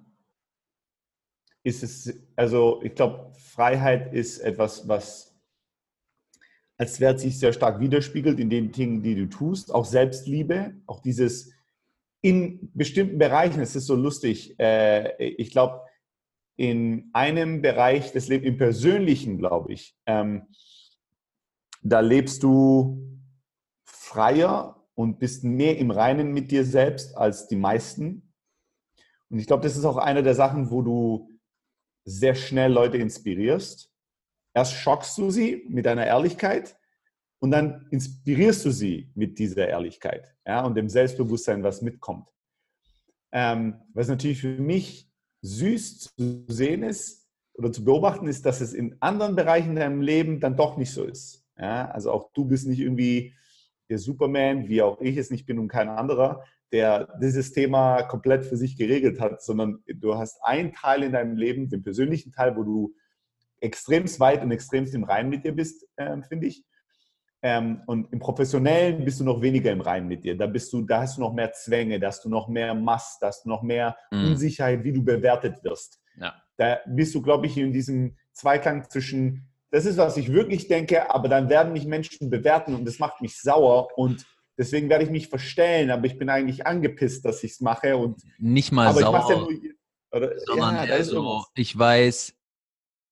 ist 1.64 1.82
es, 1.82 2.22
also 2.36 2.80
ich 2.82 2.94
glaube, 2.94 3.32
Freiheit 3.34 4.14
ist 4.14 4.38
etwas, 4.38 4.86
was 4.86 5.36
als 6.78 7.00
Wert 7.00 7.18
sich 7.18 7.36
sehr 7.38 7.52
stark 7.52 7.80
widerspiegelt 7.80 8.38
in 8.38 8.48
den 8.48 8.70
Dingen, 8.70 9.02
die 9.02 9.16
du 9.16 9.28
tust. 9.28 9.74
Auch 9.74 9.84
Selbstliebe, 9.84 10.74
auch 10.86 11.00
dieses 11.00 11.52
in 12.22 12.70
bestimmten 12.74 13.18
Bereichen, 13.18 13.60
es 13.60 13.74
ist 13.74 13.86
so 13.86 13.96
lustig, 13.96 14.54
äh, 14.60 15.24
ich 15.24 15.50
glaube, 15.50 15.82
in 16.56 17.10
einem 17.12 17.60
Bereich 17.60 18.12
des 18.12 18.28
Lebens, 18.28 18.46
im 18.46 18.56
Persönlichen, 18.56 19.36
glaube 19.36 19.72
ich, 19.72 19.96
ähm, 20.06 20.46
da 21.82 22.00
lebst 22.00 22.42
du 22.42 23.15
freier 24.16 24.82
und 24.94 25.18
bist 25.18 25.44
mehr 25.44 25.76
im 25.76 25.90
Reinen 25.90 26.32
mit 26.32 26.50
dir 26.50 26.64
selbst 26.64 27.16
als 27.18 27.48
die 27.48 27.56
meisten. 27.56 28.32
Und 29.28 29.38
ich 29.38 29.46
glaube, 29.46 29.62
das 29.62 29.76
ist 29.76 29.84
auch 29.84 29.98
eine 29.98 30.22
der 30.22 30.34
Sachen, 30.34 30.70
wo 30.70 30.80
du 30.80 31.30
sehr 32.06 32.34
schnell 32.34 32.72
Leute 32.72 32.96
inspirierst. 32.96 33.90
Erst 34.54 34.72
schockst 34.72 35.18
du 35.18 35.30
sie 35.30 35.66
mit 35.68 35.84
deiner 35.84 36.06
Ehrlichkeit 36.06 36.78
und 37.40 37.50
dann 37.50 37.88
inspirierst 37.90 38.64
du 38.64 38.70
sie 38.70 39.10
mit 39.14 39.38
dieser 39.38 39.68
Ehrlichkeit 39.68 40.34
ja, 40.46 40.64
und 40.64 40.76
dem 40.76 40.88
Selbstbewusstsein, 40.88 41.62
was 41.62 41.82
mitkommt. 41.82 42.26
Ähm, 43.32 43.82
was 43.92 44.08
natürlich 44.08 44.40
für 44.40 44.56
mich 44.56 45.10
süß 45.42 46.14
zu 46.16 46.44
sehen 46.48 46.82
ist 46.82 47.28
oder 47.52 47.70
zu 47.70 47.84
beobachten 47.84 48.28
ist, 48.28 48.46
dass 48.46 48.62
es 48.62 48.72
in 48.72 48.96
anderen 49.00 49.36
Bereichen 49.36 49.76
deinem 49.76 50.00
Leben 50.00 50.40
dann 50.40 50.56
doch 50.56 50.78
nicht 50.78 50.92
so 50.92 51.04
ist. 51.04 51.44
Ja, 51.58 51.90
also 51.90 52.12
auch 52.12 52.32
du 52.32 52.46
bist 52.46 52.66
nicht 52.66 52.80
irgendwie 52.80 53.34
der 53.88 53.98
Superman, 53.98 54.68
wie 54.68 54.82
auch 54.82 55.00
ich 55.00 55.16
es 55.16 55.30
nicht 55.30 55.46
bin 55.46 55.58
und 55.58 55.68
kein 55.68 55.88
anderer, 55.88 56.44
der 56.72 57.08
dieses 57.20 57.52
Thema 57.52 58.02
komplett 58.02 58.44
für 58.44 58.56
sich 58.56 58.76
geregelt 58.76 59.20
hat, 59.20 59.42
sondern 59.42 59.82
du 59.86 60.16
hast 60.16 60.38
einen 60.42 60.72
Teil 60.72 61.04
in 61.04 61.12
deinem 61.12 61.36
Leben, 61.36 61.68
den 61.68 61.82
persönlichen 61.82 62.32
Teil, 62.32 62.56
wo 62.56 62.64
du 62.64 62.94
extremst 63.60 64.20
weit 64.20 64.42
und 64.42 64.50
extremst 64.50 64.94
im 64.94 65.04
Rein 65.04 65.28
mit 65.28 65.44
dir 65.44 65.52
bist, 65.52 65.86
äh, 65.96 66.16
finde 66.28 66.46
ich. 66.48 66.64
Ähm, 67.42 67.82
und 67.86 68.12
im 68.12 68.18
Professionellen 68.18 69.04
bist 69.04 69.20
du 69.20 69.24
noch 69.24 69.40
weniger 69.40 69.70
im 69.70 69.80
Rein 69.80 70.08
mit 70.08 70.24
dir. 70.24 70.36
Da 70.36 70.46
bist 70.46 70.72
du, 70.72 70.82
da 70.82 71.02
hast 71.02 71.16
du 71.16 71.20
noch 71.20 71.32
mehr 71.32 71.52
Zwänge, 71.52 72.00
da 72.00 72.08
hast 72.08 72.24
du 72.24 72.28
noch 72.28 72.48
mehr 72.48 72.74
Mast, 72.74 73.22
da 73.22 73.28
hast 73.28 73.44
du 73.44 73.48
noch 73.48 73.62
mehr 73.62 73.96
mhm. 74.10 74.28
Unsicherheit, 74.28 74.84
wie 74.84 74.92
du 74.92 75.04
bewertet 75.04 75.62
wirst. 75.62 76.00
Ja. 76.18 76.34
Da 76.56 76.78
bist 76.86 77.14
du, 77.14 77.22
glaube 77.22 77.46
ich, 77.46 77.56
in 77.56 77.72
diesem 77.72 78.16
Zweiklang 78.32 78.88
zwischen 78.90 79.48
das 79.70 79.84
ist, 79.84 79.96
was 79.96 80.16
ich 80.16 80.32
wirklich 80.32 80.68
denke, 80.68 81.10
aber 81.10 81.28
dann 81.28 81.48
werden 81.48 81.72
mich 81.72 81.86
Menschen 81.86 82.30
bewerten 82.30 82.74
und 82.74 82.84
das 82.84 82.98
macht 82.98 83.20
mich 83.20 83.40
sauer 83.40 83.88
und 83.96 84.26
deswegen 84.58 84.88
werde 84.88 85.04
ich 85.04 85.10
mich 85.10 85.28
verstellen, 85.28 85.90
aber 85.90 86.06
ich 86.06 86.18
bin 86.18 86.28
eigentlich 86.28 86.66
angepisst, 86.66 87.24
dass 87.24 87.42
ich 87.42 87.52
es 87.52 87.60
mache 87.60 87.96
und 87.96 88.22
nicht 88.38 88.72
mal 88.72 88.88
aber 88.88 89.00
sauer, 89.00 89.30
ja 89.30 89.36
nur, 89.38 89.50
oder, 90.12 90.38
sondern 90.40 90.74
ja, 90.76 90.94
also, 90.94 91.44
ich 91.54 91.76
weiß, 91.76 92.34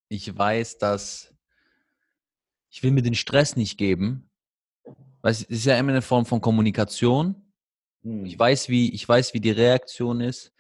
ich 0.09 0.37
weiß, 0.37 0.79
dass 0.79 1.35
ich 2.71 2.83
will 2.83 2.91
mir 2.91 3.03
den 3.03 3.15
Stress 3.15 3.57
nicht 3.57 3.79
geben, 3.79 4.31
weil 5.23 5.33
es 5.33 5.43
ist 5.43 5.65
ja 5.65 5.79
immer 5.79 5.93
eine 5.93 6.03
Form 6.03 6.27
von 6.27 6.41
Kommunikation. 6.41 7.53
Hm. 8.03 8.25
Ich 8.25 8.39
weiß, 8.39 8.69
wie 8.69 8.93
ich 8.93 9.09
weiß, 9.09 9.33
wie 9.35 9.41
die 9.41 9.51
Reaktion 9.51 10.21
ist 10.21 10.53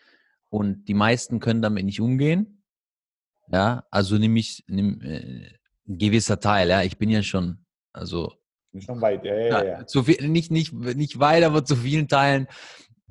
und 0.50 0.84
die 0.84 0.94
meisten 0.94 1.40
können 1.40 1.62
damit 1.62 1.84
nicht 1.84 2.00
umgehen. 2.00 2.62
Ja, 3.48 3.84
also 3.90 4.16
nehme 4.16 4.38
ich, 4.38 4.64
nehm, 4.68 5.00
äh, 5.02 5.50
ein 5.88 5.98
gewisser 5.98 6.40
Teil, 6.40 6.68
ja. 6.68 6.82
Ich 6.82 6.98
bin 6.98 7.10
ja 7.10 7.22
schon, 7.22 7.64
also. 7.92 8.32
Schon 8.78 9.00
weit, 9.00 9.24
ja, 9.24 9.36
ja, 9.36 9.64
ja. 9.64 9.86
Zu 9.86 10.04
viel, 10.04 10.28
nicht, 10.28 10.50
nicht, 10.50 10.72
nicht 10.72 11.20
weit, 11.20 11.44
aber 11.44 11.64
zu 11.64 11.76
vielen 11.76 12.08
Teilen. 12.08 12.48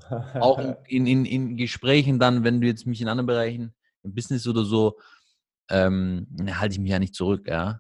Auch 0.10 0.60
in, 0.88 1.08
in, 1.08 1.26
in 1.26 1.58
Gesprächen 1.58 2.20
dann, 2.20 2.44
wenn 2.44 2.60
du 2.60 2.68
jetzt 2.68 2.86
mich 2.86 3.02
in 3.02 3.08
anderen 3.08 3.28
Bereichen, 3.28 3.74
im 4.04 4.14
Business 4.14 4.46
oder 4.48 4.66
so, 4.66 5.00
ähm, 5.70 6.28
halte 6.52 6.74
ich 6.74 6.80
mich 6.80 6.92
ja 6.92 7.00
nicht 7.00 7.16
zurück, 7.16 7.48
ja. 7.48 7.80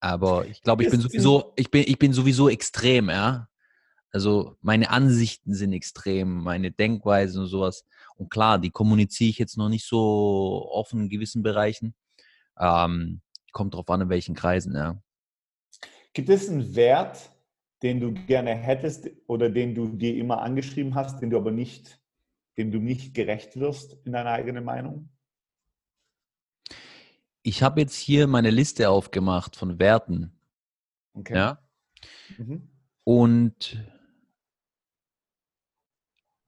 Aber 0.00 0.46
ich 0.46 0.60
glaube, 0.62 0.82
ich 0.82 0.90
bin 0.90 1.00
sowieso, 1.00 1.52
ich 1.56 1.70
bin, 1.70 1.84
ich 1.86 1.98
bin 1.98 2.12
sowieso 2.12 2.48
extrem, 2.48 3.08
ja. 3.08 3.48
Also 4.10 4.56
meine 4.60 4.90
Ansichten 4.90 5.54
sind 5.54 5.72
extrem, 5.72 6.42
meine 6.42 6.70
Denkweisen 6.70 7.42
und 7.42 7.48
sowas. 7.48 7.86
Und 8.16 8.28
klar, 8.28 8.58
die 8.58 8.70
kommuniziere 8.70 9.30
ich 9.30 9.38
jetzt 9.38 9.56
noch 9.56 9.70
nicht 9.70 9.86
so 9.86 10.68
offen 10.70 11.02
in 11.02 11.08
gewissen 11.08 11.42
Bereichen. 11.42 11.94
Ähm, 12.58 13.22
kommt 13.52 13.74
drauf 13.74 13.88
an, 13.90 14.02
in 14.02 14.08
welchen 14.08 14.34
Kreisen, 14.34 14.74
ja. 14.74 15.00
Gibt 16.12 16.28
es 16.28 16.48
einen 16.48 16.74
Wert, 16.74 17.30
den 17.82 18.00
du 18.00 18.12
gerne 18.12 18.54
hättest 18.54 19.10
oder 19.26 19.50
den 19.50 19.74
du 19.74 19.88
dir 19.88 20.16
immer 20.16 20.42
angeschrieben 20.42 20.94
hast, 20.94 21.20
den 21.20 21.30
du 21.30 21.36
aber 21.36 21.50
nicht, 21.50 22.00
dem 22.58 22.70
du 22.70 22.78
nicht 22.78 23.14
gerecht 23.14 23.58
wirst 23.58 23.96
in 24.04 24.12
deiner 24.12 24.30
eigenen 24.30 24.64
Meinung? 24.64 25.08
Ich 27.42 27.62
habe 27.62 27.80
jetzt 27.80 27.96
hier 27.96 28.26
meine 28.26 28.50
Liste 28.50 28.88
aufgemacht 28.88 29.56
von 29.56 29.78
Werten. 29.78 30.32
Okay. 31.14 31.34
Ja. 31.34 31.58
Mhm. 32.38 32.68
Und 33.04 33.82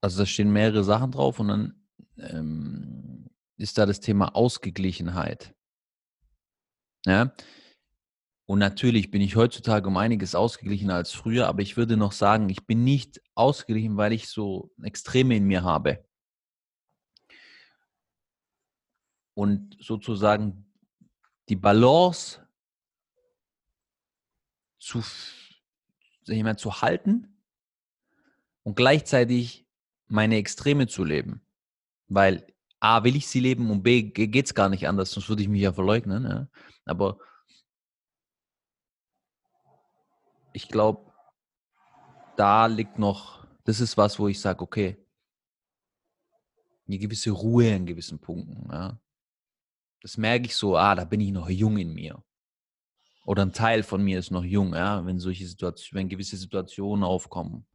also 0.01 0.19
da 0.19 0.27
stehen 0.27 0.53
mehrere 0.53 0.85
Sachen 0.85 1.11
drauf 1.11 1.41
und 1.41 1.49
dann 1.49 1.75
ähm, 2.19 3.31
ist 3.57 3.79
da 3.79 3.87
das 3.87 4.01
Thema 4.01 4.37
Ausgeglichenheit. 4.37 5.55
Ja. 7.07 7.35
Und 8.47 8.59
natürlich 8.59 9.11
bin 9.11 9.23
ich 9.23 9.37
heutzutage 9.37 9.89
um 9.89 9.97
einiges 9.97 10.35
ausgeglichener 10.35 10.97
als 10.97 11.13
früher, 11.13 11.49
aber 11.49 11.63
ich 11.63 11.77
würde 11.77 11.97
noch 11.97 12.13
sagen, 12.13 12.51
ich 12.51 12.67
bin 12.67 12.85
nicht 12.85 13.23
ausgeglichen, 13.35 13.97
weil 13.97 14.13
ich 14.13 14.29
so 14.29 14.71
Extreme 14.83 15.37
in 15.37 15.45
mir 15.45 15.63
habe. 15.63 16.05
Und 19.35 19.77
sozusagen 19.81 20.71
die 21.49 21.57
Balance 21.57 22.47
zu, 24.79 25.03
ich 26.27 26.43
mal, 26.43 26.59
zu 26.59 26.83
halten 26.83 27.43
und 28.63 28.77
gleichzeitig 28.77 29.67
meine 30.07 30.37
Extreme 30.37 30.87
zu 30.87 31.05
leben. 31.05 31.41
Weil 32.09 32.47
A, 32.81 33.03
will 33.05 33.17
ich 33.17 33.27
sie 33.27 33.41
leben 33.41 33.71
und 33.71 33.83
B, 33.83 34.03
geht 34.03 34.47
es 34.47 34.55
gar 34.55 34.69
nicht 34.69 34.87
anders, 34.87 35.11
sonst 35.11 35.31
würde 35.31 35.43
ich 35.43 35.49
mich 35.49 35.63
ja 35.63 35.73
verleugnen. 35.73 36.25
Ja? 36.25 36.49
Aber 36.85 37.19
ich 40.53 40.69
glaube, 40.69 41.13
da 42.37 42.67
liegt 42.67 42.99
noch, 42.99 43.47
das 43.65 43.81
ist 43.81 43.97
was, 43.97 44.19
wo 44.19 44.29
ich 44.29 44.41
sage, 44.41 44.61
okay, 44.61 45.05
eine 46.87 46.99
gewisse 46.99 47.31
Ruhe 47.31 47.69
in 47.69 47.87
gewissen 47.87 48.21
Punkten. 48.21 48.71
Ja. 48.71 49.01
Das 50.03 50.19
merke 50.19 50.47
ich 50.47 50.57
so, 50.57 50.77
ah, 50.77 50.95
da 50.95 51.05
bin 51.05 51.21
ich 51.21 51.33
noch 51.33 51.49
jung 51.49 51.79
in 51.79 51.95
mir. 51.95 52.23
Oder 53.27 53.43
ein 53.43 53.53
Teil 53.53 53.83
von 53.83 54.05
mir 54.05 54.19
ist 54.19 54.31
noch 54.31 54.45
jung, 54.45 54.75
ja, 54.75 55.05
wenn 55.07 55.19
solche 55.19 55.47
Situationen, 55.47 56.03
wenn 56.03 56.09
gewisse 56.11 56.37
Situationen 56.37 57.05
aufkommen, 57.05 57.67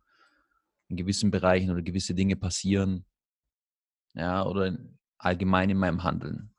in 0.90 0.98
gewissen 0.98 1.32
Bereichen 1.32 1.72
oder 1.72 1.82
gewisse 1.82 2.14
Dinge 2.14 2.36
passieren, 2.36 3.06
ja, 4.14 4.46
oder 4.46 4.78
allgemein 5.18 5.72
in 5.72 5.78
meinem 5.78 6.04
Handeln. 6.04 6.54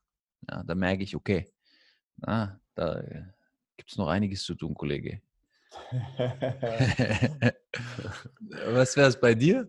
Ja, 0.48 0.64
da 0.64 0.74
merke 0.74 1.04
ich, 1.04 1.14
okay, 1.14 1.52
ah, 2.26 2.56
da 2.74 3.02
gibt 3.76 3.90
es 3.90 3.96
noch 3.96 4.08
einiges 4.08 4.44
zu 4.44 4.54
tun, 4.54 4.74
Kollege. 4.74 5.20
Was 8.72 8.96
wäre 8.96 9.08
es 9.08 9.20
bei 9.20 9.34
dir? 9.34 9.68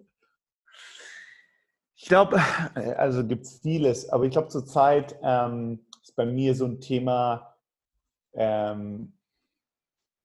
Ich 2.01 2.07
glaube, 2.07 2.41
äh, 2.75 2.93
also 2.93 3.25
gibt 3.25 3.45
es 3.45 3.59
vieles, 3.59 4.09
aber 4.09 4.25
ich 4.25 4.31
glaube 4.31 4.47
zurzeit 4.47 5.15
ähm, 5.21 5.85
ist 6.01 6.15
bei 6.15 6.25
mir 6.25 6.55
so 6.55 6.65
ein 6.65 6.81
Thema 6.81 7.55
ähm, 8.33 9.13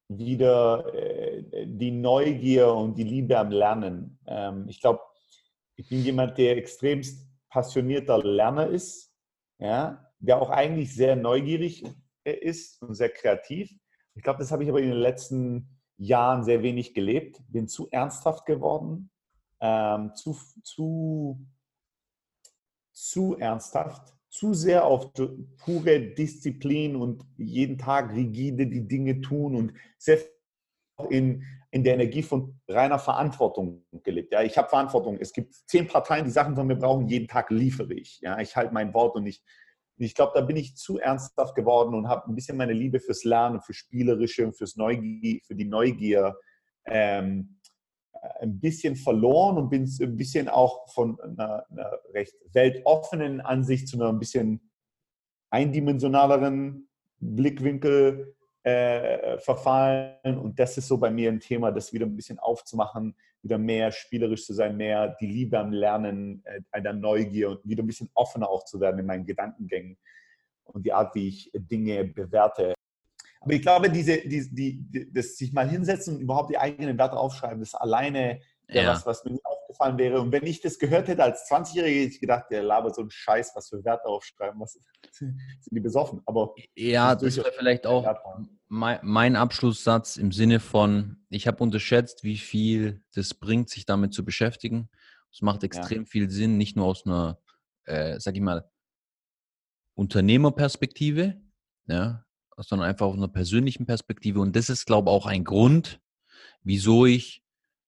wieder 0.09 0.95
äh, 0.95 1.67
die 1.67 1.91
Neugier 1.91 2.73
und 2.73 2.97
die 2.97 3.05
Liebe 3.05 3.39
am 3.39 3.51
Lernen. 3.51 4.19
Ähm, 4.27 4.67
ich 4.69 4.81
glaube, 4.81 5.01
ich 5.75 5.87
bin 5.91 6.03
jemand, 6.03 6.39
der 6.39 6.57
extremst 6.57 7.29
passionierter 7.51 8.25
Lerner 8.25 8.69
ist, 8.69 9.13
ja, 9.59 10.11
der 10.19 10.41
auch 10.41 10.49
eigentlich 10.49 10.95
sehr 10.95 11.15
neugierig 11.15 11.85
äh, 11.85 11.95
ist 12.33 12.83
und 12.83 12.95
sehr 12.95 13.11
kreativ. 13.11 13.71
Ich 14.15 14.23
glaube, 14.23 14.39
das 14.39 14.51
habe 14.51 14.63
ich 14.65 14.69
aber 14.69 14.81
in 14.81 14.91
den 14.91 14.99
letzten 14.99 15.69
Jahren 15.99 16.45
sehr 16.45 16.63
wenig 16.63 16.95
gelebt, 16.95 17.41
bin 17.49 17.69
zu 17.69 17.89
ernsthaft 17.91 18.47
geworden, 18.47 19.11
ähm, 19.61 20.13
zu, 20.15 20.37
zu 20.63 21.47
zu 22.97 23.37
ernsthaft, 23.37 24.15
zu 24.31 24.55
sehr 24.55 24.85
auf 24.85 25.13
pure 25.59 26.01
Disziplin 26.01 26.97
und 26.97 27.23
jeden 27.37 27.77
Tag 27.77 28.13
rigide 28.15 28.67
die 28.67 28.89
Dinge 28.89 29.21
tun 29.21 29.55
und 29.55 29.75
sehr 29.99 30.19
in, 31.11 31.45
in 31.71 31.85
der 31.85 31.95
Energie 31.95 32.23
von 32.23 32.59
reiner 32.67 32.99
Verantwortung 32.99 33.85
gelebt. 34.03 34.33
Ja, 34.33 34.43
ich 34.43 34.57
habe 34.57 34.71
Verantwortung. 34.71 35.19
Es 35.21 35.35
gibt 35.35 35.55
zehn 35.55 35.87
Parteien, 35.87 36.25
die 36.25 36.31
Sachen 36.31 36.57
von 36.57 36.67
mir 36.67 36.77
brauchen. 36.77 37.07
Jeden 37.07 37.29
Tag 37.29 37.51
liefere 37.51 37.93
ich. 37.93 38.19
Ja, 38.23 38.41
ich 38.41 38.57
halte 38.57 38.73
mein 38.73 38.95
Wort 38.95 39.15
und 39.15 39.27
ich, 39.27 39.45
ich 39.99 40.15
glaube, 40.15 40.33
da 40.35 40.43
bin 40.43 40.57
ich 40.57 40.77
zu 40.77 40.99
ernsthaft 40.99 41.55
geworden 41.55 41.95
und 41.95 42.09
habe 42.09 42.29
ein 42.29 42.35
bisschen 42.35 42.57
meine 42.57 42.73
Liebe 42.73 43.01
fürs 43.01 43.25
Lernen, 43.25 43.61
für 43.61 43.73
Spielerische, 43.73 44.53
fürs 44.53 44.77
Neugier, 44.77 45.41
für 45.47 45.55
die 45.55 45.65
Neugier 45.65 46.37
ähm, 46.85 47.59
ein 48.41 48.61
bisschen 48.61 48.97
verloren 48.97 49.57
und 49.57 49.71
bin 49.71 49.85
ein 50.01 50.17
bisschen 50.17 50.49
auch 50.49 50.89
von 50.93 51.19
einer, 51.21 51.65
einer 51.71 51.99
recht 52.13 52.35
weltoffenen 52.53 53.41
Ansicht 53.41 53.89
zu 53.89 53.97
einer 53.97 54.11
ein 54.11 54.19
bisschen 54.19 54.71
eindimensionaleren 55.51 56.89
Blickwinkel 57.19 58.36
äh, 58.67 59.39
verfallen. 59.39 60.39
Und 60.39 60.59
das 60.59 60.77
ist 60.77 60.89
so 60.89 60.99
bei 60.99 61.09
mir 61.09 61.31
ein 61.31 61.39
Thema, 61.39 61.71
das 61.71 61.93
wieder 61.93 62.05
ein 62.05 62.17
bisschen 62.17 62.41
aufzumachen, 62.41 63.15
wieder 63.41 63.59
mehr 63.59 63.93
spielerisch 63.93 64.45
zu 64.45 64.55
sein, 64.55 64.77
mehr 64.77 65.15
die 65.21 65.29
Liebe 65.29 65.57
am 65.57 65.71
Lernen, 65.71 66.43
äh, 66.45 66.61
einer 66.73 66.93
Neugier 66.93 67.51
und 67.51 67.61
wieder 67.65 67.85
ein 67.85 67.87
bisschen 67.87 68.11
offener 68.15 68.49
auch 68.49 68.65
zu 68.65 68.81
werden 68.81 68.99
in 68.99 69.07
meinen 69.07 69.25
Gedankengängen 69.25 69.97
und 70.65 70.85
die 70.85 70.93
Art, 70.93 71.15
wie 71.15 71.29
ich 71.29 71.53
Dinge 71.55 72.07
bewerte. 72.07 72.75
Aber 73.41 73.53
ich 73.53 73.63
glaube, 73.63 73.89
diese, 73.89 74.19
die, 74.19 74.51
die, 74.51 75.13
das 75.13 75.37
sich 75.37 75.53
mal 75.53 75.69
hinsetzen 75.69 76.17
und 76.17 76.21
überhaupt 76.21 76.51
die 76.51 76.59
eigenen 76.59 76.99
Werte 76.99 77.17
aufschreiben, 77.17 77.61
das 77.61 77.77
alleine 77.77 78.41
ja. 78.69 78.87
was, 78.89 79.07
was 79.07 79.25
mir 79.25 79.33
nicht 79.33 79.45
aufgefallen 79.45 79.99
wäre. 79.99 80.21
Und 80.21 80.33
wenn 80.33 80.45
ich 80.45 80.61
das 80.61 80.79
gehört 80.79 81.09
hätte 81.09 81.23
als 81.23 81.49
20-Jähriger, 81.51 82.03
hätte 82.03 82.15
ich 82.15 82.21
gedacht, 82.21 82.47
der 82.51 82.63
labert 82.63 82.95
so 82.95 83.03
einen 83.03 83.11
Scheiß, 83.11 83.53
was 83.55 83.69
für 83.69 83.85
Werte 83.85 84.07
aufschreiben, 84.07 84.61
was 84.61 84.73
sind 85.13 85.39
die 85.71 85.81
besoffen. 85.81 86.21
Aber 86.27 86.55
ja, 86.75 87.15
das 87.15 87.37
wäre 87.37 87.53
vielleicht 87.57 87.87
auch 87.87 88.07
mein, 88.69 88.99
mein, 89.03 89.37
Abschlusssatz 89.37 90.17
im 90.17 90.33
Sinne 90.33 90.61
von, 90.61 91.25
ich 91.31 91.47
habe 91.47 91.63
unterschätzt, 91.63 92.25
wie 92.25 92.37
viel 92.37 93.03
das 93.15 93.35
bringt, 93.35 93.71
sich 93.71 93.87
damit 93.87 94.13
zu 94.13 94.25
beschäftigen. 94.25 94.89
Es 95.33 95.43
macht 95.43 95.63
extrem 95.63 96.03
ja. 96.03 96.09
viel 96.09 96.31
Sinn, 96.31 96.57
nicht 96.57 96.77
nur 96.77 96.87
aus 96.87 97.07
einer, 97.07 97.39
äh, 97.85 98.19
sag 98.19 98.35
ich 98.35 98.41
mal, 98.41 98.69
Unternehmerperspektive, 99.95 101.41
ja, 101.87 102.25
sondern 102.57 102.89
einfach 102.89 103.07
aus 103.07 103.17
einer 103.17 103.29
persönlichen 103.29 103.87
Perspektive. 103.87 104.41
Und 104.41 104.57
das 104.57 104.69
ist, 104.69 104.87
glaube 104.87 105.11
ich, 105.11 105.15
auch 105.15 105.27
ein 105.27 105.45
Grund, 105.45 106.01
wieso 106.63 107.07
ich 107.07 107.46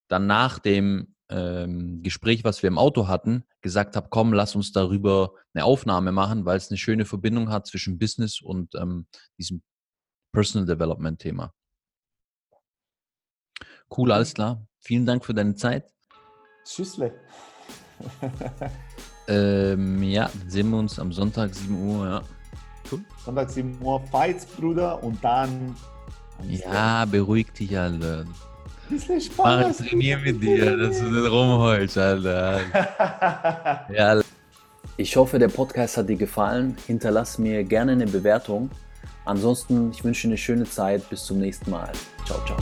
dann 0.08 0.26
nach 0.26 0.58
dem 0.58 1.14
ähm, 1.30 2.02
Gespräch, 2.02 2.44
was 2.44 2.62
wir 2.62 2.68
im 2.68 2.78
Auto 2.78 3.06
hatten, 3.06 3.44
gesagt 3.60 3.96
habe, 3.96 4.08
komm, 4.10 4.32
lass 4.32 4.54
uns 4.54 4.72
darüber 4.72 5.32
eine 5.52 5.64
Aufnahme 5.64 6.12
machen, 6.12 6.44
weil 6.44 6.56
es 6.56 6.70
eine 6.70 6.78
schöne 6.78 7.04
Verbindung 7.04 7.50
hat 7.50 7.66
zwischen 7.66 7.98
Business 7.98 8.40
und 8.40 8.74
ähm, 8.74 9.06
diesem 9.38 9.62
Personal 10.32 10.66
Development 10.66 11.18
Thema. 11.18 11.52
Cool, 13.96 14.12
alles 14.12 14.34
klar. 14.34 14.66
Vielen 14.80 15.06
Dank 15.06 15.24
für 15.24 15.34
deine 15.34 15.54
Zeit. 15.54 15.92
Tschüssle. 16.64 17.14
ähm, 19.28 20.02
ja, 20.02 20.30
sehen 20.46 20.70
wir 20.70 20.78
uns 20.78 20.98
am 20.98 21.12
Sonntag 21.12 21.54
7 21.54 21.74
Uhr, 21.74 22.06
ja. 22.06 22.22
Cool. 22.90 23.04
Sonntag 23.24 23.50
7 23.50 23.82
Uhr 23.82 24.00
Fights, 24.06 24.46
Bruder, 24.46 25.02
und 25.02 25.22
dann. 25.22 25.74
Ja, 26.44 27.04
beruhig 27.06 27.50
dich, 27.52 27.76
Alter. 27.76 28.24
Bisschen 28.88 29.20
Spaß. 29.20 29.78
Mach 29.78 29.86
trainier 29.86 30.18
mit 30.18 30.42
dir, 30.42 30.76
dass 30.76 30.98
du 30.98 31.10
nicht 31.10 31.30
rumholst, 31.30 31.98
Alter. 31.98 32.60
ja. 33.92 34.20
Ich 34.96 35.16
hoffe, 35.16 35.38
der 35.38 35.48
Podcast 35.48 35.96
hat 35.96 36.08
dir 36.08 36.16
gefallen. 36.16 36.76
Hinterlass 36.86 37.38
mir 37.38 37.64
gerne 37.64 37.92
eine 37.92 38.06
Bewertung. 38.06 38.70
Ansonsten, 39.24 39.90
ich 39.92 40.02
wünsche 40.02 40.22
dir 40.22 40.32
eine 40.32 40.38
schöne 40.38 40.64
Zeit. 40.64 41.08
Bis 41.10 41.24
zum 41.24 41.38
nächsten 41.38 41.70
Mal. 41.70 41.92
Ciao, 42.26 42.40
ciao. 42.46 42.58